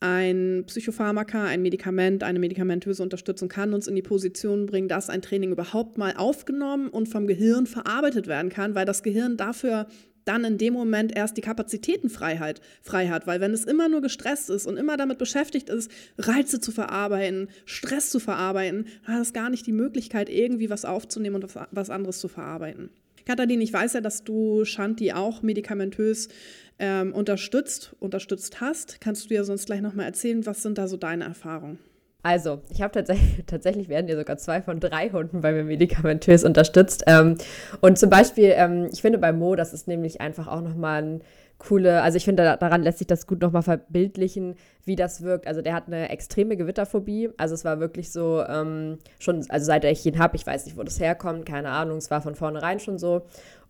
ein 0.00 0.64
Psychopharmaka, 0.66 1.44
ein 1.44 1.60
Medikament, 1.60 2.24
eine 2.24 2.38
medikamentöse 2.38 3.02
Unterstützung 3.02 3.48
kann 3.48 3.74
uns 3.74 3.86
in 3.86 3.94
die 3.94 4.02
Position 4.02 4.66
bringen, 4.66 4.88
dass 4.88 5.10
ein 5.10 5.20
Training 5.20 5.52
überhaupt 5.52 5.98
mal 5.98 6.14
aufgenommen 6.16 6.88
und 6.88 7.08
vom 7.08 7.26
Gehirn 7.26 7.66
verarbeitet 7.66 8.26
werden 8.26 8.50
kann, 8.50 8.74
weil 8.74 8.86
das 8.86 9.02
Gehirn 9.02 9.36
dafür 9.36 9.86
dann 10.24 10.44
in 10.44 10.58
dem 10.58 10.74
Moment 10.74 11.16
erst 11.16 11.36
die 11.36 11.42
Kapazitätenfreiheit 11.42 12.60
frei 12.82 13.08
hat. 13.08 13.26
Weil 13.26 13.40
wenn 13.40 13.52
es 13.52 13.64
immer 13.64 13.88
nur 13.88 14.00
gestresst 14.00 14.48
ist 14.50 14.66
und 14.66 14.76
immer 14.76 14.96
damit 14.96 15.18
beschäftigt 15.18 15.68
ist, 15.68 15.90
Reize 16.18 16.60
zu 16.60 16.72
verarbeiten, 16.72 17.48
Stress 17.64 18.10
zu 18.10 18.20
verarbeiten, 18.20 18.86
hat 19.04 19.20
es 19.20 19.32
gar 19.32 19.50
nicht 19.50 19.66
die 19.66 19.72
Möglichkeit, 19.72 20.28
irgendwie 20.28 20.70
was 20.70 20.84
aufzunehmen 20.84 21.36
und 21.36 21.54
was 21.72 21.90
anderes 21.90 22.20
zu 22.20 22.28
verarbeiten. 22.28 22.90
Katharin, 23.26 23.60
ich 23.60 23.72
weiß 23.72 23.92
ja, 23.94 24.00
dass 24.00 24.24
du 24.24 24.64
Shanti 24.64 25.12
auch 25.12 25.42
medikamentös 25.42 26.28
ähm, 26.80 27.14
unterstützt, 27.14 27.94
unterstützt 28.00 28.60
hast. 28.60 29.00
Kannst 29.00 29.24
du 29.24 29.28
dir 29.28 29.44
sonst 29.44 29.66
gleich 29.66 29.82
nochmal 29.82 30.06
erzählen, 30.06 30.44
was 30.46 30.62
sind 30.62 30.78
da 30.78 30.88
so 30.88 30.96
deine 30.96 31.24
Erfahrungen? 31.24 31.78
Also, 32.22 32.60
ich 32.70 32.82
habe 32.82 32.92
tatsächlich, 32.92 33.44
tatsächlich 33.46 33.88
werden 33.88 34.08
ja 34.08 34.16
sogar 34.16 34.36
zwei 34.38 34.60
von 34.62 34.80
drei 34.80 35.10
Hunden 35.10 35.40
bei 35.40 35.52
mir 35.52 35.64
medikamentös 35.64 36.44
unterstützt. 36.44 37.04
Ähm, 37.06 37.36
und 37.80 37.98
zum 37.98 38.10
Beispiel, 38.10 38.52
ähm, 38.56 38.88
ich 38.92 39.02
finde 39.02 39.18
bei 39.18 39.32
Mo, 39.32 39.54
das 39.54 39.72
ist 39.72 39.88
nämlich 39.88 40.20
einfach 40.20 40.48
auch 40.48 40.62
nochmal 40.62 41.02
ein 41.02 41.20
coole, 41.58 42.02
also 42.02 42.16
ich 42.16 42.24
finde, 42.24 42.56
daran 42.58 42.82
lässt 42.82 42.98
sich 42.98 43.06
das 43.06 43.26
gut 43.26 43.42
nochmal 43.42 43.62
verbildlichen, 43.62 44.56
wie 44.84 44.96
das 44.96 45.22
wirkt. 45.22 45.46
Also 45.46 45.62
der 45.62 45.74
hat 45.74 45.86
eine 45.86 46.08
extreme 46.08 46.56
Gewitterphobie. 46.56 47.30
Also 47.36 47.54
es 47.54 47.64
war 47.64 47.80
wirklich 47.80 48.12
so, 48.12 48.42
ähm, 48.46 48.98
schon, 49.18 49.44
also 49.48 49.66
seit 49.66 49.84
ich 49.84 50.04
ihn 50.06 50.18
habe, 50.18 50.36
ich 50.36 50.46
weiß 50.46 50.64
nicht, 50.66 50.76
wo 50.76 50.82
das 50.82 51.00
herkommt, 51.00 51.46
keine 51.46 51.70
Ahnung, 51.70 51.98
es 51.98 52.10
war 52.10 52.20
von 52.20 52.34
vornherein 52.34 52.80
schon 52.80 52.98
so. 52.98 53.22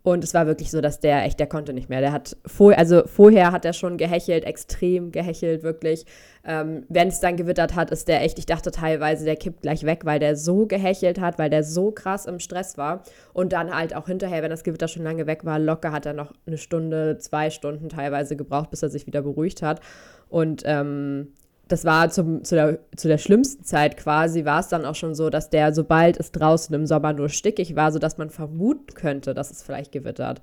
Und 0.03 0.25
es 0.25 0.33
war 0.33 0.47
wirklich 0.47 0.71
so, 0.71 0.81
dass 0.81 0.99
der 1.01 1.25
echt, 1.25 1.39
der 1.39 1.47
konnte 1.47 1.75
nicht 1.75 1.91
mehr. 1.91 2.01
Der 2.01 2.13
hat 2.13 2.35
vor, 2.47 2.77
also 2.79 3.03
vorher 3.07 3.53
hat 3.53 3.67
er 3.67 3.75
schon 3.75 3.99
gehechelt, 3.99 4.45
extrem 4.45 5.13
gehechelt, 5.13 5.63
wirklich. 5.63 6.07
Ähm, 6.43 6.85
Wenn 6.89 7.09
es 7.09 7.21
dann 7.21 7.37
gewittert 7.37 7.75
hat, 7.75 7.91
ist 7.91 8.09
der 8.09 8.23
echt, 8.23 8.39
ich 8.39 8.47
dachte 8.47 8.71
teilweise, 8.71 9.27
der 9.27 9.37
kippt 9.37 9.61
gleich 9.61 9.85
weg, 9.85 10.01
weil 10.05 10.19
der 10.19 10.37
so 10.37 10.65
gehechelt 10.65 11.21
hat, 11.21 11.39
weil 11.39 11.51
der 11.51 11.65
so 11.65 11.91
krass 11.91 12.25
im 12.25 12.39
Stress 12.39 12.79
war. 12.79 13.03
Und 13.35 13.53
dann 13.53 13.75
halt 13.77 13.95
auch 13.95 14.07
hinterher, 14.07 14.43
wenn 14.43 14.51
das 14.51 14.65
Gewitter 14.65 14.89
schon 14.89 15.03
lange 15.03 15.27
weg 15.27 15.45
war, 15.45 15.59
locker 15.59 15.93
hat 15.93 16.07
er 16.07 16.15
noch 16.15 16.33
eine 16.47 16.57
Stunde, 16.57 17.19
zwei 17.19 17.51
Stunden 17.51 17.91
teilweise 17.91 18.37
gebraucht, 18.37 18.71
bis 18.71 18.83
er 18.83 18.89
sich 18.89 19.07
wieder 19.07 19.21
beruhigt 19.21 19.61
hat. 19.61 19.81
Und 20.31 20.63
ähm, 20.65 21.33
das 21.69 21.85
war 21.85 22.11
zum, 22.11 22.43
zu, 22.43 22.55
der, 22.57 22.79
zu 22.97 23.07
der 23.07 23.19
schlimmsten 23.19 23.65
Zeit 23.65 23.97
quasi, 23.97 24.45
war 24.45 24.61
es 24.61 24.69
dann 24.69 24.85
auch 24.85 24.97
schon 24.97 25.15
so, 25.15 25.31
dass 25.31 25.51
der, 25.51 25.73
sobald 25.73 26.19
es 26.19 26.33
draußen 26.33 26.75
im 26.75 26.87
Sommer 26.87 27.13
nur 27.13 27.29
stickig 27.29 27.77
war, 27.77 27.93
sodass 27.93 28.19
man 28.19 28.31
vermuten 28.31 28.95
könnte, 28.95 29.35
dass 29.35 29.51
es 29.51 29.63
vielleicht 29.63 29.93
gewittert, 29.93 30.41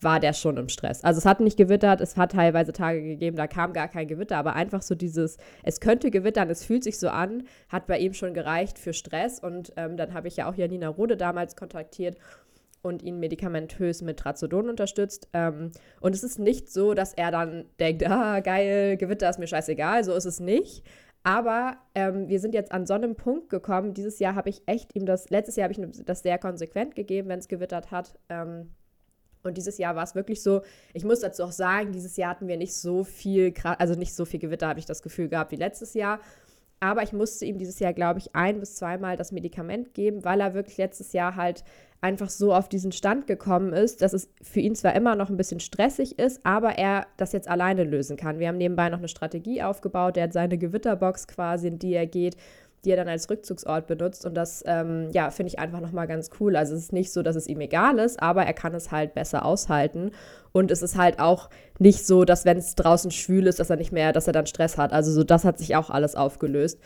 war 0.00 0.20
der 0.20 0.32
schon 0.32 0.56
im 0.56 0.68
Stress. 0.68 1.04
Also 1.04 1.18
es 1.18 1.26
hat 1.26 1.40
nicht 1.40 1.58
gewittert, 1.58 2.00
es 2.00 2.16
hat 2.16 2.32
teilweise 2.32 2.72
Tage 2.72 3.02
gegeben, 3.02 3.36
da 3.36 3.46
kam 3.46 3.74
gar 3.74 3.88
kein 3.88 4.08
Gewitter, 4.08 4.38
aber 4.38 4.54
einfach 4.54 4.80
so 4.80 4.94
dieses, 4.94 5.36
es 5.62 5.80
könnte 5.80 6.10
gewittern, 6.10 6.48
es 6.48 6.64
fühlt 6.64 6.84
sich 6.84 6.98
so 6.98 7.10
an, 7.10 7.44
hat 7.68 7.86
bei 7.86 7.98
ihm 7.98 8.14
schon 8.14 8.32
gereicht 8.32 8.78
für 8.78 8.94
Stress. 8.94 9.38
Und 9.40 9.72
ähm, 9.76 9.98
dann 9.98 10.14
habe 10.14 10.28
ich 10.28 10.36
ja 10.36 10.48
auch 10.48 10.54
Janina 10.54 10.88
Rode 10.88 11.18
damals 11.18 11.56
kontaktiert 11.56 12.16
und 12.82 13.02
ihn 13.02 13.18
medikamentös 13.18 14.02
mit 14.02 14.18
Trazodon 14.18 14.68
unterstützt. 14.68 15.28
Ähm, 15.32 15.72
und 16.00 16.14
es 16.14 16.24
ist 16.24 16.38
nicht 16.38 16.70
so, 16.70 16.94
dass 16.94 17.14
er 17.14 17.30
dann 17.30 17.66
denkt, 17.78 18.06
ah, 18.08 18.40
geil, 18.40 18.96
Gewitter 18.96 19.28
ist 19.28 19.38
mir 19.38 19.46
scheißegal, 19.46 20.04
so 20.04 20.14
ist 20.14 20.24
es 20.24 20.40
nicht. 20.40 20.84
Aber 21.22 21.76
ähm, 21.94 22.28
wir 22.28 22.40
sind 22.40 22.54
jetzt 22.54 22.72
an 22.72 22.86
so 22.86 22.94
einem 22.94 23.14
Punkt 23.14 23.50
gekommen. 23.50 23.92
Dieses 23.92 24.18
Jahr 24.18 24.34
habe 24.34 24.48
ich 24.48 24.62
echt 24.66 24.94
ihm 24.96 25.04
das, 25.04 25.28
letztes 25.28 25.56
Jahr 25.56 25.64
habe 25.64 25.72
ich 25.72 25.78
ihm 25.78 26.04
das 26.06 26.22
sehr 26.22 26.38
konsequent 26.38 26.94
gegeben, 26.94 27.28
wenn 27.28 27.38
es 27.38 27.48
gewittert 27.48 27.90
hat. 27.90 28.18
Ähm, 28.30 28.70
und 29.42 29.56
dieses 29.56 29.78
Jahr 29.78 29.96
war 29.96 30.04
es 30.04 30.14
wirklich 30.14 30.42
so, 30.42 30.62
ich 30.92 31.04
muss 31.04 31.20
dazu 31.20 31.44
auch 31.44 31.52
sagen, 31.52 31.92
dieses 31.92 32.16
Jahr 32.16 32.30
hatten 32.30 32.48
wir 32.48 32.56
nicht 32.56 32.74
so 32.74 33.04
viel, 33.04 33.54
also 33.62 33.94
nicht 33.94 34.14
so 34.14 34.24
viel 34.24 34.40
Gewitter, 34.40 34.68
habe 34.68 34.80
ich 34.80 34.86
das 34.86 35.02
Gefühl 35.02 35.28
gehabt 35.28 35.50
wie 35.52 35.56
letztes 35.56 35.94
Jahr. 35.94 36.20
Aber 36.80 37.02
ich 37.02 37.12
musste 37.12 37.44
ihm 37.44 37.58
dieses 37.58 37.78
Jahr, 37.78 37.92
glaube 37.92 38.18
ich, 38.18 38.34
ein 38.34 38.58
bis 38.58 38.76
zweimal 38.76 39.18
das 39.18 39.32
Medikament 39.32 39.92
geben, 39.92 40.24
weil 40.24 40.40
er 40.40 40.54
wirklich 40.54 40.78
letztes 40.78 41.12
Jahr 41.12 41.36
halt 41.36 41.62
einfach 42.00 42.30
so 42.30 42.54
auf 42.54 42.68
diesen 42.68 42.92
Stand 42.92 43.26
gekommen 43.26 43.72
ist, 43.72 44.02
dass 44.02 44.12
es 44.12 44.30
für 44.42 44.60
ihn 44.60 44.74
zwar 44.74 44.94
immer 44.94 45.16
noch 45.16 45.28
ein 45.28 45.36
bisschen 45.36 45.60
stressig 45.60 46.18
ist, 46.18 46.40
aber 46.44 46.78
er 46.78 47.06
das 47.16 47.32
jetzt 47.32 47.48
alleine 47.48 47.84
lösen 47.84 48.16
kann. 48.16 48.38
Wir 48.38 48.48
haben 48.48 48.56
nebenbei 48.56 48.88
noch 48.88 48.98
eine 48.98 49.08
Strategie 49.08 49.62
aufgebaut. 49.62 50.16
Er 50.16 50.24
hat 50.24 50.32
seine 50.32 50.56
Gewitterbox 50.56 51.28
quasi, 51.28 51.68
in 51.68 51.78
die 51.78 51.92
er 51.92 52.06
geht, 52.06 52.36
die 52.84 52.90
er 52.90 52.96
dann 52.96 53.08
als 53.08 53.28
Rückzugsort 53.28 53.86
benutzt. 53.86 54.24
Und 54.24 54.34
das, 54.34 54.64
ähm, 54.66 55.10
ja, 55.12 55.30
finde 55.30 55.48
ich 55.48 55.58
einfach 55.58 55.80
nochmal 55.80 56.06
ganz 56.06 56.30
cool. 56.40 56.56
Also 56.56 56.74
es 56.74 56.84
ist 56.84 56.92
nicht 56.94 57.12
so, 57.12 57.22
dass 57.22 57.36
es 57.36 57.46
ihm 57.46 57.60
egal 57.60 57.98
ist, 57.98 58.22
aber 58.22 58.44
er 58.44 58.54
kann 58.54 58.74
es 58.74 58.90
halt 58.90 59.12
besser 59.12 59.44
aushalten. 59.44 60.12
Und 60.52 60.70
es 60.70 60.80
ist 60.80 60.96
halt 60.96 61.20
auch 61.20 61.50
nicht 61.78 62.06
so, 62.06 62.24
dass 62.24 62.46
wenn 62.46 62.56
es 62.56 62.74
draußen 62.76 63.10
schwül 63.10 63.46
ist, 63.46 63.60
dass 63.60 63.68
er 63.68 63.76
nicht 63.76 63.92
mehr, 63.92 64.14
dass 64.14 64.26
er 64.26 64.32
dann 64.32 64.46
Stress 64.46 64.78
hat. 64.78 64.94
Also 64.94 65.12
so, 65.12 65.22
das 65.22 65.44
hat 65.44 65.58
sich 65.58 65.76
auch 65.76 65.90
alles 65.90 66.14
aufgelöst. 66.14 66.80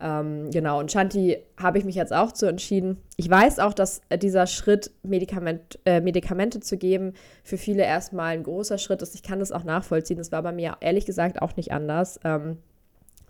Ähm, 0.00 0.50
genau, 0.50 0.78
und 0.78 0.90
Shanti 0.90 1.38
habe 1.58 1.78
ich 1.78 1.84
mich 1.84 1.94
jetzt 1.94 2.12
auch 2.12 2.32
zu 2.32 2.46
entschieden. 2.46 2.98
Ich 3.16 3.28
weiß 3.28 3.58
auch, 3.58 3.74
dass 3.74 4.00
dieser 4.22 4.46
Schritt, 4.46 4.90
Medikament, 5.02 5.78
äh, 5.84 6.00
Medikamente 6.00 6.60
zu 6.60 6.78
geben, 6.78 7.12
für 7.44 7.58
viele 7.58 7.82
erstmal 7.82 8.34
ein 8.34 8.42
großer 8.42 8.78
Schritt 8.78 9.02
ist. 9.02 9.14
Ich 9.14 9.22
kann 9.22 9.40
das 9.40 9.52
auch 9.52 9.64
nachvollziehen. 9.64 10.16
Das 10.16 10.32
war 10.32 10.42
bei 10.42 10.52
mir 10.52 10.76
ehrlich 10.80 11.04
gesagt 11.04 11.42
auch 11.42 11.54
nicht 11.56 11.72
anders. 11.72 12.18
Ähm, 12.24 12.58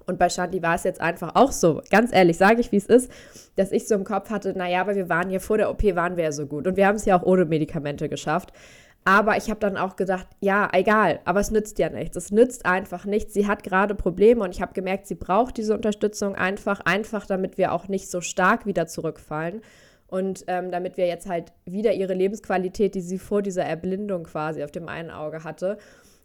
und 0.07 0.19
bei 0.19 0.29
Shanti 0.29 0.63
war 0.63 0.75
es 0.75 0.85
jetzt 0.85 1.01
einfach 1.01 1.35
auch 1.35 1.53
so, 1.53 1.83
ganz 1.91 2.13
ehrlich, 2.13 2.37
sage 2.37 2.61
ich, 2.61 2.73
wie 2.73 2.77
es 2.77 2.87
ist, 2.87 3.11
dass 3.57 3.71
ich 3.71 3.87
so 3.87 3.95
im 3.95 4.05
Kopf 4.05 4.31
hatte, 4.31 4.57
naja, 4.57 4.81
aber 4.81 4.97
wir 4.97 5.09
waren 5.09 5.31
ja 5.31 5.39
vor 5.39 5.57
der 5.57 5.71
OP, 5.71 5.83
waren 5.95 6.17
wir 6.17 6.25
ja 6.25 6.33
so 6.33 6.47
gut. 6.47 6.67
Und 6.67 6.77
wir 6.77 6.87
haben 6.87 6.97
es 6.97 7.05
ja 7.05 7.19
auch 7.19 7.23
ohne 7.23 7.45
Medikamente 7.45 8.09
geschafft. 8.09 8.53
Aber 9.05 9.37
ich 9.39 9.49
habe 9.49 9.61
dann 9.61 9.79
auch 9.79 9.97
gedacht, 9.97 10.27
ja, 10.41 10.69
egal, 10.73 11.21
aber 11.25 11.41
es 11.41 11.51
nützt 11.51 11.79
ja 11.79 11.89
nichts. 11.89 12.17
Es 12.17 12.31
nützt 12.31 12.67
einfach 12.67 13.07
nichts. 13.07 13.33
Sie 13.33 13.47
hat 13.47 13.63
gerade 13.63 13.95
Probleme 13.95 14.45
und 14.45 14.55
ich 14.55 14.61
habe 14.61 14.75
gemerkt, 14.75 15.07
sie 15.07 15.15
braucht 15.15 15.57
diese 15.57 15.75
Unterstützung 15.75 16.35
einfach, 16.35 16.81
einfach, 16.81 17.27
damit 17.27 17.57
wir 17.57 17.73
auch 17.73 17.89
nicht 17.89 18.11
so 18.11 18.21
stark 18.21 18.67
wieder 18.67 18.87
zurückfallen. 18.87 19.63
Und 20.07 20.45
ähm, 20.49 20.71
damit 20.71 20.97
wir 20.97 21.07
jetzt 21.07 21.29
halt 21.29 21.53
wieder 21.65 21.95
ihre 21.95 22.15
Lebensqualität, 22.15 22.95
die 22.95 23.01
sie 23.01 23.19
vor 23.19 23.43
dieser 23.43 23.65
Erblindung 23.65 24.25
quasi 24.25 24.65
auf 24.65 24.73
dem 24.73 24.89
einen 24.89 25.11
Auge 25.11 25.45
hatte. 25.45 25.79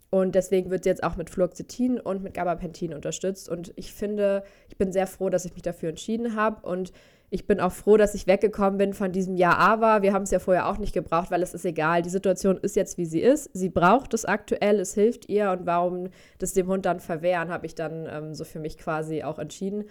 Und 0.09 0.35
deswegen 0.35 0.69
wird 0.69 0.83
sie 0.83 0.89
jetzt 0.89 1.03
auch 1.03 1.17
mit 1.17 1.29
Fluoxetin 1.29 1.99
und 1.99 2.23
mit 2.23 2.33
Gabapentin 2.33 2.93
unterstützt. 2.93 3.47
Und 3.47 3.73
ich 3.75 3.93
finde, 3.93 4.43
ich 4.69 4.77
bin 4.77 4.91
sehr 4.91 5.07
froh, 5.07 5.29
dass 5.29 5.45
ich 5.45 5.53
mich 5.53 5.61
dafür 5.61 5.89
entschieden 5.89 6.35
habe. 6.35 6.67
Und 6.67 6.93
ich 7.29 7.47
bin 7.47 7.59
auch 7.59 7.71
froh, 7.71 7.97
dass 7.97 8.15
ich 8.15 8.27
weggekommen 8.27 8.77
bin 8.77 8.93
von 8.93 9.11
diesem 9.11 9.35
Ja, 9.35 9.55
aber. 9.57 10.01
Wir 10.01 10.13
haben 10.13 10.23
es 10.23 10.31
ja 10.31 10.39
vorher 10.39 10.67
auch 10.67 10.77
nicht 10.77 10.93
gebraucht, 10.93 11.31
weil 11.31 11.41
es 11.41 11.53
ist 11.53 11.65
egal. 11.65 12.01
Die 12.01 12.09
Situation 12.09 12.57
ist 12.57 12.75
jetzt, 12.75 12.97
wie 12.97 13.05
sie 13.05 13.19
ist. 13.19 13.49
Sie 13.53 13.69
braucht 13.69 14.13
es 14.13 14.25
aktuell, 14.25 14.79
es 14.79 14.93
hilft 14.93 15.27
ihr. 15.27 15.51
Und 15.51 15.65
warum 15.65 16.09
das 16.37 16.53
dem 16.53 16.67
Hund 16.67 16.85
dann 16.85 16.99
verwehren, 16.99 17.49
habe 17.49 17.65
ich 17.65 17.75
dann 17.75 18.07
ähm, 18.09 18.33
so 18.33 18.43
für 18.43 18.59
mich 18.59 18.77
quasi 18.77 19.23
auch 19.23 19.39
entschieden. 19.39 19.85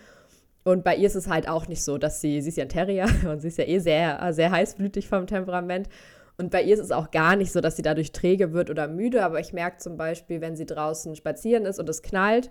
Und 0.62 0.84
bei 0.84 0.96
ihr 0.96 1.06
ist 1.06 1.16
es 1.16 1.28
halt 1.28 1.48
auch 1.48 1.68
nicht 1.68 1.82
so, 1.82 1.98
dass 1.98 2.20
sie, 2.20 2.40
sie 2.40 2.48
ist 2.48 2.56
ja 2.56 2.64
ein 2.64 2.70
Terrier 2.70 3.06
und 3.30 3.40
sie 3.40 3.48
ist 3.48 3.58
ja 3.58 3.64
eh 3.64 3.78
sehr, 3.80 4.32
sehr 4.32 4.50
heißblütig 4.50 5.08
vom 5.08 5.26
Temperament. 5.26 5.88
Und 6.36 6.50
bei 6.50 6.62
ihr 6.62 6.74
ist 6.74 6.80
es 6.80 6.90
auch 6.90 7.10
gar 7.10 7.36
nicht 7.36 7.52
so, 7.52 7.60
dass 7.60 7.76
sie 7.76 7.82
dadurch 7.82 8.12
träge 8.12 8.52
wird 8.52 8.70
oder 8.70 8.88
müde. 8.88 9.24
Aber 9.24 9.40
ich 9.40 9.52
merke 9.52 9.78
zum 9.78 9.96
Beispiel, 9.96 10.40
wenn 10.40 10.56
sie 10.56 10.66
draußen 10.66 11.14
spazieren 11.16 11.66
ist 11.66 11.78
und 11.78 11.88
es 11.88 12.02
knallt 12.02 12.50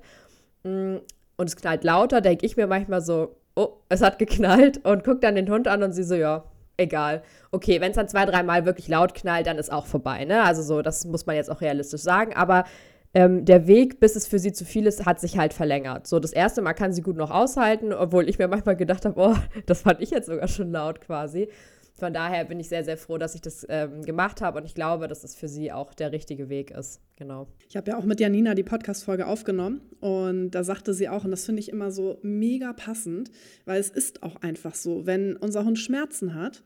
mm, 0.63 0.97
und 1.37 1.49
es 1.49 1.55
knallt 1.55 1.83
lauter, 1.83 2.21
denke 2.21 2.45
ich 2.45 2.55
mir 2.55 2.67
manchmal 2.67 3.01
so, 3.01 3.35
oh, 3.55 3.77
es 3.89 4.01
hat 4.01 4.19
geknallt 4.19 4.85
und 4.85 5.03
guckt 5.03 5.23
dann 5.23 5.35
den 5.35 5.49
Hund 5.49 5.67
an 5.67 5.83
und 5.83 5.93
sie 5.93 6.03
so, 6.03 6.15
ja, 6.15 6.43
egal. 6.77 7.23
Okay, 7.51 7.81
wenn 7.81 7.91
es 7.91 7.95
dann 7.95 8.07
zwei, 8.07 8.25
dreimal 8.25 8.65
wirklich 8.65 8.87
laut 8.87 9.13
knallt, 9.13 9.47
dann 9.47 9.57
ist 9.57 9.71
auch 9.71 9.85
vorbei, 9.85 10.25
ne? 10.25 10.43
Also 10.43 10.61
so, 10.61 10.81
das 10.81 11.05
muss 11.05 11.25
man 11.25 11.35
jetzt 11.35 11.51
auch 11.51 11.61
realistisch 11.61 12.01
sagen. 12.01 12.33
Aber 12.33 12.65
ähm, 13.13 13.45
der 13.45 13.67
Weg, 13.67 13.99
bis 13.99 14.15
es 14.15 14.27
für 14.27 14.39
sie 14.39 14.53
zu 14.53 14.65
viel 14.65 14.87
ist, 14.87 15.05
hat 15.05 15.19
sich 15.19 15.37
halt 15.37 15.53
verlängert. 15.53 16.07
So, 16.07 16.19
das 16.19 16.33
erste 16.33 16.61
Mal 16.61 16.73
kann 16.73 16.93
sie 16.93 17.03
gut 17.03 17.15
noch 17.15 17.29
aushalten, 17.29 17.93
obwohl 17.93 18.27
ich 18.27 18.39
mir 18.39 18.47
manchmal 18.47 18.75
gedacht 18.75 19.05
habe, 19.05 19.19
oh, 19.19 19.35
das 19.67 19.81
fand 19.81 20.01
ich 20.01 20.09
jetzt 20.09 20.25
sogar 20.27 20.47
schon 20.47 20.71
laut 20.71 21.01
quasi. 21.01 21.49
Von 21.95 22.11
daher 22.11 22.45
bin 22.45 22.59
ich 22.59 22.69
sehr, 22.69 22.83
sehr 22.83 22.97
froh, 22.97 23.17
dass 23.17 23.35
ich 23.35 23.41
das 23.41 23.65
ähm, 23.69 24.01
gemacht 24.01 24.41
habe 24.41 24.57
und 24.57 24.65
ich 24.65 24.73
glaube, 24.73 25.07
dass 25.07 25.23
es 25.23 25.35
für 25.35 25.47
sie 25.47 25.71
auch 25.71 25.93
der 25.93 26.11
richtige 26.11 26.49
Weg 26.49 26.71
ist. 26.71 26.99
Genau. 27.17 27.47
Ich 27.69 27.77
habe 27.77 27.91
ja 27.91 27.97
auch 27.97 28.03
mit 28.03 28.19
Janina 28.19 28.55
die 28.55 28.63
Podcast-Folge 28.63 29.27
aufgenommen 29.27 29.81
und 29.99 30.51
da 30.51 30.63
sagte 30.63 30.93
sie 30.93 31.07
auch, 31.07 31.23
und 31.23 31.31
das 31.31 31.45
finde 31.45 31.59
ich 31.59 31.69
immer 31.69 31.91
so 31.91 32.17
mega 32.23 32.73
passend, 32.73 33.29
weil 33.65 33.79
es 33.79 33.89
ist 33.89 34.23
auch 34.23 34.37
einfach 34.41 34.73
so, 34.73 35.05
wenn 35.05 35.37
unser 35.37 35.65
Hund 35.65 35.77
Schmerzen 35.77 36.33
hat, 36.33 36.63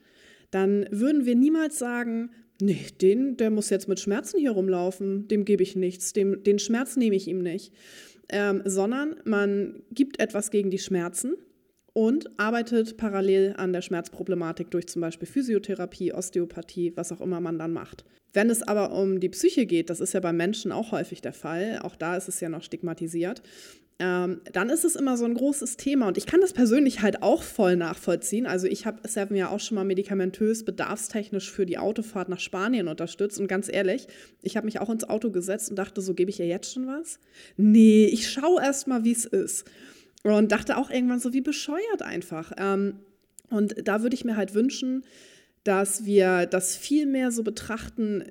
dann 0.50 0.88
würden 0.92 1.26
wir 1.26 1.36
niemals 1.36 1.78
sagen, 1.78 2.32
nee, 2.62 2.86
den, 3.02 3.36
der 3.36 3.52
muss 3.52 3.70
jetzt 3.70 3.90
mit 3.90 4.00
Schmerzen 4.00 4.40
hier 4.40 4.52
rumlaufen, 4.52 5.28
dem 5.28 5.44
gebe 5.44 5.62
ich 5.62 5.76
nichts, 5.76 6.14
dem, 6.14 6.44
den 6.44 6.58
Schmerz 6.58 6.96
nehme 6.96 7.18
ich 7.18 7.28
ihm 7.28 7.40
nicht. 7.40 7.74
Ähm, 8.30 8.62
sondern 8.66 9.16
man 9.24 9.84
gibt 9.92 10.20
etwas 10.20 10.52
gegen 10.52 10.70
die 10.70 10.80
Schmerzen 10.80 11.36
und 11.98 12.30
arbeitet 12.40 12.96
parallel 12.98 13.56
an 13.58 13.74
der 13.74 13.82
Schmerzproblematik 13.82 14.70
durch 14.70 14.86
zum 14.88 15.02
Beispiel 15.02 15.28
Physiotherapie, 15.28 16.14
Osteopathie, 16.14 16.94
was 16.96 17.12
auch 17.12 17.22
immer 17.22 17.42
man 17.42 17.58
dann 17.58 17.74
macht. 17.74 18.06
Wenn 18.34 18.52
es 18.52 18.62
aber 18.62 18.92
um 18.92 19.20
die 19.20 19.30
Psyche 19.30 19.66
geht, 19.66 19.90
das 19.90 20.00
ist 20.00 20.14
ja 20.14 20.20
bei 20.20 20.32
Menschen 20.32 20.72
auch 20.72 20.92
häufig 20.92 21.22
der 21.22 21.34
Fall, 21.34 21.80
auch 21.82 21.96
da 21.96 22.16
ist 22.16 22.28
es 22.28 22.40
ja 22.40 22.50
noch 22.50 22.62
stigmatisiert, 22.62 23.42
ähm, 23.98 24.42
dann 24.54 24.70
ist 24.70 24.86
es 24.86 24.96
immer 24.96 25.18
so 25.18 25.26
ein 25.26 25.34
großes 25.34 25.78
Thema. 25.78 26.08
Und 26.08 26.20
ich 26.20 26.28
kann 26.28 26.40
das 26.40 26.54
persönlich 26.54 27.02
halt 27.02 27.24
auch 27.24 27.42
voll 27.42 27.76
nachvollziehen. 27.76 28.46
Also 28.46 28.68
ich 28.68 28.86
habe 28.86 29.00
Seven 29.08 29.36
ja 29.36 29.50
auch 29.50 29.60
schon 29.60 29.74
mal 29.74 29.84
medikamentös, 29.84 30.66
bedarfstechnisch 30.66 31.52
für 31.52 31.66
die 31.66 31.80
Autofahrt 31.80 32.30
nach 32.30 32.40
Spanien 32.40 32.90
unterstützt. 32.90 33.40
Und 33.40 33.48
ganz 33.48 33.74
ehrlich, 33.74 34.06
ich 34.44 34.56
habe 34.56 34.66
mich 34.66 34.80
auch 34.80 34.92
ins 34.92 35.10
Auto 35.10 35.32
gesetzt 35.32 35.72
und 35.72 35.78
dachte, 35.78 36.02
so 36.02 36.14
gebe 36.14 36.30
ich 36.30 36.40
ihr 36.40 36.46
jetzt 36.46 36.72
schon 36.72 36.86
was? 36.86 37.18
Nee, 37.56 38.06
ich 38.06 38.30
schaue 38.30 38.62
erst 38.62 38.88
mal, 38.88 39.04
wie 39.04 39.14
es 39.14 39.26
ist. 39.26 39.66
Und 40.36 40.52
dachte 40.52 40.78
auch 40.78 40.90
irgendwann 40.90 41.20
so, 41.20 41.34
wie 41.34 41.42
bescheuert 41.42 42.02
einfach. 42.02 42.52
Ähm, 42.58 43.00
und 43.50 43.76
da 43.88 44.02
würde 44.02 44.16
ich 44.16 44.26
mir 44.26 44.36
halt 44.36 44.54
wünschen, 44.54 45.04
dass 45.64 46.06
wir 46.06 46.46
das 46.46 46.76
viel 46.76 47.06
mehr 47.06 47.32
so 47.32 47.44
betrachten, 47.44 48.24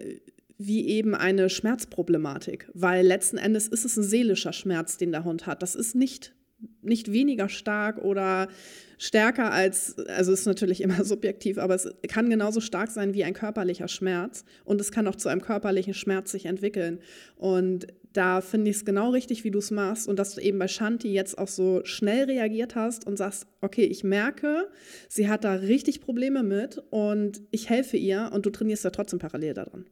wie 0.59 0.89
eben 0.89 1.15
eine 1.15 1.51
Schmerzproblematik, 1.51 2.71
weil 2.73 3.07
letzten 3.07 3.37
Endes 3.37 3.69
ist 3.69 3.85
es 3.85 3.97
ein 3.97 4.03
seelischer 4.03 4.53
Schmerz, 4.53 4.97
den 4.97 5.13
der 5.13 5.25
Hund 5.25 5.47
hat. 5.47 5.63
Das 5.63 5.75
ist 5.75 5.95
nicht, 5.95 6.35
nicht 6.81 7.13
weniger 7.13 7.49
stark 7.49 7.99
oder 7.99 8.49
stärker 8.97 9.53
als, 9.53 9.99
also 10.09 10.33
ist 10.33 10.47
natürlich 10.47 10.81
immer 10.81 11.05
subjektiv, 11.05 11.59
aber 11.59 11.75
es 11.75 11.89
kann 12.09 12.31
genauso 12.31 12.61
stark 12.61 12.91
sein 12.91 13.13
wie 13.13 13.25
ein 13.25 13.35
körperlicher 13.35 13.89
Schmerz 13.89 14.45
und 14.65 14.81
es 14.81 14.91
kann 14.91 15.07
auch 15.07 15.17
zu 15.17 15.29
einem 15.29 15.43
körperlichen 15.43 15.93
Schmerz 15.93 16.31
sich 16.31 16.47
entwickeln. 16.47 17.01
Und 17.37 17.87
da 18.17 18.41
finde 18.41 18.71
ich 18.71 18.77
es 18.77 18.85
genau 18.85 19.11
richtig, 19.11 19.45
wie 19.45 19.51
du 19.51 19.59
es 19.59 19.71
machst 19.71 20.09
und 20.09 20.19
dass 20.19 20.35
du 20.35 20.41
eben 20.41 20.59
bei 20.59 20.69
Shanti 20.69 21.13
jetzt 21.13 21.39
auch 21.39 21.49
so 21.49 21.81
schnell 21.85 22.25
reagiert 22.25 22.75
hast 22.75 23.07
und 23.07 23.17
sagst, 23.17 23.47
okay, 23.61 23.85
ich 23.85 24.05
merke, 24.05 24.69
sie 25.09 25.29
hat 25.29 25.45
da 25.45 25.55
richtig 25.55 26.01
Probleme 26.01 26.43
mit 26.43 26.83
und 26.91 27.43
ich 27.51 27.69
helfe 27.69 27.97
ihr 27.97 28.31
und 28.33 28.47
du 28.47 28.51
trainierst 28.51 28.85
ja 28.85 28.91
trotzdem 28.91 29.19
parallel 29.19 29.55
daran. 29.55 29.87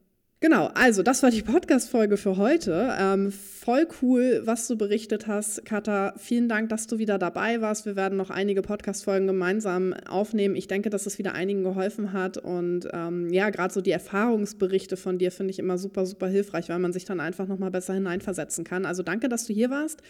Genau, 0.45 0.69
also 0.75 1.01
das 1.01 1.23
war 1.23 1.31
die 1.31 1.41
Podcast-Folge 1.41 2.17
für 2.17 2.37
heute. 2.37 2.95
Ähm, 2.99 3.31
voll 3.31 3.87
cool, 4.03 4.43
was 4.45 4.67
du 4.67 4.77
berichtet 4.77 5.25
hast, 5.25 5.65
Katha. 5.65 6.13
Vielen 6.17 6.47
Dank, 6.47 6.69
dass 6.69 6.85
du 6.85 6.99
wieder 6.99 7.17
dabei 7.17 7.61
warst. 7.61 7.87
Wir 7.87 7.95
werden 7.95 8.15
noch 8.15 8.29
einige 8.29 8.61
Podcast-Folgen 8.61 9.25
gemeinsam 9.25 9.95
aufnehmen. 10.07 10.55
Ich 10.55 10.67
denke, 10.67 10.91
dass 10.91 11.07
es 11.07 11.17
wieder 11.17 11.33
einigen 11.33 11.63
geholfen 11.63 12.13
hat. 12.13 12.37
Und 12.37 12.87
ähm, 12.93 13.33
ja, 13.33 13.49
gerade 13.49 13.73
so 13.73 13.81
die 13.81 13.89
Erfahrungsberichte 13.89 14.97
von 14.97 15.17
dir 15.17 15.31
finde 15.31 15.49
ich 15.49 15.57
immer 15.57 15.79
super, 15.79 16.05
super 16.05 16.27
hilfreich, 16.27 16.69
weil 16.69 16.77
man 16.77 16.93
sich 16.93 17.05
dann 17.05 17.21
einfach 17.21 17.47
nochmal 17.47 17.71
besser 17.71 17.95
hineinversetzen 17.95 18.65
kann. 18.65 18.85
Also 18.85 19.01
danke, 19.01 19.29
dass 19.29 19.47
du 19.47 19.53
hier 19.53 19.71
warst. 19.71 20.03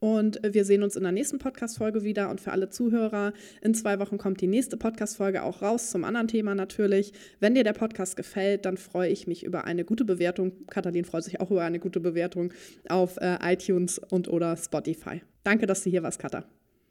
Und 0.00 0.40
wir 0.42 0.64
sehen 0.64 0.82
uns 0.82 0.96
in 0.96 1.02
der 1.02 1.12
nächsten 1.12 1.38
Podcast-Folge 1.38 2.02
wieder. 2.02 2.30
Und 2.30 2.40
für 2.40 2.52
alle 2.52 2.70
Zuhörer, 2.70 3.32
in 3.60 3.74
zwei 3.74 3.98
Wochen 3.98 4.18
kommt 4.18 4.40
die 4.40 4.46
nächste 4.46 4.76
Podcast-Folge 4.76 5.42
auch 5.42 5.62
raus 5.62 5.90
zum 5.90 6.04
anderen 6.04 6.26
Thema 6.26 6.54
natürlich. 6.54 7.12
Wenn 7.38 7.54
dir 7.54 7.64
der 7.64 7.74
Podcast 7.74 8.16
gefällt, 8.16 8.64
dann 8.64 8.78
freue 8.78 9.10
ich 9.10 9.26
mich 9.26 9.44
über 9.44 9.64
eine 9.64 9.84
gute 9.84 10.04
Bewertung. 10.04 10.52
Katalin 10.68 11.04
freut 11.04 11.24
sich 11.24 11.40
auch 11.40 11.50
über 11.50 11.62
eine 11.62 11.78
gute 11.78 12.00
Bewertung 12.00 12.52
auf 12.88 13.18
äh, 13.18 13.36
iTunes 13.42 13.98
und 13.98 14.28
oder 14.28 14.56
Spotify. 14.56 15.22
Danke, 15.44 15.66
dass 15.66 15.84
du 15.84 15.90
hier 15.90 16.02
warst, 16.02 16.18
Katha. 16.18 16.44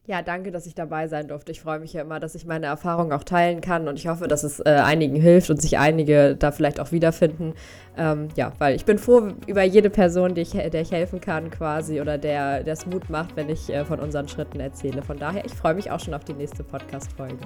Ja, 0.10 0.24
danke, 0.24 0.50
dass 0.50 0.65
ich 0.65 0.74
dabei 0.74 1.08
sein 1.08 1.28
durfte. 1.28 1.52
Ich 1.52 1.62
freue 1.62 1.78
mich 1.78 1.93
ja 1.93 2.02
immer, 2.02 2.19
dass 2.19 2.34
ich 2.34 2.43
meine 2.43 2.65
Erfahrungen 2.65 3.13
auch 3.13 3.24
teilen 3.24 3.62
kann 3.62 3.88
und 3.88 4.00
ich 4.00 4.08
hoffe, 4.08 4.28
dass 4.28 4.41
es 4.41 4.60
äh, 4.60 4.82
einigen 4.84 5.15
hilft 5.15 5.52
und 5.52 5.62
sich 5.62 5.78
einige 5.78 6.36
da 6.36 6.52
vielleicht 6.52 6.80
auch 6.80 6.91
wiederfinden. 6.91 7.54
Ähm, 7.95 8.30
ja, 8.36 8.52
weil 8.58 8.76
ich 8.76 8.86
bin 8.86 8.98
froh 8.98 9.34
über 9.45 9.62
jede 9.62 9.91
Person, 9.91 10.36
ich, 10.36 10.54
der 10.54 10.82
ich 10.82 10.91
helfen 10.91 11.22
kann 11.22 11.52
quasi 11.52 12.02
oder 12.02 12.17
der 12.17 12.65
es 12.65 12.88
Mut 12.88 13.12
macht, 13.12 13.36
wenn 13.36 13.50
ich 13.50 13.69
äh, 13.69 13.86
von 13.86 14.00
unseren 14.00 14.28
Schritten 14.28 14.60
erzähle. 14.60 15.04
Von 15.04 15.19
daher, 15.19 15.45
ich 15.45 15.54
freue 15.54 15.76
mich 15.76 15.91
auch 15.91 16.00
schon 16.00 16.15
auf 16.15 16.24
die 16.24 16.34
nächste 16.34 16.63
Podcast-Folge. 16.63 17.45